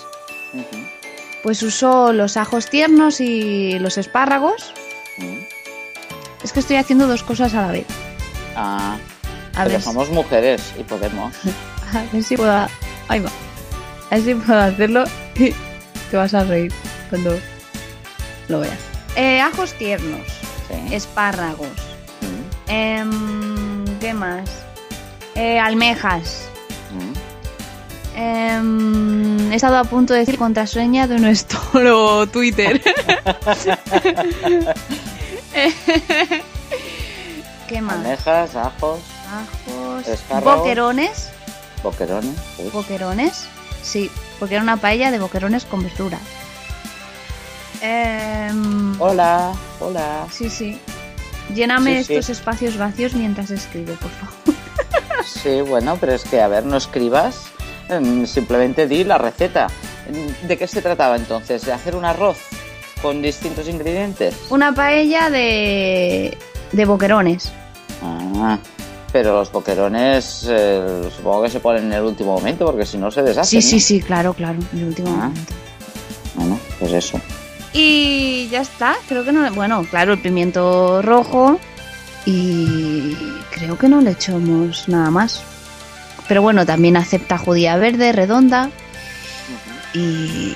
Pues 1.43 1.64
usó 1.64 2.12
los 2.14 2.38
ajos 2.38 2.70
tiernos 2.70 3.22
y 3.22 3.80
los 3.80 3.97
espárragos. 3.97 4.74
Es 6.43 6.54
que 6.54 6.60
estoy 6.60 6.78
haciendo 6.78 7.08
dos 7.08 7.24
cosas 7.24 7.54
a 7.54 7.62
la 7.68 7.72
vez. 7.72 7.86
Ah, 8.56 8.97
A 9.56 9.64
pero 9.64 9.70
ver, 9.72 9.82
somos 9.82 10.10
mujeres 10.10 10.62
y 10.80 10.84
podemos. 10.84 11.34
a 11.93 12.04
ver 12.14 12.24
si 12.24 12.36
puedo. 12.38 12.68
Ahí 13.08 13.20
va. 13.20 13.30
A 14.12 14.16
ver 14.16 14.24
si 14.24 14.36
puedo 14.36 14.60
hacerlo 14.60 15.04
y 15.36 15.54
te 16.12 16.18
vas 16.18 16.34
a 16.34 16.43
reír 16.43 16.72
cuando 17.10 17.38
lo 18.47 18.60
veas. 18.62 18.78
Eh, 19.16 19.39
ajos 19.41 19.74
tiernos, 19.74 20.26
Sí. 20.68 20.93
espárragos. 20.95 21.68
Em, 22.68 23.86
¿Qué 24.00 24.14
más? 24.14 24.50
Eh, 25.36 25.60
almejas. 25.60 26.49
Em, 28.22 29.49
he 29.49 29.55
estado 29.55 29.78
a 29.78 29.86
punto 29.86 30.11
de 30.13 30.20
decir 30.20 30.38
contraseña 30.38 31.07
de 31.07 31.20
nuestro 31.20 32.28
Twitter. 32.34 32.82
¿Qué 37.67 37.82
más? 37.82 37.95
Almejas, 37.97 38.55
ajos. 38.55 38.99
Boquerones. 40.43 41.30
boquerones. 41.84 42.36
¿sí? 42.57 42.70
Boquerones. 42.74 43.45
Sí, 43.84 44.11
porque 44.39 44.55
era 44.55 44.63
una 44.63 44.78
paella 44.78 45.11
de 45.11 45.20
boquerones 45.20 45.65
con 45.65 45.84
verdura. 45.84 46.17
Em, 47.82 48.99
Hola, 48.99 49.53
hola. 49.80 50.26
Sí, 50.32 50.49
sí. 50.49 50.78
Lléname 51.53 51.99
Sí, 51.99 52.03
sí. 52.05 52.13
estos 52.15 52.30
espacios 52.38 52.78
vacíos 52.78 53.13
mientras 53.13 53.49
escribo, 53.51 53.93
por 53.93 54.11
favor. 54.11 54.34
Sí, 55.26 55.61
bueno, 55.61 55.95
pero 55.99 56.13
es 56.13 56.24
que, 56.26 56.41
a 56.41 56.47
ver, 56.47 56.65
no 56.65 56.76
escribas, 56.78 57.43
simplemente 58.25 58.87
di 58.87 59.03
la 59.03 59.17
receta. 59.17 59.67
¿De 60.47 60.57
qué 60.57 60.67
se 60.67 60.81
trataba 60.81 61.15
entonces? 61.15 61.65
¿De 61.65 61.71
hacer 61.73 61.95
un 61.95 62.05
arroz 62.05 62.37
con 63.01 63.21
distintos 63.21 63.67
ingredientes? 63.67 64.35
Una 64.49 64.73
paella 64.73 65.29
de, 65.29 66.37
de 66.71 66.85
boquerones. 66.85 67.51
Ah, 68.03 68.57
pero 69.11 69.33
los 69.33 69.51
boquerones 69.51 70.45
eh, 70.49 71.09
supongo 71.15 71.43
que 71.43 71.49
se 71.49 71.59
ponen 71.59 71.85
en 71.85 71.93
el 71.93 72.03
último 72.03 72.33
momento 72.33 72.65
porque 72.65 72.85
si 72.85 72.97
no 72.97 73.11
se 73.11 73.21
deshacen. 73.23 73.61
Sí, 73.61 73.67
sí, 73.67 73.79
sí, 73.79 74.01
claro, 74.01 74.33
claro, 74.33 74.59
en 74.73 74.79
el 74.79 74.85
último 74.85 75.09
Ah. 75.09 75.15
momento. 75.27 75.53
¿no? 76.35 76.41
Bueno, 76.41 76.59
pues 76.79 76.93
eso. 76.93 77.19
Y 77.73 78.47
ya 78.49 78.61
está, 78.61 78.95
creo 79.07 79.23
que 79.23 79.31
no. 79.31 79.51
Bueno, 79.53 79.85
claro, 79.89 80.13
el 80.13 80.21
pimiento 80.21 81.01
rojo. 81.01 81.59
Y 82.25 83.15
creo 83.51 83.77
que 83.77 83.87
no 83.87 84.01
le 84.01 84.11
echamos 84.11 84.87
nada 84.89 85.09
más. 85.09 85.41
Pero 86.30 86.43
bueno, 86.43 86.63
también 86.63 86.95
acepta 86.95 87.39
judía 87.39 87.75
verde, 87.77 88.11
redonda 88.11 88.69
y 89.95 90.53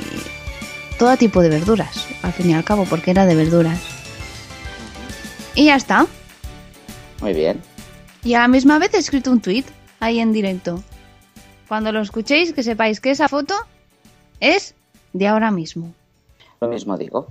todo 1.00 1.18
tipo 1.18 1.42
de 1.42 1.50
verduras, 1.50 2.08
al 2.22 2.32
fin 2.32 2.52
y 2.52 2.54
al 2.54 2.64
cabo, 2.64 2.86
porque 2.88 3.10
era 3.10 3.26
de 3.26 3.34
verduras. 3.34 3.82
Y 5.56 5.66
ya 5.66 5.76
está. 5.76 6.06
Muy 7.22 7.34
bien. 7.34 7.60
Y 8.24 8.36
a 8.36 8.42
la 8.42 8.48
misma 8.48 8.78
vez 8.78 8.94
he 8.94 9.00
escrito 9.00 9.32
un 9.32 9.42
tweet 9.42 9.66
ahí 10.00 10.20
en 10.20 10.32
directo. 10.32 10.84
Cuando 11.68 11.92
lo 11.92 12.02
escuchéis, 12.02 12.54
que 12.54 12.62
sepáis 12.62 13.02
que 13.02 13.10
esa 13.10 13.28
foto 13.28 13.56
es 14.40 14.76
de 15.14 15.28
ahora 15.28 15.50
mismo. 15.50 15.92
Lo 16.62 16.68
mismo 16.68 17.00
digo. 17.00 17.28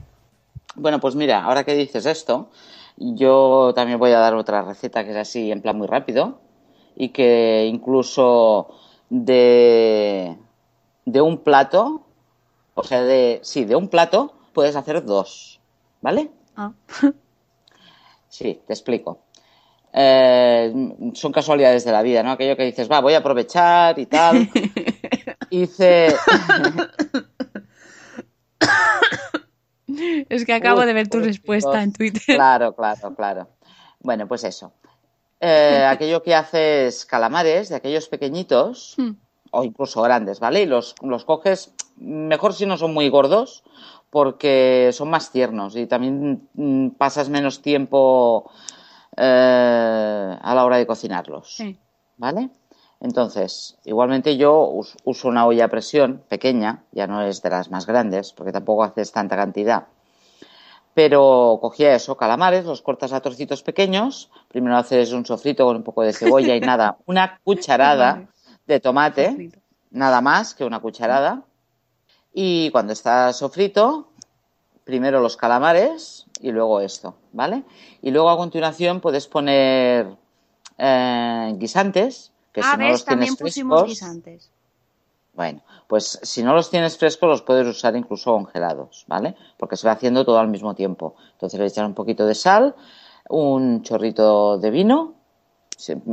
Bueno, 0.75 0.99
pues 0.99 1.15
mira, 1.15 1.45
ahora 1.45 1.63
que 1.63 1.77
dices 1.77 2.07
esto, 2.07 2.51
yo 2.97 3.73
también 3.77 4.01
voy 4.01 4.11
a 4.11 4.19
dar 4.19 4.35
otra 4.35 4.63
receta 4.63 5.05
que 5.05 5.13
es 5.13 5.17
así 5.17 5.53
en 5.53 5.63
plan 5.63 5.79
muy 5.79 5.87
rápido 5.87 6.42
y 6.97 7.11
que 7.11 7.67
incluso 7.67 8.69
de, 9.11 10.37
de 11.05 11.21
un 11.21 11.39
plato, 11.39 12.03
o 12.75 12.83
sea, 12.83 13.03
de, 13.03 13.41
sí, 13.43 13.65
de 13.65 13.77
un 13.77 13.89
plato 13.89 14.35
puedes 14.53 14.77
hacer 14.77 15.05
dos, 15.05 15.61
¿vale? 16.01 16.31
Ah. 16.57 16.73
Sí, 18.29 18.61
te 18.67 18.73
explico. 18.73 19.21
Eh, 19.93 20.73
son 21.13 21.33
casualidades 21.33 21.85
de 21.85 21.93
la 21.93 22.01
vida, 22.01 22.23
¿no? 22.23 22.31
Aquello 22.33 22.57
que 22.57 22.65
dices, 22.65 22.91
va, 22.91 23.01
voy 23.01 23.13
a 23.13 23.19
aprovechar 23.19 23.99
y 23.99 24.07
tal. 24.07 24.49
Hice... 25.51 26.17
Es 30.31 30.47
que 30.47 30.55
acabo 30.55 30.81
Uy, 30.81 30.87
de 30.87 30.93
ver 30.95 31.09
tu 31.09 31.21
respuesta 31.21 31.83
en 31.83 31.93
Twitter. 31.93 32.23
Claro, 32.37 32.75
claro, 32.75 33.15
claro. 33.15 33.49
Bueno, 34.01 34.27
pues 34.27 34.45
eso. 34.45 34.73
Eh, 35.45 35.85
aquello 35.89 36.23
que 36.23 36.35
haces 36.37 37.05
calamares, 37.05 37.69
de 37.69 37.75
aquellos 37.77 38.07
pequeñitos, 38.09 38.95
Hmm. 38.97 39.13
o 39.51 39.65
incluso 39.65 40.01
grandes, 40.01 40.39
¿vale? 40.39 40.63
Y 40.63 40.67
los, 40.67 40.95
los 41.03 41.25
coges, 41.25 41.75
mejor 41.97 42.55
si 42.55 42.65
no 42.65 42.77
son 42.77 42.95
muy 42.95 43.09
gordos, 43.09 43.65
porque 44.09 44.91
son 44.93 45.11
más 45.11 45.33
tiernos 45.33 45.75
y 45.75 45.87
también 45.87 46.49
mm, 46.55 46.91
pasas 46.91 47.29
menos 47.29 47.61
tiempo 47.61 48.51
eh, 49.17 50.39
a 50.41 50.55
la 50.55 50.65
hora 50.65 50.77
de 50.77 50.87
cocinarlos. 50.87 51.57
Sí. 51.57 51.77
¿Vale? 52.19 52.51
Entonces, 53.01 53.77
igualmente 53.85 54.37
yo 54.37 54.61
us- 54.69 54.97
uso 55.05 55.27
una 55.29 55.45
olla 55.47 55.65
a 55.65 55.69
presión 55.69 56.23
pequeña, 56.29 56.85
ya 56.93 57.07
no 57.09 57.21
es 57.23 57.43
de 57.43 57.51
las 57.51 57.69
más 57.69 57.85
grandes, 57.87 58.33
porque 58.33 58.53
tampoco 58.53 58.85
haces 58.85 59.11
tanta 59.11 59.35
cantidad. 59.37 59.87
Pero 60.95 61.59
cogía 61.61 61.95
eso, 61.95 62.17
calamares, 62.19 62.67
los 62.67 62.83
cortas 62.83 63.13
a 63.15 63.21
trocitos 63.21 63.63
pequeños. 63.63 64.31
Primero 64.53 64.77
haces 64.77 65.13
un 65.13 65.25
sofrito 65.25 65.65
con 65.65 65.77
un 65.77 65.83
poco 65.83 66.03
de 66.03 66.13
cebolla 66.13 66.55
y 66.55 66.61
nada, 66.73 66.99
una 67.07 67.41
cucharada 67.43 68.29
de 68.67 68.81
tomate, 68.81 69.51
nada 69.91 70.21
más 70.21 70.55
que 70.55 70.65
una 70.65 70.79
cucharada. 70.79 71.43
Y 72.35 72.71
cuando 72.71 72.93
está 72.93 73.33
sofrito, 73.33 74.13
primero 74.85 75.21
los 75.21 75.37
calamares 75.37 76.27
y 76.41 76.53
luego 76.53 76.81
esto, 76.81 77.17
¿vale? 77.33 77.65
Y 78.03 78.11
luego 78.11 78.31
a 78.31 78.37
continuación 78.37 79.01
puedes 79.01 79.27
poner 79.27 80.17
eh, 80.77 81.53
guisantes, 81.57 82.33
que 82.53 82.61
ah, 82.61 82.73
si 82.73 82.79
no 82.79 82.89
los 82.89 83.05
tienes 83.05 83.05
también 83.05 83.37
pusimos 83.37 83.81
frescos, 83.81 83.89
guisantes. 83.91 84.51
bueno, 85.33 85.63
pues 85.87 86.19
si 86.23 86.43
no 86.43 86.55
los 86.55 86.69
tienes 86.69 86.99
frescos 86.99 87.29
los 87.29 87.43
puedes 87.43 87.67
usar 87.67 87.97
incluso 87.97 88.33
congelados, 88.33 89.05
¿vale? 89.09 89.35
Porque 89.57 89.77
se 89.77 89.87
va 89.87 89.95
haciendo 89.95 90.25
todo 90.25 90.39
al 90.39 90.49
mismo 90.49 90.75
tiempo. 90.75 91.15
Entonces 91.33 91.59
le 91.59 91.67
echas 91.67 91.87
un 91.87 91.95
poquito 91.95 92.27
de 92.27 92.35
sal, 92.35 92.75
un 93.29 93.83
chorrito 93.83 94.59
de 94.59 94.71
vino, 94.71 95.15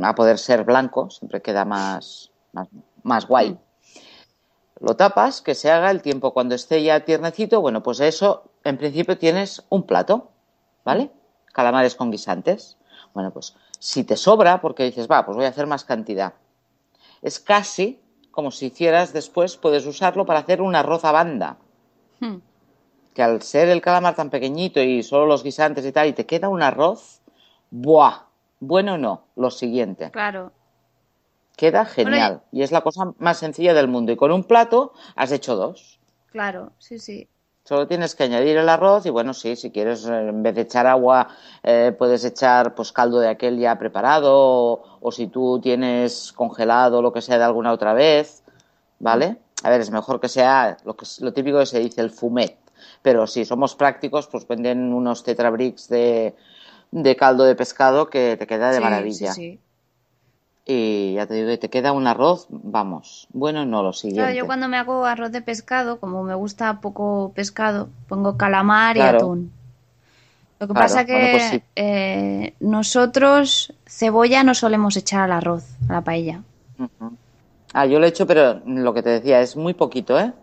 a 0.02 0.16
poder 0.16 0.38
ser 0.38 0.64
blanco, 0.64 1.10
siempre 1.10 1.42
queda 1.42 1.66
más, 1.66 2.32
más, 2.54 2.68
más 3.04 3.28
guay. 3.28 3.52
Mm. 3.52 3.60
Lo 4.82 4.96
tapas, 4.96 5.42
que 5.42 5.56
se 5.56 5.70
haga 5.70 5.92
el 5.92 6.02
tiempo 6.02 6.34
cuando 6.34 6.56
esté 6.56 6.82
ya 6.82 7.04
tiernecito, 7.04 7.60
bueno, 7.60 7.84
pues 7.84 8.00
eso, 8.00 8.52
en 8.64 8.78
principio 8.78 9.18
tienes 9.18 9.64
un 9.70 9.84
plato, 9.84 10.32
¿vale? 10.86 11.12
Calamares 11.54 11.96
con 11.96 12.12
guisantes. 12.12 12.78
Bueno, 13.14 13.32
pues 13.32 13.56
si 13.80 14.06
te 14.06 14.16
sobra, 14.16 14.62
porque 14.62 14.86
dices, 14.86 15.10
va, 15.12 15.26
pues 15.26 15.36
voy 15.36 15.46
a 15.46 15.50
hacer 15.50 15.68
más 15.68 15.84
cantidad. 15.84 16.34
Es 17.22 17.40
casi 17.40 18.00
como 18.32 18.52
si 18.52 18.68
hicieras 18.68 19.12
después, 19.12 19.58
puedes 19.58 19.86
usarlo 19.86 20.26
para 20.26 20.40
hacer 20.40 20.62
un 20.62 20.74
arroz 20.74 21.04
a 21.04 21.12
banda. 21.12 21.58
Hmm. 22.22 22.38
Que 23.14 23.24
al 23.24 23.42
ser 23.42 23.70
el 23.70 23.82
calamar 23.82 24.16
tan 24.16 24.30
pequeñito 24.30 24.82
y 24.82 25.04
solo 25.04 25.26
los 25.26 25.44
guisantes 25.44 25.86
y 25.86 25.92
tal, 25.92 26.08
y 26.08 26.14
te 26.14 26.26
queda 26.26 26.50
un 26.50 26.62
arroz, 26.62 27.22
¡buah! 27.72 28.26
Bueno 28.60 28.96
o 28.96 28.98
no, 28.98 29.24
lo 29.36 29.52
siguiente. 29.52 30.12
Claro. 30.12 30.52
Queda 31.56 31.86
genial. 31.86 32.42
Y 32.52 32.62
es 32.62 32.72
la 32.72 32.82
cosa 32.82 33.14
más 33.18 33.38
sencilla 33.38 33.74
del 33.74 33.88
mundo. 33.88 34.12
Y 34.12 34.16
con 34.16 34.32
un 34.32 34.44
plato 34.44 34.94
has 35.16 35.32
hecho 35.32 35.56
dos. 35.56 36.00
Claro, 36.32 36.72
sí, 36.78 37.00
sí. 37.00 37.28
Solo 37.70 37.88
tienes 37.88 38.16
que 38.16 38.24
añadir 38.24 38.58
el 38.58 38.68
arroz 38.68 39.06
y 39.06 39.10
bueno, 39.10 39.34
sí, 39.34 39.56
si 39.56 39.70
quieres, 39.70 40.06
eh, 40.08 40.30
en 40.30 40.42
vez 40.42 40.56
de 40.56 40.62
echar 40.62 40.88
agua, 40.88 41.28
eh, 41.62 41.94
puedes 41.96 42.26
echar 42.26 42.74
pues 42.74 42.92
caldo 42.92 43.20
de 43.20 43.30
aquel 43.30 43.60
ya 43.60 43.78
preparado 43.78 44.32
o, 44.34 44.98
o 45.02 45.12
si 45.12 45.28
tú 45.28 45.60
tienes 45.62 46.32
congelado 46.32 47.02
lo 47.02 47.14
que 47.14 47.22
sea 47.22 47.38
de 47.38 47.44
alguna 47.44 47.72
otra 47.72 47.94
vez, 47.94 48.44
¿vale? 48.98 49.38
A 49.62 49.70
ver, 49.70 49.82
es 49.82 49.92
mejor 49.92 50.20
que 50.20 50.30
sea 50.30 50.78
lo, 50.84 50.96
que, 50.96 51.06
lo 51.20 51.34
típico 51.34 51.60
que 51.60 51.66
se 51.66 51.80
dice 51.80 52.02
el 52.02 52.10
fumet. 52.10 52.58
Pero 53.02 53.28
si 53.28 53.46
somos 53.46 53.76
prácticos, 53.76 54.28
pues 54.28 54.48
venden 54.48 54.94
unos 54.94 55.24
tetrabricks 55.24 55.88
de, 55.90 56.36
de 56.92 57.16
caldo 57.16 57.44
de 57.46 57.56
pescado 57.56 58.10
que 58.10 58.38
te 58.38 58.48
queda 58.48 58.72
de 58.72 58.78
Sí, 58.78 58.82
maravilla. 58.82 59.34
sí, 59.34 59.36
sí. 59.36 59.60
Y 60.66 61.16
ya 61.16 61.28
te 61.28 61.34
digo, 61.34 61.60
te 61.60 61.70
queda 61.70 61.92
un 61.92 62.08
arroz, 62.08 62.48
vamos, 62.50 63.28
bueno, 63.34 63.66
no 63.66 63.84
lo 63.84 63.92
siguiente. 63.92 64.16
Claro, 64.24 64.36
yo 64.36 64.46
cuando 64.46 64.68
me 64.68 64.78
hago 64.78 65.06
arroz 65.06 65.32
de 65.32 65.42
pescado, 65.42 66.00
como 66.00 66.24
me 66.24 66.36
gusta 66.36 66.80
poco 66.82 67.32
pescado, 67.36 67.90
pongo 68.08 68.38
calamar 68.38 68.98
y 68.98 69.02
atún. 69.02 69.52
Lo 70.60 70.68
que 70.68 70.74
Claro, 70.74 70.78
pasa 70.84 71.06
que 71.06 71.20
bueno, 71.20 71.30
pues 71.30 71.44
sí. 71.44 71.62
eh, 71.76 72.54
nosotros 72.60 73.74
cebolla 73.88 74.44
no 74.44 74.54
solemos 74.54 74.98
echar 74.98 75.22
al 75.24 75.32
arroz, 75.32 75.64
a 75.90 75.94
la 75.94 76.02
paella. 76.02 76.42
Ah, 77.74 77.86
yo 77.86 78.00
lo 78.00 78.06
he 78.06 78.10
hecho, 78.10 78.28
pero 78.28 78.62
lo 78.66 78.94
que 78.94 79.04
te 79.04 79.10
decía 79.10 79.42
es 79.42 79.56
muy 79.56 79.74
poquito, 79.74 80.20
¿eh? 80.20 80.34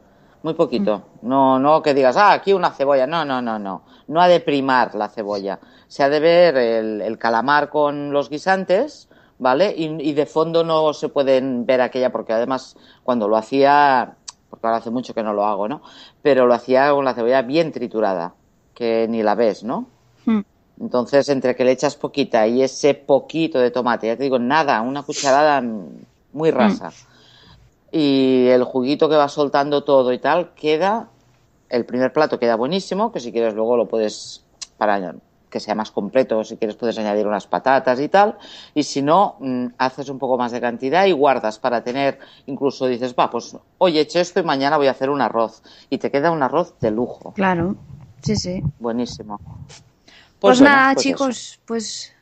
Muy 0.43 0.55
poquito. 0.55 1.03
No, 1.22 1.59
no 1.59 1.82
que 1.82 1.95
digas, 1.95 2.16
ah, 2.16 2.32
aquí 2.32 2.53
una 2.53 2.70
cebolla. 2.70 3.07
No, 3.07 3.24
no, 3.24 3.43
no, 3.43 3.59
no. 3.59 3.82
No 4.09 4.20
ha 4.20 4.28
de 4.28 4.41
primar 4.41 4.95
la 4.95 5.09
cebolla. 5.09 5.59
Se 5.89 6.03
ha 6.03 6.09
de 6.09 6.20
ver 6.20 6.57
el, 6.57 7.01
el 7.01 7.18
calamar 7.18 7.68
con 7.68 8.12
los 8.12 8.30
guisantes, 8.30 9.09
¿vale? 9.39 9.74
Y, 9.76 9.84
y 10.01 10.12
de 10.12 10.26
fondo 10.26 10.64
no 10.64 10.93
se 10.93 11.09
pueden 11.09 11.66
ver 11.66 11.80
aquella, 11.80 12.11
porque 12.11 12.32
además 12.32 12.76
cuando 13.03 13.28
lo 13.28 13.37
hacía, 13.37 14.16
porque 14.51 14.66
ahora 14.66 14.78
hace 14.78 14.91
mucho 14.91 15.14
que 15.14 15.22
no 15.22 15.32
lo 15.32 15.45
hago, 15.45 15.68
¿no? 15.68 15.82
Pero 16.22 16.47
lo 16.47 16.55
hacía 16.55 16.91
con 16.93 17.05
la 17.05 17.14
cebolla 17.14 17.43
bien 17.43 17.72
triturada, 17.72 18.34
que 18.74 19.07
ni 19.09 19.22
la 19.22 19.34
ves, 19.34 19.64
¿no? 19.64 19.87
Hmm. 20.24 20.43
Entonces, 20.80 21.28
entre 21.28 21.57
que 21.57 21.64
le 21.64 21.72
echas 21.72 21.97
poquita 21.97 22.47
y 22.47 22.62
ese 22.62 22.95
poquito 22.95 23.59
de 23.59 23.70
tomate, 23.70 24.09
ya 24.09 24.16
te 24.16 24.24
digo, 24.24 24.39
nada, 24.39 24.80
una 24.82 25.03
cucharada 25.03 25.61
mm, 25.61 25.89
muy 26.32 26.51
rasa. 26.51 26.91
Y 27.99 28.49
el 28.49 28.62
juguito 28.62 29.09
que 29.09 29.16
va 29.16 29.26
soltando 29.26 29.82
todo 29.82 30.12
y 30.12 30.18
tal, 30.18 30.53
queda, 30.53 31.09
el 31.70 31.86
primer 31.86 32.12
plato 32.12 32.38
queda 32.38 32.55
buenísimo, 32.55 33.11
que 33.11 33.20
si 33.20 33.32
quieres 33.32 33.55
luego 33.55 33.74
lo 33.78 33.88
puedes, 33.88 34.44
para 34.76 35.14
que 35.49 35.61
sea 35.61 35.74
más 35.74 35.90
completo, 35.90 36.44
si 36.44 36.59
quieres 36.59 36.76
puedes 36.76 36.99
añadir 36.99 37.26
unas 37.26 37.47
patatas 37.47 37.99
y 38.01 38.11
tal. 38.11 38.36
Y 38.74 38.82
si 38.82 39.01
no, 39.01 39.36
mm, 39.40 39.68
haces 39.78 40.11
un 40.11 40.18
poco 40.18 40.36
más 40.36 40.53
de 40.53 40.61
cantidad 40.61 41.07
y 41.07 41.12
guardas 41.12 41.59
para 41.59 41.82
tener, 41.82 42.18
incluso 42.44 42.86
dices, 42.86 43.14
va, 43.18 43.30
pues 43.30 43.57
hoy 43.78 43.97
he 43.97 44.03
hecho 44.03 44.20
esto 44.20 44.40
y 44.40 44.42
mañana 44.42 44.76
voy 44.76 44.88
a 44.88 44.90
hacer 44.90 45.09
un 45.09 45.22
arroz. 45.22 45.62
Y 45.88 45.97
te 45.97 46.11
queda 46.11 46.30
un 46.30 46.42
arroz 46.42 46.78
de 46.78 46.90
lujo. 46.90 47.32
Claro, 47.32 47.76
sí, 48.20 48.36
sí. 48.36 48.62
Buenísimo. 48.78 49.40
Pues, 50.38 50.59
bueno, 50.59 50.74
nada, 50.74 50.92
pues 50.92 51.07
eso. 51.07 51.14
chicos, 51.14 51.61
pues 51.64 52.12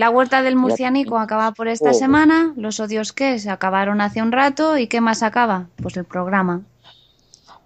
la 0.00 0.08
vuelta 0.08 0.40
del 0.42 0.56
murcianico 0.56 1.18
acaba 1.18 1.52
por 1.52 1.68
esta 1.68 1.90
Oh. 1.90 1.94
semana. 1.94 2.54
Los 2.56 2.80
odios 2.80 3.12
que 3.12 3.38
se 3.38 3.50
acabaron 3.50 4.00
hace 4.00 4.22
un 4.22 4.32
rato. 4.32 4.78
¿Y 4.78 4.86
qué 4.86 5.00
más 5.02 5.22
acaba? 5.22 5.66
Pues 5.82 5.96
el 5.98 6.04
programa. 6.06 6.62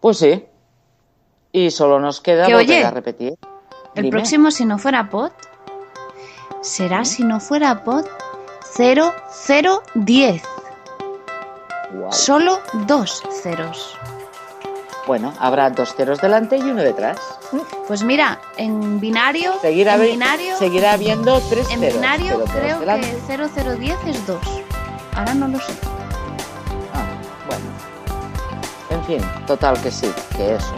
Pues 0.01 0.19
sí. 0.19 0.45
Y 1.53 1.71
solo 1.71 2.01
nos 2.01 2.21
queda 2.21 2.47
Que, 2.47 2.55
volver 2.55 2.67
oye, 2.69 2.85
a 2.85 2.91
repetir. 2.91 3.35
El 3.95 4.03
Dime. 4.07 4.11
próximo, 4.11 4.51
si 4.51 4.65
no 4.65 4.79
fuera 4.79 5.09
pot, 5.09 5.33
será, 6.61 7.05
si 7.05 7.23
no 7.23 7.39
fuera 7.39 7.85
pot, 7.85 8.05
0010. 8.77 10.43
Guau. 11.93 12.13
Solo 12.13 12.59
dos 12.89 13.23
ceros. 13.43 13.97
Bueno, 15.07 15.35
habrá 15.39 15.69
dos 15.71 15.95
ceros 15.95 16.19
delante 16.21 16.57
y 16.57 16.63
uno 16.63 16.83
detrás. 16.83 17.19
Pues 17.87 18.03
mira, 18.03 18.41
en 18.57 19.01
binario, 19.01 19.53
Seguirá, 19.61 19.95
en 19.97 20.03
binario, 20.03 20.57
seguirá 20.59 20.93
habiendo 20.95 21.41
tres 21.51 21.69
en 21.71 21.81
ceros. 21.81 21.95
binario 21.97 22.33
pero 22.39 22.45
por 22.47 22.55
creo 22.63 22.81
delante- 22.81 23.11
que 23.27 23.37
0010 23.37 23.97
es 24.07 24.27
2. 24.27 24.39
Ahora 25.15 25.35
no 25.35 25.49
lo 25.49 25.59
sé. 25.61 25.73
Ah, 26.95 27.05
bueno. 27.47 27.65
En 28.91 29.05
fin, 29.05 29.31
total 29.47 29.79
que 29.83 29.91
sí, 29.91 30.11
que 30.37 30.55
eso. 30.55 30.73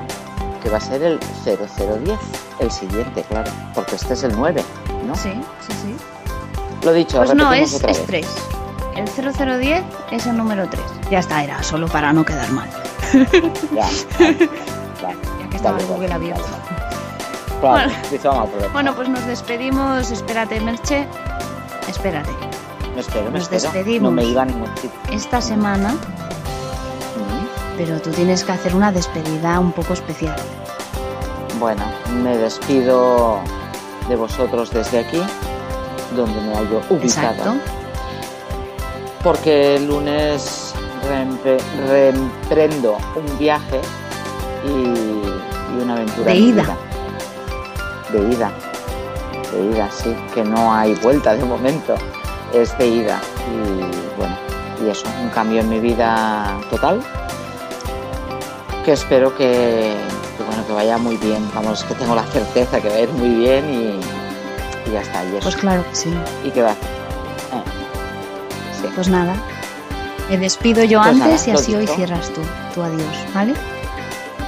Que 0.63 0.71
va 0.71 0.79
a 0.79 0.81
ser 0.81 1.03
el 1.05 1.21
0010, 1.45 2.19
el 2.59 2.71
siguiente, 2.73 3.23
claro. 3.29 3.51
Porque 3.75 3.95
este 3.95 4.15
es 4.15 4.25
el 4.25 4.35
9, 4.37 4.65
¿no? 5.07 5.15
Sí, 5.15 5.33
sí, 5.67 5.73
sí. 5.85 5.97
Lo 6.85 6.93
dicho, 6.93 7.19
Pues 7.19 7.33
no, 7.35 7.53
es, 7.53 7.75
otra 7.75 7.93
es 7.93 7.99
vez. 7.99 8.07
3. 8.07 8.27
El 8.97 9.09
0010 9.09 9.85
es 10.11 10.27
el 10.27 10.37
número 10.37 10.69
3. 10.69 10.83
Ya 11.11 11.21
está, 11.21 11.45
era 11.45 11.63
solo 11.63 11.87
para 11.87 12.13
no 12.13 12.25
quedar 12.25 12.51
mal. 12.51 12.69
Ya. 13.75 13.89
Ya 14.21 15.49
que 15.51 15.57
estaba 15.57 15.79
Google 15.89 16.13
abierto. 16.13 16.45
Claro, 17.61 17.91
Bueno. 18.73 18.95
pues 18.95 19.09
nos 19.09 19.25
despedimos. 19.27 20.11
Espérate, 20.11 20.61
Merche. 20.61 21.07
Espérate. 21.89 22.31
espero, 22.97 23.31
nos 23.31 23.43
espero. 23.43 23.63
despedimos. 23.63 24.03
No 24.11 24.11
me 24.11 24.25
iba 24.25 24.43
a 24.43 24.45
ningún 24.45 24.69
sitio. 24.77 24.91
Esta 25.11 25.41
semana, 25.41 25.93
Mm. 25.93 27.77
pero 27.79 28.01
tú 28.01 28.11
tienes 28.11 28.45
que 28.45 28.53
hacer 28.53 28.75
una 28.75 28.93
despedida 28.93 29.59
un 29.61 29.73
poco 29.73 29.93
especial. 29.95 30.37
Bueno, 31.59 31.83
me 32.23 32.37
despido 32.37 33.39
de 34.09 34.17
vosotros 34.17 34.71
desde 34.71 34.99
aquí, 35.01 35.23
donde 36.15 36.41
me 36.43 36.55
hallo 36.55 36.81
ubicada. 36.91 37.31
Exacto. 37.33 37.55
Porque 39.23 39.77
el 39.77 39.89
lunes 39.89 40.66
reemprendo 41.89 42.99
un 43.15 43.39
viaje 43.39 43.81
y, 44.65 44.69
y 44.69 45.83
una 45.83 45.95
aventura. 45.95 46.33
De 46.33 46.39
ida. 46.39 46.63
vida. 46.63 46.77
De 48.13 48.35
ida. 48.35 48.53
De 49.53 49.77
ida, 49.77 49.91
sí, 49.91 50.15
que 50.35 50.43
no 50.45 50.73
hay 50.73 50.95
vuelta 50.97 51.35
de 51.35 51.45
momento. 51.45 51.95
Es 52.53 52.77
de 52.79 52.87
ida. 52.87 53.21
Y 53.51 54.19
bueno, 54.19 54.37
y 54.85 54.89
eso, 54.89 55.07
un 55.23 55.29
cambio 55.31 55.61
en 55.61 55.69
mi 55.69 55.81
vida 55.81 56.59
total. 56.71 57.01
Que 58.85 58.93
espero 58.93 59.35
que, 59.37 59.97
que, 60.37 60.45
bueno, 60.45 60.67
que 60.67 60.73
vaya 60.73 60.97
muy 60.99 61.17
bien. 61.17 61.49
Vamos, 61.55 61.85
que 61.85 61.95
tengo 61.95 62.15
la 62.15 62.25
certeza 62.25 62.81
que 62.81 62.89
va 62.89 62.97
a 62.97 63.01
ir 63.01 63.09
muy 63.11 63.31
bien 63.31 63.65
y, 63.69 64.89
y 64.89 64.93
ya 64.93 65.01
está. 65.03 65.25
Y 65.25 65.29
eso. 65.29 65.41
Pues 65.43 65.57
claro 65.57 65.85
que 65.89 65.95
sí. 65.95 66.15
y 66.45 66.51
que 66.51 66.63
va. 66.63 66.71
Eh, 66.73 66.75
sí. 68.81 68.89
Pues 68.95 69.09
nada. 69.09 69.35
Me 70.31 70.39
despido 70.39 70.83
yo 70.85 70.99
Pues 71.01 71.13
antes 71.21 71.47
nada, 71.47 71.49
y 71.49 71.51
así 71.63 71.75
hoy 71.75 71.87
cierras 71.87 72.31
tú, 72.31 72.41
tu 72.75 72.83
adiós, 72.83 73.17
¿vale? 73.35 73.55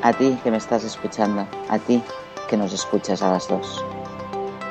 a 0.03 0.13
ti 0.13 0.37
que 0.43 0.51
me 0.51 0.57
estás 0.57 0.83
escuchando. 0.83 1.47
A 1.69 1.79
ti 1.79 2.01
que 2.49 2.57
nos 2.57 2.73
escuchas 2.73 3.21
a 3.21 3.31
las 3.31 3.47
dos. 3.47 3.83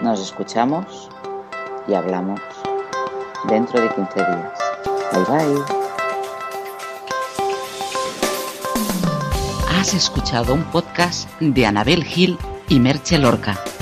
Nos 0.02 0.20
escuchamos 0.20 1.10
y 1.88 1.94
hablamos 1.94 2.40
dentro 3.48 3.80
de 3.80 3.88
15 3.94 4.14
días. 4.14 4.52
Bye 5.12 5.24
bye. 5.24 5.62
Has 9.78 9.92
escuchado 9.94 10.54
un 10.54 10.64
podcast 10.64 11.28
de 11.40 11.66
Anabel 11.66 12.04
Gil 12.04 12.38
y 12.68 12.80
Merche 12.80 13.18
Lorca. 13.18 13.73